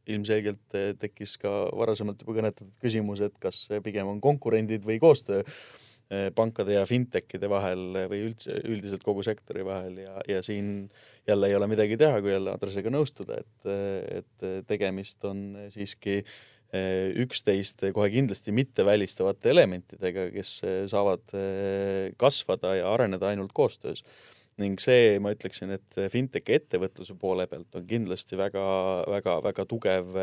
ilmselgelt 0.07 0.77
tekkis 1.03 1.35
ka 1.43 1.51
varasemalt 1.75 2.23
juba 2.23 2.37
kõnetatud 2.37 2.79
küsimus, 2.79 3.25
et 3.27 3.35
kas 3.43 3.65
pigem 3.83 4.07
on 4.07 4.21
konkurendid 4.23 4.87
või 4.87 5.01
koostöö 5.03 5.43
Eh, 6.09 6.31
pankade 6.33 6.73
ja 6.73 6.87
fintechide 6.89 7.51
vahel 7.53 7.83
või 8.09 8.23
üldse 8.31 8.55
üldiselt 8.65 9.03
kogu 9.05 9.21
sektori 9.27 9.61
vahel 9.67 9.99
ja, 10.01 10.15
ja 10.25 10.39
siin 10.41 10.87
jälle 11.29 11.51
ei 11.51 11.57
ole 11.59 11.67
midagi 11.69 11.99
teha, 12.01 12.23
kui 12.25 12.33
jälle 12.33 12.55
Andresega 12.55 12.89
nõustuda, 12.89 13.37
et, 13.43 13.67
et 14.23 14.47
tegemist 14.71 15.27
on 15.29 15.43
siiski 15.69 16.15
eh, 16.23 16.31
üksteist 16.69 17.87
kohe 17.97 18.11
kindlasti 18.13 18.53
mitte 18.53 18.85
välistavate 18.85 19.49
elementidega, 19.55 20.27
kes 20.35 20.59
saavad 20.93 21.33
eh, 21.33 22.11
kasvada 22.21 22.75
ja 22.77 22.91
areneda 22.93 23.31
ainult 23.31 23.55
koostöös. 23.57 24.05
ning 24.59 24.75
see, 24.83 25.21
ma 25.23 25.31
ütleksin, 25.31 25.71
et 25.71 25.99
fintechi 26.11 26.57
ettevõtluse 26.57 27.15
poole 27.15 27.47
pealt 27.47 27.77
on 27.79 27.85
kindlasti 27.87 28.37
väga-väga-väga 28.37 29.65
tugev 29.71 30.17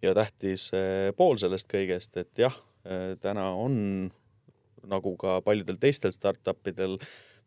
ja 0.00 0.14
tähtis 0.16 0.70
pool 1.16 1.36
sellest 1.36 1.68
kõigest, 1.68 2.16
et 2.16 2.40
jah, 2.40 2.56
täna 3.20 3.50
on 3.52 4.08
nagu 4.88 5.12
ka 5.20 5.40
paljudel 5.44 5.78
teistel 5.80 6.14
startup 6.14 6.68
idel, 6.70 6.96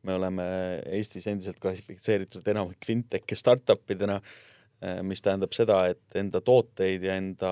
me 0.03 0.17
oleme 0.17 0.45
Eestis 0.93 1.27
endiselt 1.31 1.59
klassifitseeritud 1.63 2.47
enamik 2.53 2.83
fintech'e 2.85 3.37
startup 3.39 3.93
idena, 3.95 4.19
eh, 4.19 4.52
mis 5.05 5.21
tähendab 5.23 5.53
seda, 5.55 5.77
et 5.93 6.17
enda 6.19 6.41
tooteid 6.43 7.05
ja 7.05 7.13
enda 7.15 7.51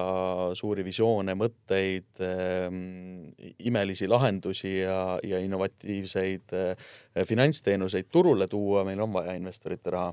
suuri 0.58 0.84
visioone, 0.84 1.36
mõtteid 1.40 2.20
ähm,, 2.28 3.30
imelisi 3.64 4.10
lahendusi 4.12 4.74
ja, 4.82 5.18
ja 5.24 5.40
innovatiivseid 5.40 6.56
äh, 6.58 6.90
finantsteenuseid 7.28 8.10
turule 8.12 8.50
tuua, 8.52 8.84
meil 8.88 9.00
on 9.00 9.14
vaja 9.16 9.38
investorite 9.40 9.94
raha 9.96 10.12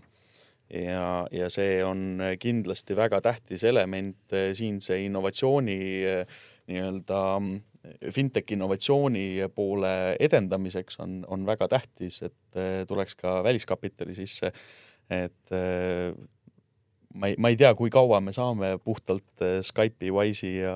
ja, 0.71 1.09
ja 1.33 1.49
see 1.51 1.81
on 1.85 2.21
kindlasti 2.39 2.97
väga 2.97 3.23
tähtis 3.25 3.65
element 3.67 4.37
siinse 4.55 5.01
innovatsiooni 5.03 5.81
nii-öelda 6.69 7.23
fintech 8.13 8.53
innovatsiooni 8.53 9.49
poole 9.55 9.93
edendamiseks 10.21 11.01
on, 11.01 11.21
on 11.29 11.47
väga 11.47 11.69
tähtis, 11.69 12.23
et 12.27 12.59
äh, 12.59 12.83
tuleks 12.89 13.17
ka 13.19 13.39
väliskapitali 13.45 14.15
sisse. 14.15 14.53
et 15.11 15.53
äh, 15.53 16.13
ma 17.15 17.31
ei, 17.31 17.37
ma 17.41 17.53
ei 17.53 17.59
tea, 17.61 17.71
kui 17.79 17.93
kaua 17.93 18.21
me 18.25 18.35
saame 18.37 18.75
puhtalt 18.85 19.45
äh, 19.45 19.59
Skype'i, 19.65 20.11
Wise'i 20.15 20.59
ja, 20.61 20.75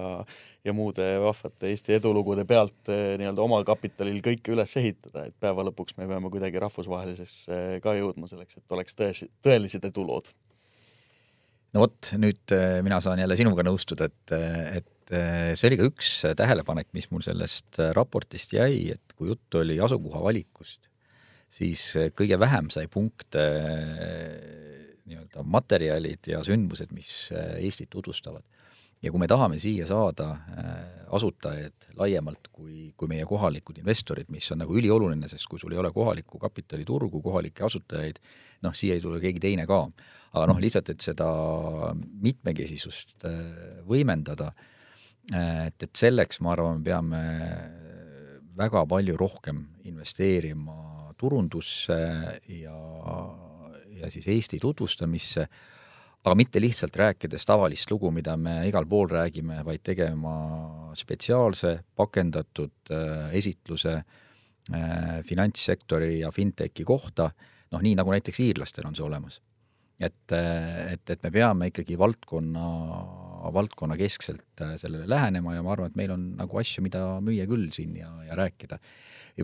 ja 0.64 0.76
muude 0.76 1.06
vahvate 1.22 1.72
Eesti 1.72 1.98
edulugude 1.98 2.46
pealt 2.48 2.88
nii-öelda 2.92 3.44
oma 3.44 3.60
kapitalil 3.68 4.22
kõike 4.24 4.54
üles 4.54 4.76
ehitada, 4.80 5.26
et 5.28 5.36
päeva 5.40 5.66
lõpuks 5.68 5.98
me 5.98 6.08
peame 6.10 6.30
kuidagi 6.32 6.62
rahvusvahelisesse 6.62 7.82
ka 7.84 7.98
jõudma 7.98 8.30
selleks, 8.30 8.60
et 8.60 8.78
oleks 8.78 8.98
tõesti, 8.98 9.28
tõelised 9.44 9.84
edulood. 9.90 10.32
No 11.72 11.86
vot, 11.86 12.10
nüüd 12.20 12.52
mina 12.84 12.98
saan 13.00 13.22
jälle 13.22 13.36
sinuga 13.38 13.64
nõustuda, 13.64 14.10
et, 14.10 14.34
et 14.76 14.90
Eh, 15.12 15.52
see 15.58 15.68
oli 15.68 15.76
ka 15.76 15.86
üks 15.90 16.10
tähelepanek, 16.38 16.88
mis 16.96 17.10
mul 17.12 17.24
sellest 17.24 17.80
eh, 17.82 17.90
raportist 17.96 18.54
jäi, 18.54 18.94
et 18.94 19.12
kui 19.18 19.28
jutt 19.28 19.58
oli 19.60 19.76
asukoha 19.82 20.22
valikust, 20.24 20.88
siis 21.52 21.82
eh, 22.00 22.12
kõige 22.16 22.38
vähem 22.40 22.70
sai 22.72 22.86
punkte 22.92 23.42
nii-öelda 25.08 25.44
materjalid 25.44 26.30
ja 26.30 26.42
sündmused, 26.46 26.92
mis 26.94 27.30
Eestit 27.58 27.90
tutvustavad. 27.90 28.42
ja 29.02 29.10
kui 29.10 29.18
me 29.18 29.26
tahame 29.26 29.58
siia 29.58 29.86
saada 29.86 30.28
asutajaid 31.10 31.88
laiemalt 31.98 32.48
kui, 32.52 32.92
kui 32.96 33.08
meie 33.10 33.24
kohalikud 33.26 33.80
investorid, 33.80 34.28
mis 34.30 34.46
on 34.54 34.62
nagu 34.62 34.76
ülioluline, 34.78 35.28
sest 35.28 35.48
kui 35.50 35.58
sul 35.58 35.74
ei 35.74 35.80
ole 35.82 35.90
kohalikku 35.92 36.38
kapitaliturgu, 36.38 37.22
kohalikke 37.22 37.64
asutajaid, 37.66 38.20
noh, 38.62 38.74
siia 38.74 38.94
ei 38.94 39.02
tule 39.02 39.18
keegi 39.20 39.42
teine 39.42 39.66
ka. 39.66 39.88
aga 40.32 40.46
noh, 40.48 40.60
lihtsalt, 40.62 40.88
et 40.94 41.00
seda 41.00 41.26
mitmekesisust 42.22 43.26
võimendada 43.88 44.52
et, 45.30 45.82
et 45.82 45.90
selleks, 45.96 46.40
ma 46.42 46.54
arvan, 46.56 46.80
me 46.80 46.86
peame 46.86 47.22
väga 48.58 48.84
palju 48.88 49.16
rohkem 49.18 49.62
investeerima 49.88 51.12
turundusse 51.18 51.98
ja, 52.48 52.78
ja 54.02 54.10
siis 54.10 54.28
Eesti 54.28 54.58
tutvustamisse, 54.62 55.46
aga 56.22 56.34
mitte 56.38 56.60
lihtsalt 56.62 56.96
rääkides 56.96 57.46
tavalist 57.48 57.90
lugu, 57.90 58.10
mida 58.14 58.36
me 58.36 58.60
igal 58.68 58.86
pool 58.86 59.08
räägime, 59.10 59.62
vaid 59.66 59.82
tegema 59.82 60.34
spetsiaalse 60.98 61.78
pakendatud 61.96 62.92
äh, 62.94 63.32
esitluse 63.38 63.96
äh, 63.96 65.16
finantssektori 65.26 66.20
ja 66.20 66.30
fintechi 66.34 66.84
kohta, 66.84 67.30
noh, 67.72 67.82
nii 67.82 67.96
nagu 67.98 68.14
näiteks 68.14 68.42
iirlastel 68.44 68.86
on 68.86 68.98
see 68.98 69.06
olemas. 69.06 69.40
et, 70.02 70.32
et, 70.34 71.10
et 71.10 71.22
me 71.22 71.30
peame 71.30 71.68
ikkagi 71.70 71.94
valdkonna 71.98 72.62
valdkonnakeskselt 73.54 74.62
äh, 74.62 74.76
sellele 74.80 75.08
lähenema 75.10 75.56
ja 75.56 75.62
ma 75.64 75.72
arvan, 75.74 75.90
et 75.90 75.98
meil 75.98 76.12
on 76.14 76.26
nagu 76.38 76.60
asju, 76.60 76.84
mida 76.84 77.02
müüa 77.24 77.46
küll 77.50 77.70
siin 77.74 77.96
ja, 77.98 78.10
ja 78.28 78.36
rääkida. 78.38 78.78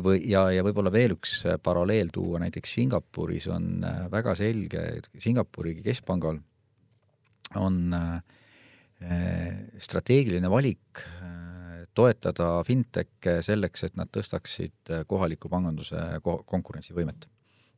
või, 0.05 0.21
ja, 0.29 0.49
ja 0.53 0.65
võib-olla 0.67 0.93
veel 0.93 1.17
üks 1.17 1.41
äh, 1.47 1.59
paralleel 1.63 2.13
tuua, 2.15 2.41
näiteks 2.45 2.75
Singapuris 2.79 3.49
on 3.53 3.85
äh, 3.85 4.05
väga 4.13 4.35
selge, 4.39 4.85
Singapuri 5.19 5.79
keskpangal 5.83 6.43
on 7.57 7.95
strateegiline 9.79 10.51
valik 10.51 11.01
toetada 11.97 12.49
fintech'e 12.67 13.37
selleks, 13.47 13.85
et 13.87 13.95
nad 13.97 14.11
tõstaksid 14.13 14.91
kohaliku 15.09 15.49
panganduse 15.49 16.03
konkurentsivõimet. 16.21 17.29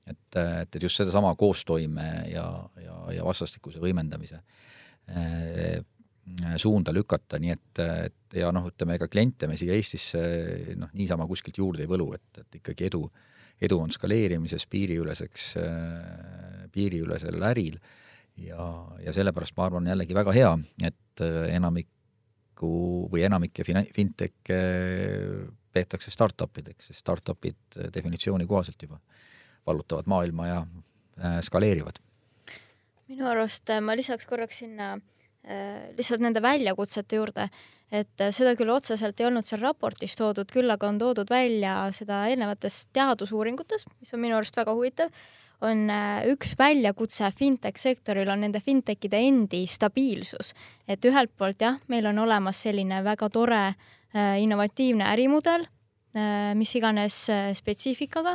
et, 0.08 0.16
et, 0.40 0.74
et 0.74 0.82
just 0.82 0.96
sedasama 0.96 1.34
koostoime 1.38 2.08
ja, 2.32 2.46
ja, 2.82 2.96
ja 3.14 3.28
vastastikuse 3.28 3.78
võimendamise 3.84 4.40
suunda 6.60 6.92
lükata, 6.94 7.38
nii 7.40 7.52
et, 7.54 7.80
et 7.80 8.38
ja 8.40 8.50
noh, 8.54 8.68
ütleme 8.70 8.96
ega 8.98 9.08
kliente 9.10 9.48
me 9.50 9.56
siia 9.58 9.74
Eestisse 9.76 10.20
noh, 10.78 10.90
niisama 10.96 11.26
kuskilt 11.28 11.58
juurde 11.58 11.84
ei 11.84 11.90
võlu, 11.90 12.10
et, 12.16 12.42
et 12.42 12.60
ikkagi 12.60 12.86
edu, 12.90 13.04
edu 13.60 13.78
on 13.80 13.92
skaleerimises 13.94 14.66
piiriüleseks, 14.70 15.46
piiriülesel 16.74 17.46
äril 17.50 17.78
ja, 18.46 18.66
ja 19.04 19.14
sellepärast 19.16 19.56
ma 19.58 19.68
arvan 19.68 19.88
jällegi 19.90 20.16
väga 20.16 20.36
hea, 20.36 20.52
et 20.86 21.24
enamiku 21.50 22.74
või 23.10 23.24
enamikke 23.26 23.66
fintech'e 23.66 24.60
peetakse 25.70 26.10
startup 26.10 26.62
ideks, 26.62 26.90
sest 26.90 27.04
startup'id 27.04 27.80
definitsiooni 27.94 28.46
kohaselt 28.50 28.80
juba 28.82 29.00
vallutavad 29.66 30.08
maailma 30.10 30.46
ja 30.48 30.60
äh, 30.64 31.38
skaleerivad. 31.46 32.00
minu 33.10 33.26
arust 33.26 33.70
ma 33.82 33.94
lisaks 33.98 34.26
korraks 34.26 34.62
sinna 34.62 34.94
äh, 34.94 35.00
Äh, 35.00 35.19
lihtsalt 35.96 36.20
nende 36.20 36.42
väljakutsete 36.44 37.16
juurde, 37.16 37.46
et 37.90 38.22
äh, 38.22 38.30
seda 38.34 38.54
küll 38.58 38.70
otseselt 38.72 39.20
ei 39.20 39.26
olnud 39.28 39.46
seal 39.46 39.62
raportis 39.64 40.14
toodud, 40.18 40.48
küll 40.52 40.70
aga 40.70 40.88
on 40.88 40.98
toodud 41.00 41.30
välja 41.30 41.74
seda 41.94 42.22
eelnevates 42.30 42.84
teadusuuringutes, 42.94 43.86
mis 43.98 44.14
on 44.14 44.22
minu 44.22 44.38
arust 44.38 44.58
väga 44.60 44.74
huvitav, 44.76 45.10
on 45.66 45.88
äh, 45.92 46.22
üks 46.30 46.54
väljakutse 46.58 47.32
fintech 47.36 47.80
sektoril 47.80 48.30
on 48.32 48.44
nende 48.46 48.62
fintechide 48.64 49.20
endi 49.26 49.64
stabiilsus. 49.68 50.54
et 50.88 51.04
ühelt 51.04 51.34
poolt 51.36 51.60
jah, 51.60 51.80
meil 51.88 52.06
on 52.06 52.22
olemas 52.26 52.62
selline 52.62 53.02
väga 53.04 53.30
tore 53.30 53.64
innovatiivne 54.10 55.06
ärimudel, 55.06 55.68
mis 56.58 56.72
iganes 56.74 57.14
spetsiifikaga, 57.54 58.32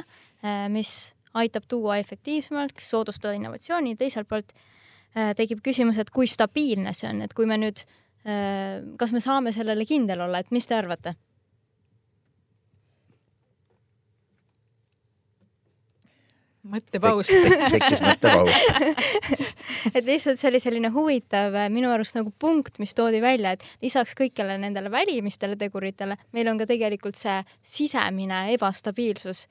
mis 0.71 0.91
aitab 1.35 1.65
tuua 1.67 1.97
efektiivsemalt, 1.99 2.79
soodustada 2.79 3.33
innovatsiooni, 3.35 3.97
teiselt 3.99 4.29
poolt 4.29 4.53
äh, 4.55 4.61
Äh, 4.61 4.84
tekib 5.15 5.61
küsimus, 5.63 5.99
et 6.01 6.09
kui 6.11 6.27
stabiilne 6.27 6.91
see 6.93 7.07
on, 7.07 7.21
et 7.23 7.33
kui 7.33 7.47
me 7.47 7.59
nüüd 7.61 7.85
kas 8.99 9.11
me 9.13 9.21
saame 9.21 9.51
sellele 9.53 9.85
kindel 9.85 10.25
olla, 10.25 10.41
et 10.41 10.51
mis 10.51 10.65
te 10.67 10.75
arvate? 10.75 11.13
mõttepaus 16.65 17.29
tekkis 17.29 18.01
mõttepaus 18.01 18.55
et 19.95 20.05
lihtsalt 20.05 20.39
see 20.39 20.49
oli 20.49 20.61
selline 20.63 20.89
huvitav 20.93 21.55
minu 21.73 21.91
arust 21.93 22.17
nagu 22.17 22.33
punkt, 22.39 22.79
mis 22.81 22.95
toodi 22.97 23.21
välja, 23.23 23.55
et 23.55 23.65
lisaks 23.83 24.15
kõikele 24.17 24.57
nendele 24.61 24.91
välimistele 24.93 25.57
teguritele, 25.59 26.17
meil 26.35 26.49
on 26.51 26.61
ka 26.61 26.67
tegelikult 26.69 27.17
see 27.19 27.41
sisemine 27.61 28.47
ebastabiilsus. 28.55 29.47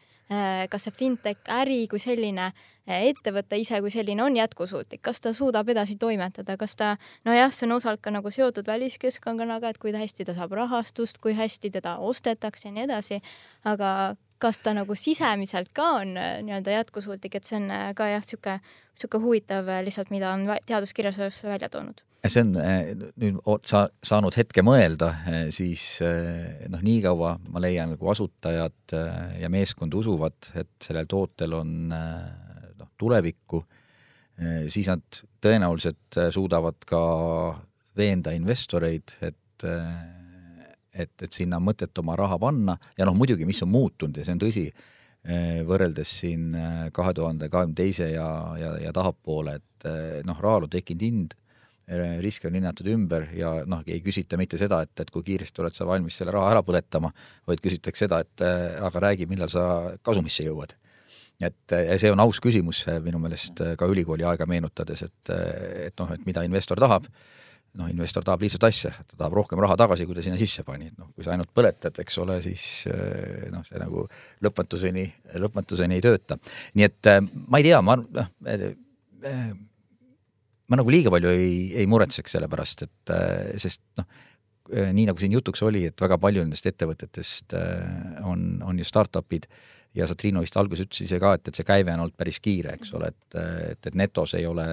kas 0.73 0.87
see 0.87 0.95
fintech 0.97 1.51
äri 1.53 1.83
kui 1.87 2.01
selline, 2.01 2.47
ettevõte 2.89 3.59
ise 3.61 3.77
kui 3.85 3.91
selline 3.93 4.23
on 4.25 4.37
jätkusuutlik, 4.39 5.03
kas 5.05 5.21
ta 5.21 5.35
suudab 5.37 5.69
edasi 5.69 5.99
toimetada, 6.01 6.57
kas 6.57 6.77
ta, 6.81 6.95
nojah, 7.29 7.53
see 7.53 7.67
on 7.69 7.77
osalt 7.77 8.01
ka 8.01 8.11
nagu 8.11 8.33
seotud 8.33 8.67
väliskeskkonnaga, 8.67 9.75
et 9.75 9.79
kui 9.79 9.93
hästi 9.93 10.25
ta 10.25 10.35
saab 10.35 10.57
rahastust, 10.57 11.21
kui 11.21 11.37
hästi 11.37 11.71
teda 11.77 11.99
ostetakse 12.01 12.71
ja 12.71 12.73
nii 12.73 12.87
edasi, 12.89 13.21
aga 13.69 14.17
kas 14.43 14.61
ta 14.65 14.75
nagu 14.77 14.97
sisemiselt 14.99 15.71
ka 15.77 15.91
on 16.01 16.17
äh, 16.19 16.39
nii-öelda 16.45 16.79
jätkusuutlik, 16.79 17.39
et 17.39 17.47
see 17.47 17.59
on 17.61 17.71
äh, 17.73 17.91
ka 17.97 18.09
jah, 18.11 18.25
niisugune, 18.25 18.59
niisugune 18.95 19.27
huvitav 19.27 19.71
äh, 19.71 19.83
lihtsalt, 19.87 20.11
mida 20.15 20.33
on 20.35 20.47
teaduskirjas 20.67 21.21
välja 21.45 21.71
toonud. 21.73 22.03
see 22.25 22.41
on 22.41 22.55
nüüd 23.21 23.41
sa 23.69 23.85
saanud 24.03 24.37
hetke 24.39 24.63
mõelda, 24.65 25.11
siis 25.53 25.99
noh, 26.73 26.81
niikaua 26.81 27.35
ma 27.53 27.61
leian, 27.61 27.93
nagu 27.93 28.09
asutajad 28.09 28.95
ja 29.41 29.51
meeskond 29.53 29.93
usuvad, 29.95 30.39
et 30.57 30.73
sellel 30.81 31.05
tootel 31.11 31.53
on 31.59 31.75
noh, 31.93 32.89
tulevikku, 32.97 33.61
siis 34.73 34.89
nad 34.89 35.21
tõenäoliselt 35.45 36.17
suudavad 36.33 36.89
ka 36.89 37.03
veenda 38.01 38.33
investoreid, 38.33 39.19
et 39.21 39.69
et, 40.95 41.15
et 41.23 41.33
sinna 41.33 41.59
on 41.61 41.69
mõtet 41.69 42.03
oma 42.03 42.17
raha 42.19 42.39
panna. 42.41 42.77
Ja 42.99 43.07
noh, 43.09 43.17
muidugi, 43.19 43.47
mis 43.49 43.63
on 43.67 43.73
muutunud 43.73 44.19
ja 44.19 44.27
see 44.27 44.37
on 44.37 44.43
tõsi, 44.43 44.65
eh, 44.71 45.63
võrreldes 45.67 46.19
siin 46.21 46.51
eh, 46.59 46.83
kahe 46.95 47.15
tuhande 47.17 47.51
kahekümne 47.53 47.79
teise 47.79 48.11
ja, 48.13 48.29
ja, 48.61 48.75
ja 48.87 48.93
tahapoole, 48.95 49.59
et 49.61 49.89
eh, 49.91 50.21
noh, 50.27 50.39
rahal 50.41 50.69
on 50.69 50.75
tekkinud 50.75 51.09
hind, 51.09 51.41
riske 52.25 52.49
on 52.49 52.55
hinnatud 52.57 52.87
ümber 52.89 53.27
ja 53.37 53.59
noh, 53.69 53.83
ei 53.85 53.99
küsita 54.01 54.39
mitte 54.41 54.57
seda, 54.57 54.79
et, 54.87 54.95
et 55.03 55.11
kui 55.13 55.21
kiiresti 55.27 55.61
oled 55.61 55.75
sa 55.77 55.85
valmis 55.85 56.17
selle 56.17 56.33
raha 56.33 56.55
ära 56.55 56.63
põletama, 56.65 57.11
vaid 57.45 57.61
küsitakse 57.61 58.07
seda, 58.07 58.23
et 58.25 58.41
aga 58.81 59.03
räägi, 59.05 59.27
millal 59.29 59.53
sa 59.53 59.67
kasumisse 60.01 60.47
jõuad. 60.47 60.73
Et 61.45 61.75
see 62.01 62.09
on 62.09 62.23
aus 62.25 62.41
küsimus 62.41 62.87
minu 63.05 63.21
meelest 63.21 63.61
ka 63.77 63.89
ülikooli 63.93 64.25
aega 64.25 64.49
meenutades, 64.49 65.05
et, 65.05 65.35
et 65.91 66.01
noh, 66.01 66.15
et 66.17 66.25
mida 66.25 66.47
investor 66.49 66.81
tahab 66.81 67.05
noh, 67.79 67.91
investor 67.91 68.25
tahab 68.27 68.45
lihtsat 68.45 68.67
asja, 68.69 68.93
ta 69.09 69.19
tahab 69.19 69.35
rohkem 69.41 69.61
raha 69.63 69.77
tagasi, 69.79 70.07
kui 70.07 70.17
ta 70.17 70.23
sinna 70.25 70.39
sisse 70.41 70.65
pani, 70.67 70.91
et 70.93 70.99
noh, 71.01 71.11
kui 71.15 71.27
sa 71.27 71.35
ainult 71.35 71.51
põletad, 71.55 71.97
eks 72.03 72.19
ole, 72.23 72.39
siis 72.45 72.65
eh, 72.91 73.49
noh, 73.53 73.65
see 73.67 73.81
nagu 73.83 74.07
lõpmatuseni, 74.47 75.07
lõpmatuseni 75.43 75.99
ei 75.99 76.05
tööta. 76.05 76.39
nii 76.79 76.87
et 76.87 77.11
eh, 77.11 77.21
ma 77.49 77.61
ei 77.61 77.67
tea, 77.67 77.81
ma 77.85 77.99
noh, 77.99 78.31
eh, 78.51 78.69
ma 80.71 80.79
nagu 80.81 80.95
liiga 80.95 81.13
palju 81.13 81.35
ei, 81.35 81.57
ei 81.83 81.91
muretseks 81.91 82.37
selle 82.37 82.49
pärast, 82.53 82.87
et 82.87 83.15
sest 83.61 83.83
noh, 83.99 84.07
nii 84.71 85.05
nagu 85.11 85.21
siin 85.21 85.35
jutuks 85.35 85.61
oli, 85.67 85.85
et 85.91 86.01
väga 86.01 86.17
palju 86.21 86.45
nendest 86.45 86.67
ettevõtetest 86.71 87.53
on, 88.25 88.47
on 88.65 88.79
ju 88.81 88.87
startup'id 88.89 89.45
ja 89.95 90.09
sa, 90.11 90.17
Triinu, 90.19 90.43
vist 90.43 90.57
alguses 90.59 90.89
ütlesid 90.89 91.09
ise 91.09 91.21
ka, 91.23 91.35
et, 91.39 91.49
et 91.49 91.59
see 91.59 91.67
käive 91.67 91.93
on 91.95 92.05
olnud 92.05 92.17
päris 92.19 92.41
kiire, 92.43 92.75
eks 92.79 92.93
ole, 92.99 93.13
et, 93.15 93.39
et, 93.71 93.89
et 93.91 93.99
netos 93.99 94.35
ei 94.39 94.47
ole 94.49 94.67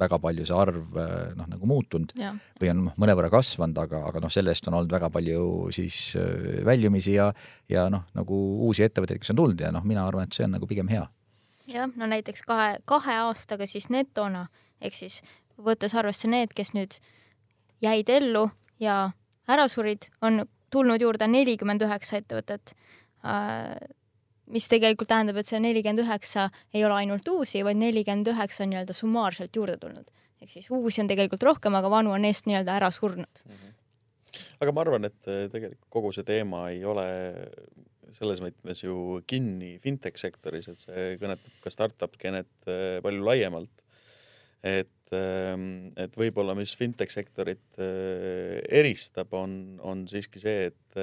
väga 0.00 0.18
palju 0.22 0.46
see 0.48 0.56
arv 0.56 0.96
noh, 1.36 1.48
nagu 1.50 1.68
muutunud 1.68 2.14
ja. 2.18 2.32
või 2.60 2.72
on 2.72 2.82
noh, 2.86 2.96
mõnevõrra 3.00 3.30
kasvanud, 3.32 3.78
aga, 3.82 4.02
aga 4.08 4.22
noh, 4.24 4.32
sellest 4.32 4.68
on 4.70 4.78
olnud 4.78 4.92
väga 4.94 5.10
palju 5.12 5.42
siis 5.76 5.98
äh, 6.18 6.62
väljumisi 6.66 7.18
ja, 7.18 7.30
ja 7.70 7.88
noh, 7.92 8.06
nagu 8.16 8.40
uusi 8.68 8.86
ettevõtteid, 8.86 9.20
kes 9.20 9.34
on 9.34 9.42
tulnud 9.42 9.66
ja 9.66 9.72
noh, 9.74 9.84
mina 9.86 10.06
arvan, 10.08 10.28
et 10.28 10.36
see 10.36 10.46
on 10.48 10.56
nagu 10.56 10.68
pigem 10.70 10.88
hea. 10.92 11.04
jah, 11.70 11.92
no 11.96 12.08
näiteks 12.10 12.44
kahe, 12.48 12.78
kahe 12.88 13.20
aastaga 13.26 13.68
siis 13.68 13.90
netona 13.92 14.48
ehk 14.80 14.96
siis 14.96 15.20
võttes 15.60 15.94
arvesse 15.94 16.30
need, 16.32 16.54
kes 16.56 16.72
nüüd 16.72 16.96
jäid 17.84 18.08
ellu 18.08 18.48
ja 18.80 19.10
ära 19.50 19.68
surid, 19.68 20.08
on 20.24 20.46
tulnud 20.72 21.02
juurde 21.02 21.28
nelikümmend 21.28 21.82
üheksa 21.84 22.20
ettevõtet 22.22 22.72
äh, 23.26 23.76
mis 24.52 24.68
tegelikult 24.70 25.10
tähendab, 25.10 25.40
et 25.40 25.48
see 25.48 25.60
nelikümmend 25.62 26.04
üheksa 26.04 26.48
ei 26.74 26.84
ole 26.86 27.00
ainult 27.00 27.28
uusi, 27.30 27.64
vaid 27.66 27.80
nelikümmend 27.80 28.30
üheksa 28.32 28.64
on 28.64 28.72
nii-öelda 28.74 28.96
summaarselt 28.96 29.56
juurde 29.56 29.76
tulnud. 29.80 30.08
ehk 30.40 30.54
siis 30.54 30.70
uusi 30.72 31.02
on 31.02 31.10
tegelikult 31.10 31.42
rohkem, 31.44 31.74
aga 31.76 31.90
vanu 31.92 32.14
on 32.16 32.24
eest 32.24 32.48
nii-öelda 32.48 32.78
ära 32.78 32.90
surnud 32.90 33.42
mm. 33.44 33.52
-hmm. 33.52 34.40
aga 34.60 34.72
ma 34.72 34.80
arvan, 34.80 35.04
et 35.04 35.28
eh, 35.28 35.48
tegelikult 35.52 35.90
kogu 35.90 36.12
see 36.12 36.24
teema 36.24 36.68
ei 36.70 36.84
ole 36.84 37.06
selles 38.10 38.40
mõttes 38.42 38.82
ju 38.82 39.20
kinni 39.26 39.78
fintech 39.82 40.18
sektoris, 40.18 40.68
et 40.68 40.78
see 40.82 41.04
kõnetab 41.20 41.60
ka 41.62 41.70
startup 41.70 42.16
skenet 42.18 42.50
eh, 42.66 42.98
palju 43.04 43.24
laiemalt. 43.24 43.84
et, 44.62 45.12
ehm, 45.16 45.92
et 45.96 46.16
võib-olla, 46.16 46.54
mis 46.54 46.74
fintech 46.76 47.12
sektorit 47.12 47.78
eh, 47.78 48.60
eristab, 48.68 49.32
on, 49.32 49.78
on 49.80 50.08
siiski 50.08 50.42
see, 50.42 50.66
et 50.68 50.98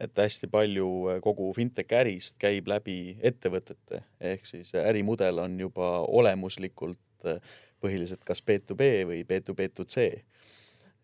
et 0.00 0.18
hästi 0.20 0.48
palju 0.52 0.88
äh, 1.10 1.20
kogu 1.24 1.50
fintech 1.56 1.94
ärist 2.00 2.36
käib 2.40 2.68
läbi 2.70 3.16
ettevõtete, 3.24 4.02
ehk 4.32 4.48
siis 4.48 4.74
ärimudel 4.76 5.40
on 5.44 5.58
juba 5.60 6.00
olemuslikult 6.04 7.28
äh, 7.28 7.40
põhiliselt 7.82 8.24
kas 8.26 8.42
B2B 8.44 8.90
või 9.08 9.22
B2B2C. 9.28 10.08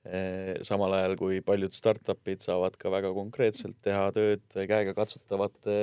Äh, 0.02 0.58
samal 0.66 0.96
ajal 0.98 1.16
kui 1.20 1.40
paljud 1.46 1.72
startup'id 1.76 2.44
saavad 2.44 2.76
ka 2.80 2.92
väga 2.92 3.14
konkreetselt 3.16 3.78
teha 3.84 4.10
tööd 4.14 4.44
käegakatsutavate 4.50 5.78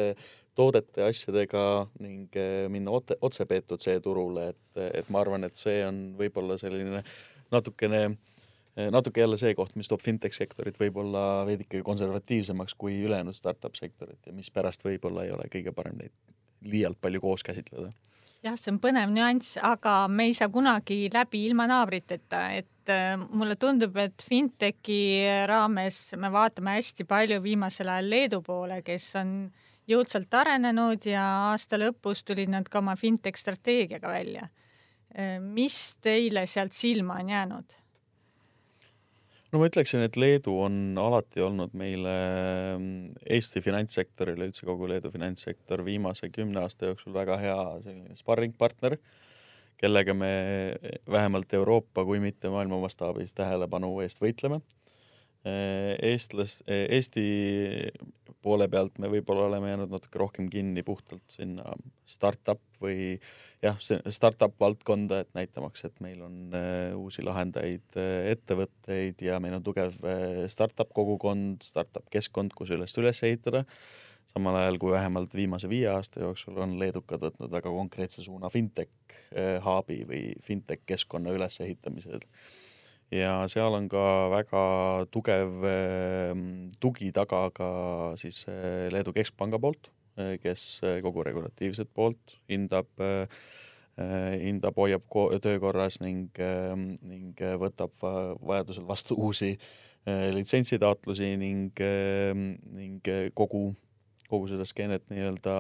toodete, 0.60 1.06
asjadega 1.08 1.64
ning 2.04 2.36
minna 2.70 2.92
otse 2.92 3.46
B2C 3.48 4.02
turule, 4.04 4.50
et, 4.52 4.82
et 5.00 5.10
ma 5.14 5.22
arvan, 5.24 5.48
et 5.48 5.56
see 5.56 5.80
on 5.88 6.10
võib-olla 6.20 6.58
selline 6.60 7.06
natukene 7.50 8.10
natuke 8.92 9.22
jälle 9.22 9.38
see 9.38 9.56
koht, 9.58 9.76
mis 9.76 9.90
toob 9.92 10.04
fintech 10.04 10.36
sektorit 10.36 10.78
võib-olla 10.80 11.46
veidike 11.48 11.82
konservatiivsemaks 11.86 12.78
kui 12.80 13.02
ülejäänud 13.06 13.36
startup 13.36 13.76
sektorit 13.76 14.28
ja 14.28 14.34
mispärast 14.34 14.86
võib-olla 14.86 15.26
ei 15.26 15.34
ole 15.36 15.50
kõige 15.52 15.74
parem 15.76 15.98
neid 16.00 16.14
liialt 16.62 17.00
palju 17.02 17.22
koos 17.22 17.44
käsitleda. 17.44 17.92
jah, 18.44 18.56
see 18.56 18.72
on 18.72 18.80
põnev 18.80 19.12
nüanss, 19.12 19.58
aga 19.64 20.08
me 20.08 20.30
ei 20.30 20.36
saa 20.38 20.50
kunagi 20.52 21.10
läbi 21.14 21.44
ilma 21.50 21.66
naabriteta, 21.68 22.46
et 22.56 22.92
äh, 22.94 23.16
mulle 23.20 23.58
tundub, 23.60 23.98
et 24.00 24.24
fintechi 24.24 25.26
raames 25.50 26.00
me 26.18 26.32
vaatame 26.32 26.78
hästi 26.78 27.08
palju 27.10 27.42
viimasel 27.44 27.92
ajal 27.92 28.10
Leedu 28.14 28.42
poole, 28.46 28.82
kes 28.86 29.10
on 29.20 29.34
jõudsalt 29.90 30.34
arenenud 30.34 31.06
ja 31.10 31.26
aasta 31.50 31.80
lõpus 31.82 32.24
tulid 32.24 32.52
nad 32.54 32.70
ka 32.70 32.80
oma 32.80 32.96
fintech 33.00 33.40
strateegiaga 33.42 34.14
välja. 34.14 34.48
Äh, 35.16 35.38
mis 35.42 35.98
teile 36.02 36.46
sealt 36.48 36.78
silma 36.78 37.20
on 37.20 37.36
jäänud? 37.36 37.80
No 39.52 39.62
ma 39.62 39.70
ütleksin, 39.70 40.04
et 40.06 40.18
Leedu 40.20 40.54
on 40.64 40.76
alati 41.00 41.44
olnud 41.46 41.74
meile 41.78 42.16
mm, 42.76 43.24
Eesti 43.38 43.64
finantssektorile, 43.66 44.50
üldse 44.50 44.68
kogu 44.68 44.90
Leedu 44.90 45.12
finantssektor 45.14 45.84
viimase 45.88 46.32
kümne 46.34 46.64
aasta 46.64 46.92
jooksul 46.92 47.16
väga 47.16 47.40
hea 47.42 47.58
selline 47.86 48.18
sparringpartner, 48.20 49.00
kellega 49.80 50.14
me 50.18 50.34
vähemalt 51.10 51.54
Euroopa, 51.56 52.06
kui 52.06 52.20
mitte 52.24 52.52
maailma 52.52 52.82
mastaabis 52.84 53.34
tähelepanu 53.38 53.94
eest 54.04 54.22
võitleme. 54.22 54.62
eestlas, 56.04 56.58
Eesti 56.68 57.24
poole 58.42 58.68
pealt 58.72 59.00
me 59.00 59.10
võib-olla 59.12 59.48
oleme 59.50 59.72
jäänud 59.72 59.92
natuke 59.92 60.20
rohkem 60.22 60.50
kinni 60.52 60.84
puhtalt 60.88 61.24
sinna 61.32 61.74
startup 62.08 62.62
või 62.82 63.18
jah, 63.64 63.80
see 63.84 64.00
startup 64.16 64.56
valdkonda, 64.60 65.24
et 65.24 65.32
näitamaks, 65.38 65.86
et 65.90 65.98
meil 66.04 66.22
on 66.26 66.56
äh, 66.56 66.96
uusi 66.98 67.26
lahendajaid 67.26 68.00
äh,, 68.00 68.30
ettevõtteid 68.36 69.24
ja 69.26 69.40
meil 69.44 69.58
on 69.60 69.66
tugev 69.66 69.98
äh, 70.04 70.46
startup 70.52 70.94
kogukond, 70.96 71.66
startup 71.66 72.08
keskkond, 72.14 72.56
kus 72.56 72.72
üles 72.76 72.96
üles 73.02 73.24
ehitada. 73.28 73.66
samal 74.30 74.56
ajal 74.56 74.78
kui 74.78 74.92
vähemalt 74.94 75.34
viimase 75.34 75.70
viie 75.70 75.88
aasta 75.90 76.22
jooksul 76.22 76.58
on 76.62 76.78
leedukad 76.80 77.24
võtnud 77.24 77.52
väga 77.52 77.70
konkreetse 77.74 78.22
suuna 78.22 78.50
fintech 78.50 79.16
hub'i 79.66 80.04
või 80.06 80.36
fintech 80.46 80.84
keskkonna 80.86 81.34
ülesehitamisel 81.34 82.22
ja 83.12 83.48
seal 83.48 83.74
on 83.74 83.88
ka 83.90 84.04
väga 84.34 84.66
tugev 85.12 85.64
äh, 85.66 86.34
tugi 86.80 87.12
taga 87.12 87.48
ka 87.54 87.70
siis 88.20 88.46
äh, 88.48 88.90
Leedu 88.94 89.14
Keskpanga 89.14 89.60
poolt 89.60 89.92
Äh, 90.20 90.38
kes 90.38 90.82
äh, 90.84 91.00
kogu 91.02 91.24
regulatiivset 91.24 91.90
poolt 91.96 92.40
hindab, 92.50 92.90
äh, 93.00 93.28
hindab, 94.42 94.76
hoiab 94.76 95.06
töökorras 95.44 96.00
ning, 96.04 96.32
ähm, 96.44 96.98
ning 97.08 97.40
võtab 97.60 97.92
vajadusel 98.00 98.88
vastu 98.88 99.16
uusi 99.20 99.58
litsentsitaotlusi 100.08 101.34
ning, 101.38 101.82
ähm, 101.84 102.44
ning 102.76 103.10
kogu, 103.36 103.74
kogu 104.32 104.48
seda 104.48 104.66
skeenet 104.66 105.04
nii-öelda 105.12 105.56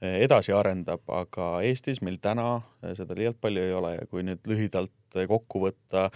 edasi 0.00 0.54
arendab, 0.56 1.04
aga 1.12 1.50
Eestis 1.68 2.00
meil 2.00 2.16
täna 2.24 2.62
seda 2.96 3.16
liialt 3.16 3.36
palju 3.44 3.66
ei 3.66 3.74
ole 3.76 3.92
ja 3.98 4.06
kui 4.08 4.24
nüüd 4.24 4.48
lühidalt 4.48 5.20
kokku 5.28 5.66
võtta 5.66 6.08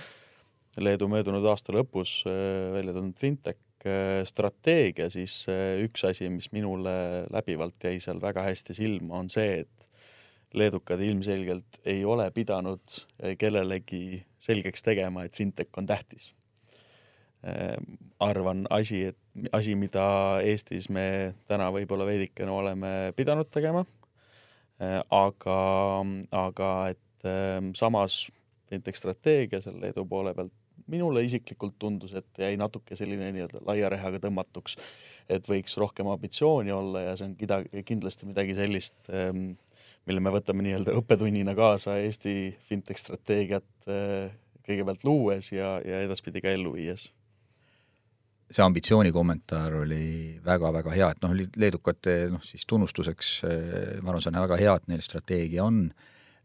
Leedu 0.82 1.08
möödunud 1.10 1.44
aasta 1.50 1.74
lõpus 1.74 2.22
välja 2.74 2.94
tulnud 2.94 3.18
fintech 3.20 3.60
strateegia, 4.24 5.10
siis 5.12 5.42
üks 5.84 6.06
asi, 6.08 6.30
mis 6.32 6.48
minule 6.56 7.26
läbivalt 7.32 7.84
jäi 7.84 7.98
seal 8.00 8.22
väga 8.22 8.46
hästi 8.46 8.76
silma, 8.76 9.18
on 9.20 9.28
see, 9.30 9.60
et 9.64 9.90
leedukad 10.56 11.02
ilmselgelt 11.04 11.82
ei 11.84 12.00
ole 12.08 12.30
pidanud 12.32 12.96
kellelegi 13.38 14.22
selgeks 14.40 14.86
tegema, 14.86 15.26
et 15.26 15.36
fintech 15.36 15.76
on 15.76 15.86
tähtis 15.90 16.30
arvan, 18.20 18.66
asi, 18.70 19.02
et 19.10 19.18
asi, 19.52 19.74
mida 19.76 20.04
Eestis 20.44 20.88
me 20.92 21.34
täna 21.48 21.68
võib-olla 21.74 22.06
veidikene 22.08 22.50
oleme 22.50 22.92
pidanud 23.16 23.50
tegema. 23.52 23.84
aga, 25.10 25.58
aga 26.34 26.70
et 26.90 27.28
samas 27.78 28.24
fintech 28.68 28.98
strateegia 28.98 29.60
seal 29.62 29.78
Leedu 29.80 30.06
poole 30.08 30.34
pealt 30.34 30.52
minule 30.92 31.24
isiklikult 31.24 31.76
tundus, 31.78 32.14
et 32.18 32.40
jäi 32.40 32.54
natuke 32.60 32.96
selline 32.98 33.30
nii-öelda 33.34 33.64
laia 33.66 33.90
rehaga 33.92 34.20
tõmmatuks, 34.22 34.76
et 35.32 35.48
võiks 35.48 35.78
rohkem 35.80 36.08
ambitsiooni 36.12 36.72
olla 36.74 37.06
ja 37.08 37.16
see 37.18 37.30
on 37.30 37.34
kida, 37.40 37.62
kindlasti 37.88 38.28
midagi 38.28 38.56
sellist, 38.58 38.96
ehm, 39.08 39.54
mille 40.04 40.20
me 40.20 40.32
võtame 40.34 40.66
nii-öelda 40.66 40.96
õppetunnina 41.00 41.56
kaasa 41.56 41.98
Eesti 42.04 42.54
fintech 42.68 43.00
strateegiat 43.00 43.88
eh, 43.88 44.32
kõigepealt 44.64 45.04
luues 45.08 45.52
ja, 45.52 45.78
ja 45.84 46.04
edaspidi 46.04 46.44
ka 46.44 46.52
ellu 46.52 46.76
viies 46.76 47.10
see 48.54 48.64
ambitsiooni 48.64 49.12
kommentaar 49.12 49.74
oli 49.80 50.38
väga-väga 50.44 50.92
hea, 50.94 51.10
et 51.14 51.22
noh, 51.24 51.32
leedukate 51.34 52.16
noh, 52.32 52.42
siis 52.44 52.66
tunnustuseks 52.68 53.30
eh, 53.48 54.02
ma 54.02 54.12
arvan, 54.12 54.24
see 54.24 54.32
on 54.32 54.42
väga 54.44 54.58
hea, 54.60 54.74
et 54.78 54.90
neil 54.92 55.04
strateegia 55.04 55.64
on. 55.64 55.86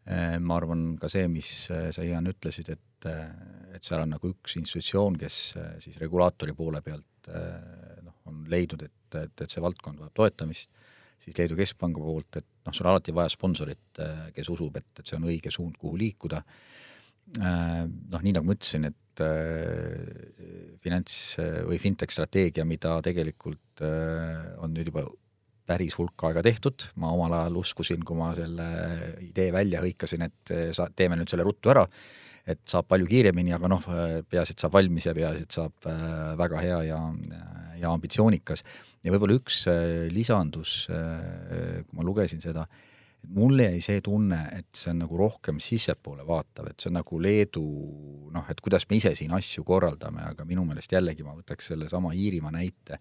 Eh, 0.10 0.38
ma 0.42 0.58
arvan 0.58 0.94
ka 1.02 1.10
see, 1.12 1.28
mis 1.30 1.50
sa, 1.68 2.06
Ian, 2.06 2.30
ütlesid, 2.32 2.72
et, 2.74 2.84
et 3.08 3.86
seal 3.86 4.04
on 4.04 4.12
nagu 4.16 4.34
üks 4.34 4.58
institutsioon, 4.60 5.16
kes 5.22 5.38
siis 5.80 6.00
regulaatori 6.02 6.56
poole 6.58 6.82
pealt 6.84 7.30
noh, 7.30 8.16
on 8.30 8.44
leidnud, 8.50 8.84
et, 8.84 9.18
et, 9.20 9.44
et 9.46 9.50
see 9.50 9.62
valdkond 9.64 10.02
vajab 10.02 10.16
toetamist, 10.18 10.72
siis 11.20 11.38
Leedu 11.38 11.58
Keskpanga 11.60 12.02
poolt, 12.02 12.40
et 12.40 12.48
noh, 12.66 12.74
sul 12.76 12.88
on 12.88 12.94
alati 12.94 13.14
vaja 13.16 13.32
sponsorit, 13.34 14.02
kes 14.36 14.50
usub, 14.50 14.78
et, 14.80 14.90
et 15.00 15.06
see 15.06 15.18
on 15.20 15.28
õige 15.30 15.52
suund, 15.54 15.78
kuhu 15.80 16.00
liikuda. 16.00 16.42
Noh, 17.40 18.22
nii 18.24 18.34
nagu 18.34 18.48
ma 18.48 18.56
ütlesin, 18.56 18.88
et 18.90 19.24
finants- 20.82 21.36
või 21.68 21.78
fintech 21.82 22.16
strateegia, 22.16 22.66
mida 22.66 22.96
tegelikult 23.06 23.84
on 23.84 24.74
nüüd 24.74 24.90
juba 24.90 25.04
päris 25.70 25.94
hulk 26.00 26.24
aega 26.26 26.42
tehtud, 26.46 26.88
ma 26.98 27.12
omal 27.14 27.36
ajal 27.44 27.60
uskusin, 27.62 28.02
kui 28.02 28.18
ma 28.18 28.32
selle 28.38 28.70
idee 29.28 29.52
välja 29.54 29.84
hõikasin, 29.84 30.26
et 30.26 30.54
sa, 30.74 30.88
teeme 30.90 31.20
nüüd 31.20 31.30
selle 31.30 31.46
ruttu 31.46 31.70
ära, 31.70 31.84
et 32.50 32.62
saab 32.70 32.88
palju 32.90 33.08
kiiremini, 33.10 33.54
aga 33.56 33.70
noh, 33.72 33.88
peaasi, 34.30 34.56
et 34.56 34.66
saab 34.66 34.76
valmis 34.78 35.06
ja 35.06 35.16
peaasi, 35.18 35.46
et 35.46 35.58
saab 35.58 35.90
väga 36.40 36.62
hea 36.66 36.80
ja, 36.90 37.00
ja 37.80 37.92
ambitsioonikas. 37.94 38.64
ja 39.06 39.14
võib-olla 39.14 39.38
üks 39.40 39.64
lisandus, 40.14 40.86
kui 40.90 42.00
ma 42.00 42.08
lugesin 42.08 42.42
seda, 42.44 42.66
mulle 43.36 43.70
jäi 43.70 43.82
see 43.84 44.02
tunne, 44.04 44.40
et 44.58 44.70
see 44.76 44.92
on 44.94 45.04
nagu 45.04 45.18
rohkem 45.20 45.60
sissepoole 45.64 46.26
vaatav, 46.28 46.72
et 46.72 46.80
see 46.80 46.90
on 46.92 47.00
nagu 47.00 47.20
Leedu 47.22 47.64
noh, 48.34 48.46
et 48.50 48.62
kuidas 48.64 48.88
me 48.90 49.00
ise 49.00 49.14
siin 49.18 49.34
asju 49.36 49.66
korraldame, 49.68 50.24
aga 50.32 50.46
minu 50.48 50.66
meelest 50.68 50.94
jällegi 50.96 51.26
ma 51.26 51.36
võtaks 51.38 51.74
sellesama 51.74 52.14
Iirimaa 52.16 52.54
näite, 52.56 53.00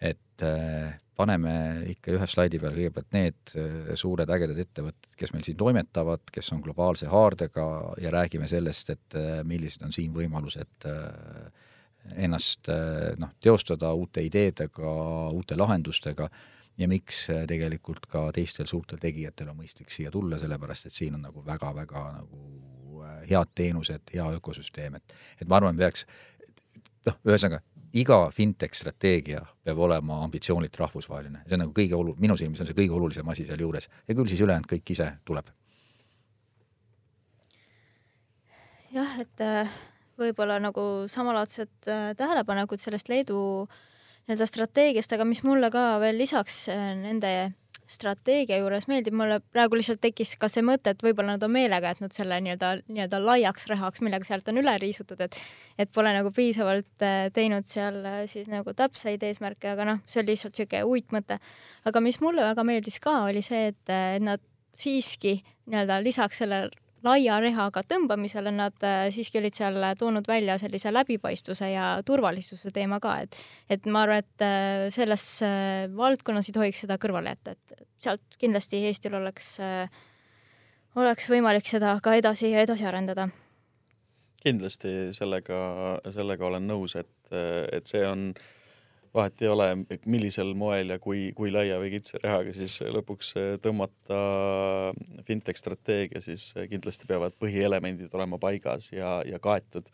et 0.00 0.44
äh, 0.44 0.94
paneme 1.16 1.54
ikka 1.92 2.14
ühe 2.16 2.26
slaidi 2.28 2.58
peale 2.60 2.78
kõigepealt 2.78 3.10
need 3.12 3.54
äh, 3.60 3.90
suured 4.00 4.30
ägedad 4.32 4.60
ettevõtted, 4.62 5.12
kes 5.20 5.34
meil 5.34 5.44
siin 5.44 5.58
toimetavad, 5.60 6.24
kes 6.32 6.48
on 6.56 6.62
globaalse 6.64 7.10
haardega 7.12 7.66
ja 8.00 8.12
räägime 8.14 8.48
sellest, 8.48 8.94
et 8.96 9.18
äh, 9.20 9.42
millised 9.44 9.84
on 9.84 9.92
siin 9.96 10.14
võimalused 10.16 10.88
ennast 12.16 12.70
noh, 13.20 13.34
teostada 13.44 13.90
uute 13.92 14.22
ideedega, 14.24 14.92
uute 15.36 15.56
lahendustega 15.58 16.30
ja 16.80 16.86
miks 16.88 17.26
tegelikult 17.46 18.06
ka 18.08 18.22
teistel 18.32 18.64
suurtel 18.70 18.98
tegijatel 19.02 19.50
on 19.52 19.58
mõistlik 19.58 19.92
siia 19.92 20.08
tulla, 20.10 20.38
sellepärast 20.40 20.88
et 20.88 20.96
siin 20.96 21.18
on 21.18 21.26
nagu 21.28 21.44
väga-väga 21.44 22.04
nagu 22.14 23.04
head 23.28 23.52
teenused, 23.54 24.08
hea 24.14 24.30
ökosüsteem, 24.38 24.96
et 24.96 25.14
et 25.42 25.48
ma 25.48 25.60
arvan, 25.60 25.76
peaks 25.76 26.06
noh, 27.04 27.20
ühesõnaga 27.28 27.60
iga 27.92 28.18
fintech 28.34 28.74
strateegia 28.76 29.42
peab 29.64 29.78
olema 29.78 30.20
ambitsioonilt 30.24 30.76
rahvusvaheline, 30.78 31.44
see 31.46 31.56
on 31.56 31.64
nagu 31.64 31.74
kõige 31.76 31.98
olu-, 31.98 32.16
minu 32.18 32.36
silmis 32.38 32.60
on 32.62 32.68
see 32.70 32.78
kõige 32.78 32.96
olulisem 32.96 33.28
asi 33.28 33.46
sealjuures 33.48 33.90
ja 34.06 34.14
küll 34.14 34.30
siis 34.30 34.42
ülejäänud 34.46 34.70
kõik 34.70 34.94
ise 34.94 35.12
tuleb. 35.24 35.50
jah, 38.90 39.20
et 39.22 39.44
äh, 39.46 39.78
võib-olla 40.18 40.58
nagu 40.62 41.06
samalaadsed 41.06 41.70
tähelepanekud 42.18 42.82
sellest 42.82 43.08
Leedu 43.08 43.38
äh, 43.62 43.78
nii-öelda 44.30 44.46
strateegiast, 44.46 45.12
aga 45.16 45.26
mis 45.26 45.42
mulle 45.42 45.70
ka 45.74 45.98
veel 46.02 46.18
lisaks 46.20 46.68
äh, 46.70 46.92
nende 46.98 47.30
strateegia 47.90 48.60
juures 48.60 48.86
meeldib, 48.90 49.14
mulle 49.18 49.40
praegu 49.52 49.78
lihtsalt 49.78 50.00
tekkis 50.04 50.36
ka 50.40 50.48
see 50.52 50.62
mõte, 50.66 50.94
et 50.94 51.02
võib-olla 51.04 51.34
nad 51.34 51.46
on 51.46 51.52
meelega 51.54 51.92
jätnud 51.92 52.14
selle 52.14 52.38
nii-öelda, 52.44 52.72
nii-öelda 52.88 53.20
laiaks 53.24 53.66
rahaks, 53.70 54.02
millega 54.06 54.28
sealt 54.28 54.50
on 54.52 54.60
üle 54.62 54.76
riisutud, 54.82 55.20
et 55.26 55.38
et 55.80 55.90
pole 55.94 56.12
nagu 56.12 56.30
piisavalt 56.36 57.06
äh, 57.06 57.30
teinud 57.34 57.66
seal 57.70 58.02
äh, 58.04 58.20
siis 58.30 58.50
nagu 58.52 58.74
täpseid 58.76 59.22
eesmärke, 59.26 59.72
aga 59.72 59.88
noh, 59.88 60.04
see 60.06 60.22
oli 60.22 60.34
lihtsalt 60.34 60.58
niisugune 60.58 60.84
uitmõte. 60.86 61.40
aga 61.88 62.04
mis 62.04 62.20
mulle 62.20 62.44
väga 62.44 62.66
meeldis 62.66 63.00
ka, 63.02 63.24
oli 63.30 63.42
see, 63.42 63.70
et, 63.72 63.82
et 63.88 64.22
nad 64.22 64.42
siiski 64.76 65.40
nii-öelda 65.70 65.98
lisaks 66.04 66.42
sellele 66.44 66.70
laia 67.06 67.38
rehaga 67.40 67.82
tõmbamisele 67.86 68.52
nad 68.54 68.86
äh, 68.86 69.08
siiski 69.14 69.40
olid 69.40 69.56
seal 69.56 69.78
toonud 69.98 70.28
välja 70.28 70.58
sellise 70.60 70.92
läbipaistvuse 70.92 71.70
ja 71.72 71.88
turvalisuse 72.06 72.72
teema 72.74 73.00
ka, 73.00 73.16
et 73.24 73.40
et 73.70 73.86
ma 73.86 74.04
arvan, 74.04 74.24
et 74.24 74.44
äh, 74.44 74.86
selles 74.94 75.26
äh, 75.46 75.86
valdkonnas 75.96 76.50
ei 76.50 76.56
tohiks 76.56 76.84
seda 76.84 76.98
kõrvale 77.00 77.34
jätta, 77.34 77.56
et 77.56 77.84
sealt 78.00 78.38
kindlasti 78.40 78.84
Eestil 78.88 79.14
oleks, 79.18 79.58
oleks 80.96 81.28
võimalik 81.30 81.68
seda 81.68 81.98
ka 82.02 82.14
edasi 82.16 82.52
ja 82.54 82.64
edasi 82.64 82.86
arendada. 82.88 83.28
kindlasti 84.40 85.12
sellega, 85.12 86.00
sellega 86.10 86.46
olen 86.46 86.66
nõus, 86.66 86.96
et, 86.96 87.12
et 87.72 87.86
see 87.86 88.06
on 88.08 88.30
äh, 88.32 88.59
vahet 89.14 89.42
ei 89.42 89.48
ole, 89.50 89.66
millisel 90.06 90.52
moel 90.58 90.94
ja 90.94 90.98
kui, 91.02 91.30
kui 91.36 91.50
laia 91.52 91.78
või 91.82 91.90
kitsa 91.96 92.20
rehaga 92.22 92.52
siis 92.54 92.78
lõpuks 92.94 93.32
äh, 93.40 93.48
tõmmata 93.62 94.20
fintech 95.26 95.58
strateegia, 95.58 96.22
siis 96.24 96.50
äh, 96.56 96.68
kindlasti 96.70 97.08
peavad 97.10 97.34
põhielemendid 97.42 98.14
olema 98.14 98.38
paigas 98.42 98.90
ja, 98.94 99.18
ja 99.26 99.42
kaetud. 99.42 99.90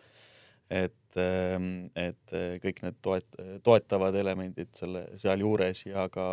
et, 0.71 1.17
ähm, 1.23 1.89
et 1.95 2.35
äh, 2.35 2.57
kõik 2.63 2.83
need 2.83 3.01
toet-, 3.03 3.41
toetavad 3.65 4.15
elemendid 4.15 4.75
selle 4.75 5.07
sealjuures 5.17 5.87
ja 5.87 6.09
ka, 6.13 6.29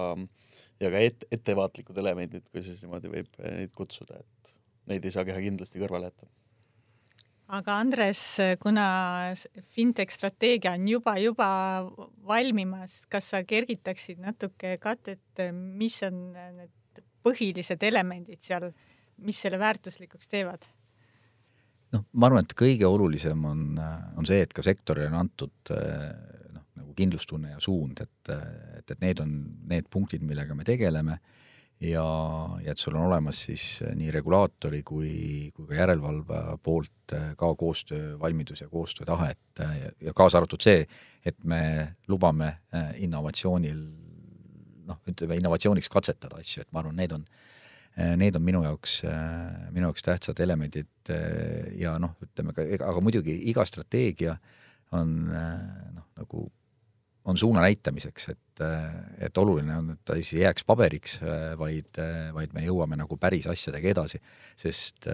ja 0.82 0.92
ka 0.92 1.04
et, 1.08 1.28
ettevaatlikud 1.32 1.98
elemendid, 2.04 2.50
kui 2.52 2.66
siis 2.66 2.82
niimoodi 2.84 3.14
võib 3.14 3.44
neid 3.44 3.76
kutsuda, 3.78 4.20
et 4.20 4.56
neid 4.92 5.06
ei 5.06 5.14
saa 5.14 5.24
keha 5.28 5.40
kindlasti 5.40 5.80
kõrvale 5.80 6.12
jätta 6.12 6.43
aga 7.54 7.78
Andres, 7.80 8.22
kuna 8.62 8.86
fintech 9.76 10.14
strateegia 10.14 10.76
on 10.78 10.88
juba, 10.88 11.18
juba 11.22 11.50
valmimas, 12.28 13.04
kas 13.12 13.34
sa 13.34 13.44
kergitaksid 13.48 14.22
natuke 14.24 14.78
katet, 14.82 15.44
mis 15.52 16.00
on 16.08 16.24
need 16.34 17.04
põhilised 17.24 17.84
elemendid 17.84 18.42
seal, 18.44 18.70
mis 19.24 19.44
selle 19.44 19.60
väärtuslikuks 19.62 20.32
teevad? 20.32 20.66
noh, 21.94 22.08
ma 22.18 22.26
arvan, 22.26 22.48
et 22.48 22.56
kõige 22.58 22.88
olulisem 22.90 23.44
on, 23.46 23.78
on 24.18 24.26
see, 24.26 24.42
et 24.42 24.54
ka 24.56 24.64
sektorile 24.66 25.12
on 25.12 25.20
antud 25.20 25.70
noh, 25.70 26.64
nagu 26.80 26.96
kindlustunne 26.98 27.54
ja 27.54 27.60
suund, 27.62 28.02
et, 28.02 28.32
et, 28.34 28.96
et 28.96 29.00
need 29.04 29.22
on 29.22 29.36
need 29.70 29.90
punktid, 29.94 30.24
millega 30.26 30.58
me 30.58 30.66
tegeleme 30.66 31.20
ja, 31.84 32.06
ja 32.64 32.74
et 32.74 32.82
sul 32.82 32.96
on 32.98 33.08
olemas 33.08 33.44
siis 33.48 33.66
äh, 33.84 33.94
nii 33.98 34.12
regulaatori 34.14 34.82
kui, 34.86 35.14
kui 35.56 35.68
ka 35.70 35.78
järelevalve 35.78 36.42
poolt 36.64 37.16
äh, 37.16 37.34
ka 37.40 37.50
koostöövalmidus 37.60 38.64
ja 38.64 38.70
koostöötahe, 38.72 39.32
et 39.32 39.64
äh, 39.66 39.76
ja 40.02 40.14
kaasa 40.16 40.40
arvatud 40.40 40.64
see, 40.64 40.86
et 41.26 41.38
me 41.48 41.96
lubame 42.12 42.50
innovatsioonil 43.00 43.84
noh, 44.90 45.00
ütleme 45.08 45.38
innovatsiooniks 45.40 45.88
katsetada 45.92 46.42
asju, 46.42 46.66
et 46.66 46.72
ma 46.76 46.82
arvan, 46.82 46.98
need 47.00 47.14
on, 47.16 47.24
need 48.20 48.36
on 48.36 48.44
minu 48.44 48.64
jaoks, 48.66 48.98
minu 49.72 49.88
jaoks 49.88 50.04
tähtsad 50.04 50.42
elemendid 50.44 51.12
ja 51.80 51.94
noh, 52.02 52.18
ütleme 52.26 52.52
ka, 52.58 52.66
aga 52.90 53.04
muidugi 53.06 53.38
iga 53.54 53.64
strateegia 53.70 54.36
on 54.92 55.16
noh, 55.30 56.10
nagu 56.20 56.50
on 57.26 57.38
suuna 57.40 57.62
näitamiseks, 57.64 58.30
et, 58.34 58.64
et 59.24 59.38
oluline 59.38 59.78
on, 59.78 59.94
et 59.96 60.02
ta 60.06 60.18
siis 60.20 60.34
ei 60.36 60.42
jääks 60.44 60.66
paberiks, 60.68 61.20
vaid, 61.60 62.00
vaid 62.36 62.56
me 62.56 62.66
jõuame 62.66 63.00
nagu 63.00 63.18
päris 63.20 63.48
asjadega 63.52 63.94
edasi, 63.94 64.20
sest 64.60 65.08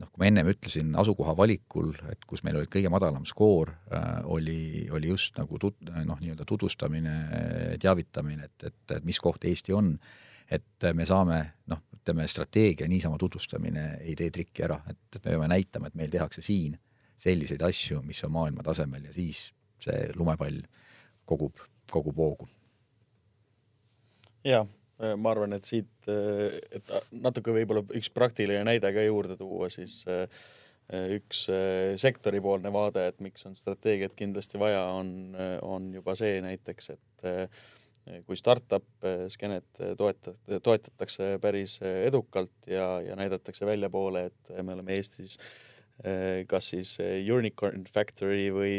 noh, 0.00 0.08
kui 0.08 0.22
ma 0.22 0.30
ennem 0.30 0.48
ütlesin 0.52 0.94
asukoha 1.00 1.34
valikul, 1.36 1.92
et 2.12 2.24
kus 2.28 2.44
meil 2.46 2.60
oli 2.60 2.70
kõige 2.70 2.92
madalam 2.92 3.26
skoor, 3.28 3.72
oli, 4.32 4.86
oli 4.94 5.12
just 5.12 5.38
nagu 5.40 5.60
tut-, 5.60 5.82
noh, 5.90 6.18
nii-öelda 6.22 6.46
tutvustamine, 6.48 7.16
teavitamine, 7.82 8.48
et, 8.48 8.70
et, 8.70 8.96
et 8.96 9.06
mis 9.06 9.20
koht 9.20 9.44
Eesti 9.50 9.76
on, 9.76 9.92
et 10.50 10.90
me 10.96 11.06
saame 11.06 11.40
noh, 11.70 11.84
ütleme 12.00 12.26
strateegia 12.30 12.88
niisama 12.88 13.18
tutvustamine 13.20 13.86
ei 14.00 14.16
tee 14.18 14.32
trikki 14.34 14.64
ära, 14.66 14.80
et 14.90 15.20
me 15.20 15.26
peame 15.28 15.50
näitama, 15.52 15.90
et 15.90 15.98
meil 15.98 16.12
tehakse 16.12 16.42
siin 16.42 16.78
selliseid 17.20 17.62
asju, 17.66 18.00
mis 18.06 18.22
on 18.24 18.32
maailma 18.32 18.64
tasemel 18.64 19.10
ja 19.10 19.12
siis 19.14 19.50
see 19.80 20.08
lumepall 20.16 20.62
kogub, 21.30 21.62
kogub 21.92 22.18
hoogu. 22.20 22.48
ja 24.44 24.64
ma 25.16 25.32
arvan, 25.32 25.54
et 25.56 25.64
siit, 25.68 25.90
et 26.06 26.90
natuke 27.24 27.54
võib-olla 27.56 27.84
üks 27.96 28.10
praktiline 28.12 28.64
näide 28.68 28.90
ka 28.92 29.04
juurde 29.06 29.36
tuua, 29.40 29.70
siis 29.72 30.02
üks 30.90 31.44
sektoripoolne 32.02 32.72
vaade, 32.74 33.06
et 33.08 33.20
miks 33.24 33.46
on 33.48 33.56
strateegiat 33.56 34.16
kindlasti 34.18 34.60
vaja, 34.60 34.82
on, 34.92 35.36
on 35.62 35.88
juba 35.94 36.16
see 36.18 36.40
näiteks, 36.44 36.90
et 36.96 37.28
kui 38.26 38.36
startup 38.36 39.08
skeenet 39.32 39.82
toeta-, 39.96 40.34
toetatakse 40.62 41.36
päris 41.40 41.78
edukalt 41.86 42.68
ja, 42.68 42.98
ja 43.06 43.16
näidatakse 43.16 43.68
väljapoole, 43.68 44.26
et 44.32 44.54
me 44.62 44.74
oleme 44.76 44.98
Eestis 44.98 45.38
kas 46.48 46.70
siis 46.72 46.94
Unicorn 47.00 47.82
Factory 47.92 48.46
või, 48.54 48.76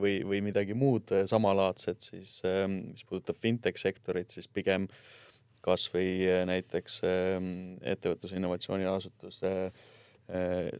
või, 0.00 0.14
või 0.24 0.40
midagi 0.46 0.76
muud 0.78 1.12
samalaadset, 1.28 2.00
siis 2.00 2.38
mis 2.70 3.04
puudutab 3.04 3.36
fintech 3.36 3.80
sektorit, 3.80 4.32
siis 4.32 4.48
pigem 4.48 4.86
kasvõi 5.64 6.24
näiteks 6.48 7.02
ettevõtluse 7.94 8.40
innovatsiooniasutuse 8.40 9.52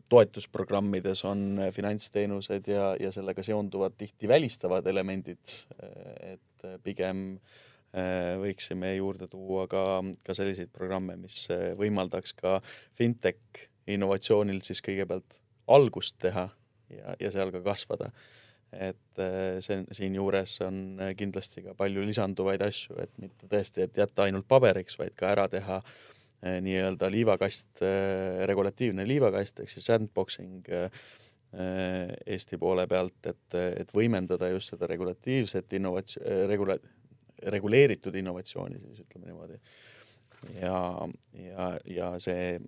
toetusprogrammides 0.09 1.21
on 1.29 1.61
finantsteenused 1.73 2.69
ja, 2.73 2.95
ja 3.01 3.13
sellega 3.13 3.45
seonduvad 3.45 3.97
tihti 4.01 4.29
välistavad 4.29 4.87
elemendid, 4.89 5.57
et 6.33 6.69
pigem 6.85 7.27
võiksime 8.41 8.95
juurde 8.97 9.29
tuua 9.31 9.69
ka, 9.71 9.85
ka 10.25 10.35
selliseid 10.35 10.73
programme, 10.75 11.17
mis 11.21 11.45
võimaldaks 11.79 12.35
ka 12.41 12.57
fintech 12.97 13.69
innovatsioonil 13.87 14.63
siis 14.65 14.81
kõigepealt 14.85 15.43
algust 15.73 16.19
teha 16.23 16.49
ja, 16.93 17.17
ja 17.21 17.31
seal 17.35 17.53
ka 17.55 17.63
kasvada. 17.65 18.11
et 18.75 19.21
äh, 19.23 19.61
see 19.63 19.85
siinjuures 19.95 20.57
on 20.67 20.99
kindlasti 21.17 21.63
ka 21.63 21.77
palju 21.79 22.03
lisanduvaid 22.03 22.63
asju, 22.67 22.97
et 23.03 23.13
mitte 23.23 23.47
tõesti, 23.47 23.85
et 23.85 23.97
jätta 23.97 24.25
ainult 24.27 24.49
paberiks, 24.51 24.99
vaid 24.99 25.15
ka 25.17 25.31
ära 25.31 25.47
teha 25.49 25.83
nii-öelda 26.45 27.09
liivakast, 27.09 27.81
regulatiivne 28.45 29.07
liivakast 29.09 29.63
ehk 29.63 29.71
siis 29.73 29.87
sandboxing 29.89 30.67
Eesti 32.35 32.59
poole 32.61 32.85
pealt, 32.91 33.31
et, 33.31 33.57
et 33.79 33.93
võimendada 33.95 34.51
just 34.51 34.75
seda 34.75 34.89
regulatiivset 34.91 35.73
innovatsioon, 35.79 36.27
regula-, 36.51 36.77
reguleeritud 37.55 38.15
innovatsiooni, 38.15 38.81
siis 38.81 39.05
ütleme 39.05 39.27
niimoodi. 39.27 39.59
ja, 40.61 41.09
ja, 41.47 41.69
ja 41.87 42.11
see 42.19 42.59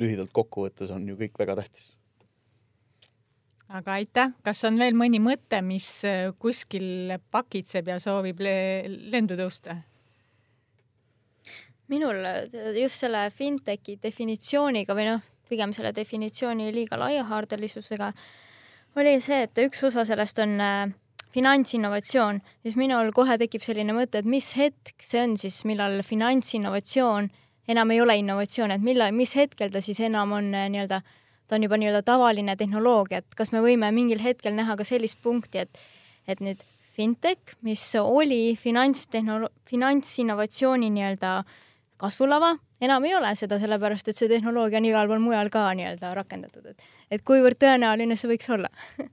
lühidalt 0.00 0.32
kokkuvõttes 0.32 0.92
on 0.94 1.06
ju 1.08 1.16
kõik 1.18 1.38
väga 1.40 1.56
tähtis. 1.60 1.92
aga 3.68 3.92
aitäh, 4.00 4.32
kas 4.42 4.64
on 4.66 4.78
veel 4.80 4.96
mõni 4.98 5.20
mõte, 5.22 5.60
mis 5.62 5.88
äh, 6.08 6.32
kuskil 6.38 7.16
pakitseb 7.30 7.88
ja 7.92 8.00
soovib 8.02 8.40
le 8.40 8.56
lendu 9.12 9.38
tõusta? 9.38 9.76
minul 11.90 12.24
äh, 12.24 12.46
just 12.80 13.02
selle 13.02 13.28
fintechi 13.34 13.98
definitsiooniga 14.02 14.94
või 14.94 15.10
noh, 15.10 15.26
pigem 15.50 15.74
selle 15.74 15.92
definitsiooni 15.94 16.70
liiga 16.74 16.98
laiahaardelisusega 16.98 18.12
oli 18.98 19.20
see, 19.22 19.44
et 19.46 19.62
üks 19.62 19.84
osa 19.86 20.04
sellest 20.06 20.38
on 20.42 20.56
äh, 20.62 20.90
finantsinnovatsioon, 21.34 22.40
siis 22.64 22.76
minul 22.78 23.12
kohe 23.14 23.36
tekib 23.38 23.62
selline 23.62 23.94
mõte, 23.94 24.22
et 24.22 24.28
mis 24.28 24.50
hetk 24.58 25.04
see 25.04 25.22
on 25.22 25.36
siis, 25.38 25.62
millal 25.68 26.00
finantsinnovatsioon 26.06 27.30
enam 27.68 27.90
ei 27.90 28.00
ole 28.00 28.16
innovatsioon, 28.20 28.74
et 28.74 28.84
millal, 28.84 29.12
mis 29.16 29.34
hetkel 29.36 29.70
ta 29.72 29.82
siis 29.84 30.00
enam 30.06 30.32
on 30.36 30.52
äh, 30.54 30.68
nii-öelda, 30.72 31.00
ta 31.48 31.56
on 31.56 31.66
juba 31.66 31.78
nii-öelda 31.80 32.02
tavaline 32.06 32.56
tehnoloogia, 32.56 33.22
et 33.22 33.38
kas 33.38 33.52
me 33.52 33.62
võime 33.64 33.90
mingil 33.94 34.22
hetkel 34.22 34.54
näha 34.56 34.76
ka 34.76 34.86
sellist 34.86 35.20
punkti, 35.22 35.66
et, 35.66 35.82
et 36.28 36.42
nüüd 36.44 36.64
fintech, 36.96 37.56
mis 37.66 37.84
oli 38.00 38.56
finantstehnolo-, 38.60 39.52
finantsinnovatsiooni 39.70 40.90
nii-öelda 40.96 41.36
kasvulava, 42.00 42.54
enam 42.80 43.04
ei 43.04 43.14
ole 43.14 43.34
seda, 43.36 43.60
sellepärast 43.60 44.08
et 44.08 44.16
see 44.16 44.28
tehnoloogia 44.30 44.80
on 44.80 44.88
igal 44.88 45.08
pool 45.10 45.22
mujal 45.22 45.52
ka 45.52 45.68
nii-öelda 45.76 46.14
rakendatud, 46.16 46.72
et, 46.72 46.92
et 47.10 47.24
kuivõrd 47.26 47.60
tõenäoline 47.60 48.16
see 48.16 48.32
võiks 48.34 48.52
olla 48.52 48.72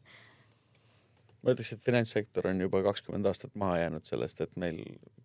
ma 1.48 1.54
ütleks, 1.56 1.72
et 1.78 1.86
finantssektor 1.86 2.50
on 2.52 2.60
juba 2.66 2.82
kakskümmend 2.90 3.28
aastat 3.30 3.54
maha 3.56 3.80
jäänud 3.84 4.08
sellest, 4.08 4.42
et 4.44 4.54
meil 4.60 4.82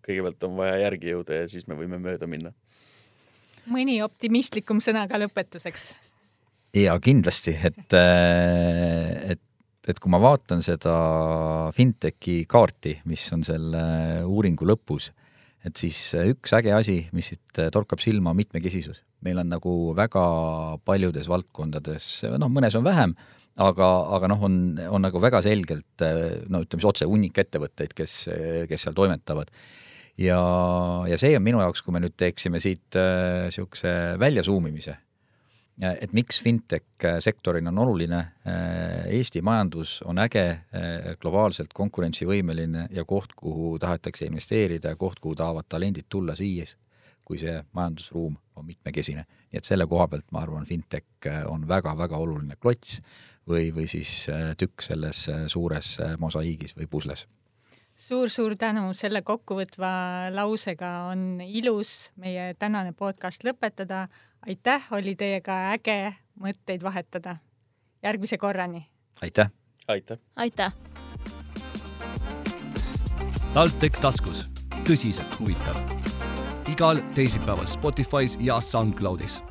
kõigepealt 0.07 0.47
on 0.47 0.55
vaja 0.61 0.77
järgi 0.85 1.11
jõuda 1.11 1.41
ja 1.41 1.49
siis 1.51 1.67
me 1.67 1.79
võime 1.79 1.99
mööda 2.03 2.29
minna. 2.31 2.53
Mõni 3.71 4.01
optimistlikum 4.05 4.83
sõna 4.85 5.07
ka 5.11 5.21
lõpetuseks? 5.23 5.93
ja 6.73 6.97
kindlasti, 7.05 7.53
et, 7.69 7.97
äh, 7.97 9.35
et, 9.35 9.43
et 9.89 9.99
kui 10.01 10.13
ma 10.13 10.21
vaatan 10.23 10.63
seda 10.65 10.95
fintechi 11.77 12.43
kaarti, 12.49 12.99
mis 13.11 13.27
on 13.37 13.45
selle 13.45 13.83
uuringu 14.25 14.67
lõpus, 14.69 15.11
et 15.63 15.77
siis 15.79 15.99
üks 16.17 16.57
äge 16.57 16.73
asi, 16.75 16.97
mis 17.13 17.29
siit 17.33 17.61
torkab 17.75 18.01
silma, 18.03 18.33
mitmekesisus. 18.35 19.05
meil 19.23 19.39
on 19.39 19.53
nagu 19.53 19.93
väga 19.95 20.25
paljudes 20.85 21.29
valdkondades, 21.31 22.09
noh, 22.41 22.51
mõnes 22.51 22.75
on 22.75 22.89
vähem 22.89 23.15
aga, 23.61 23.89
aga 24.17 24.31
noh, 24.33 24.43
on, 24.49 24.57
on 24.89 25.05
nagu 25.05 25.21
väga 25.23 25.43
selgelt 25.45 26.05
no 26.49 26.63
ütleme 26.65 26.81
siis 26.81 26.89
otse 26.89 27.09
hunnik 27.09 27.39
ettevõtteid, 27.39 27.93
kes, 27.97 28.17
kes 28.69 28.87
seal 28.87 28.97
toimetavad. 28.97 29.53
Ja, 30.19 30.43
ja 31.09 31.19
see 31.21 31.37
on 31.37 31.45
minu 31.45 31.63
jaoks, 31.63 31.83
kui 31.83 31.95
me 31.95 32.03
nüüd 32.03 32.17
teeksime 32.19 32.61
siit 32.63 32.99
äh, 32.99 33.49
väljasuumimise, 34.21 34.97
et 35.83 36.13
miks 36.13 36.43
fintech 36.45 37.07
sektorina 37.25 37.73
on 37.73 37.79
oluline, 37.87 38.19
Eesti 39.09 39.41
majandus 39.43 39.97
on 40.07 40.21
äge, 40.21 40.45
globaalselt 41.19 41.73
konkurentsivõimeline 41.75 42.85
ja 42.93 43.07
koht, 43.09 43.33
kuhu 43.35 43.79
tahetakse 43.83 44.29
investeerida 44.29 44.93
ja 44.93 45.01
koht, 45.01 45.19
kuhu 45.19 45.35
tahavad 45.41 45.67
talendid 45.73 46.07
tulla 46.13 46.37
siis, 46.39 46.77
kui 47.25 47.41
see 47.41 47.57
majandusruum 47.73 48.37
on 48.61 48.69
mitmekesine. 48.69 49.25
nii 49.25 49.59
et 49.59 49.67
selle 49.67 49.89
koha 49.89 50.07
pealt 50.13 50.29
ma 50.31 50.45
arvan, 50.45 50.69
fintech 50.69 51.33
on 51.49 51.67
väga-väga 51.69 52.21
oluline 52.21 52.61
klots 52.61 53.01
või, 53.49 53.71
või 53.75 53.89
siis 53.91 54.29
äh, 54.31 54.53
tükk 54.59 54.83
selles 54.83 55.27
äh, 55.29 55.47
suures 55.51 55.97
äh, 56.01 56.17
mosaiigis 56.19 56.77
või 56.79 56.89
pusles 56.91 57.27
suur-suur 57.97 58.57
tänu, 58.59 58.93
selle 58.95 59.23
kokkuvõtva 59.23 59.93
lausega 60.35 60.91
on 61.11 61.41
ilus 61.45 62.13
meie 62.17 62.55
tänane 62.59 62.93
podcast 62.93 63.45
lõpetada. 63.45 64.09
aitäh, 64.47 64.89
oli 64.91 65.15
teiega 65.15 65.73
äge 65.73 66.15
mõtteid 66.41 66.83
vahetada. 66.83 67.37
järgmise 68.03 68.39
korrani. 68.39 68.89
aitäh. 69.23 69.51
aitäh. 69.89 70.19
aitäh. 70.37 70.73
TalTech 73.55 74.01
taskus, 74.01 74.45
tõsiselt 74.85 75.41
huvitav. 75.41 75.77
igal 76.69 76.99
teisipäeval 77.15 77.67
Spotify's 77.67 78.37
ja 78.41 78.61
SoundCloudis 78.61 79.43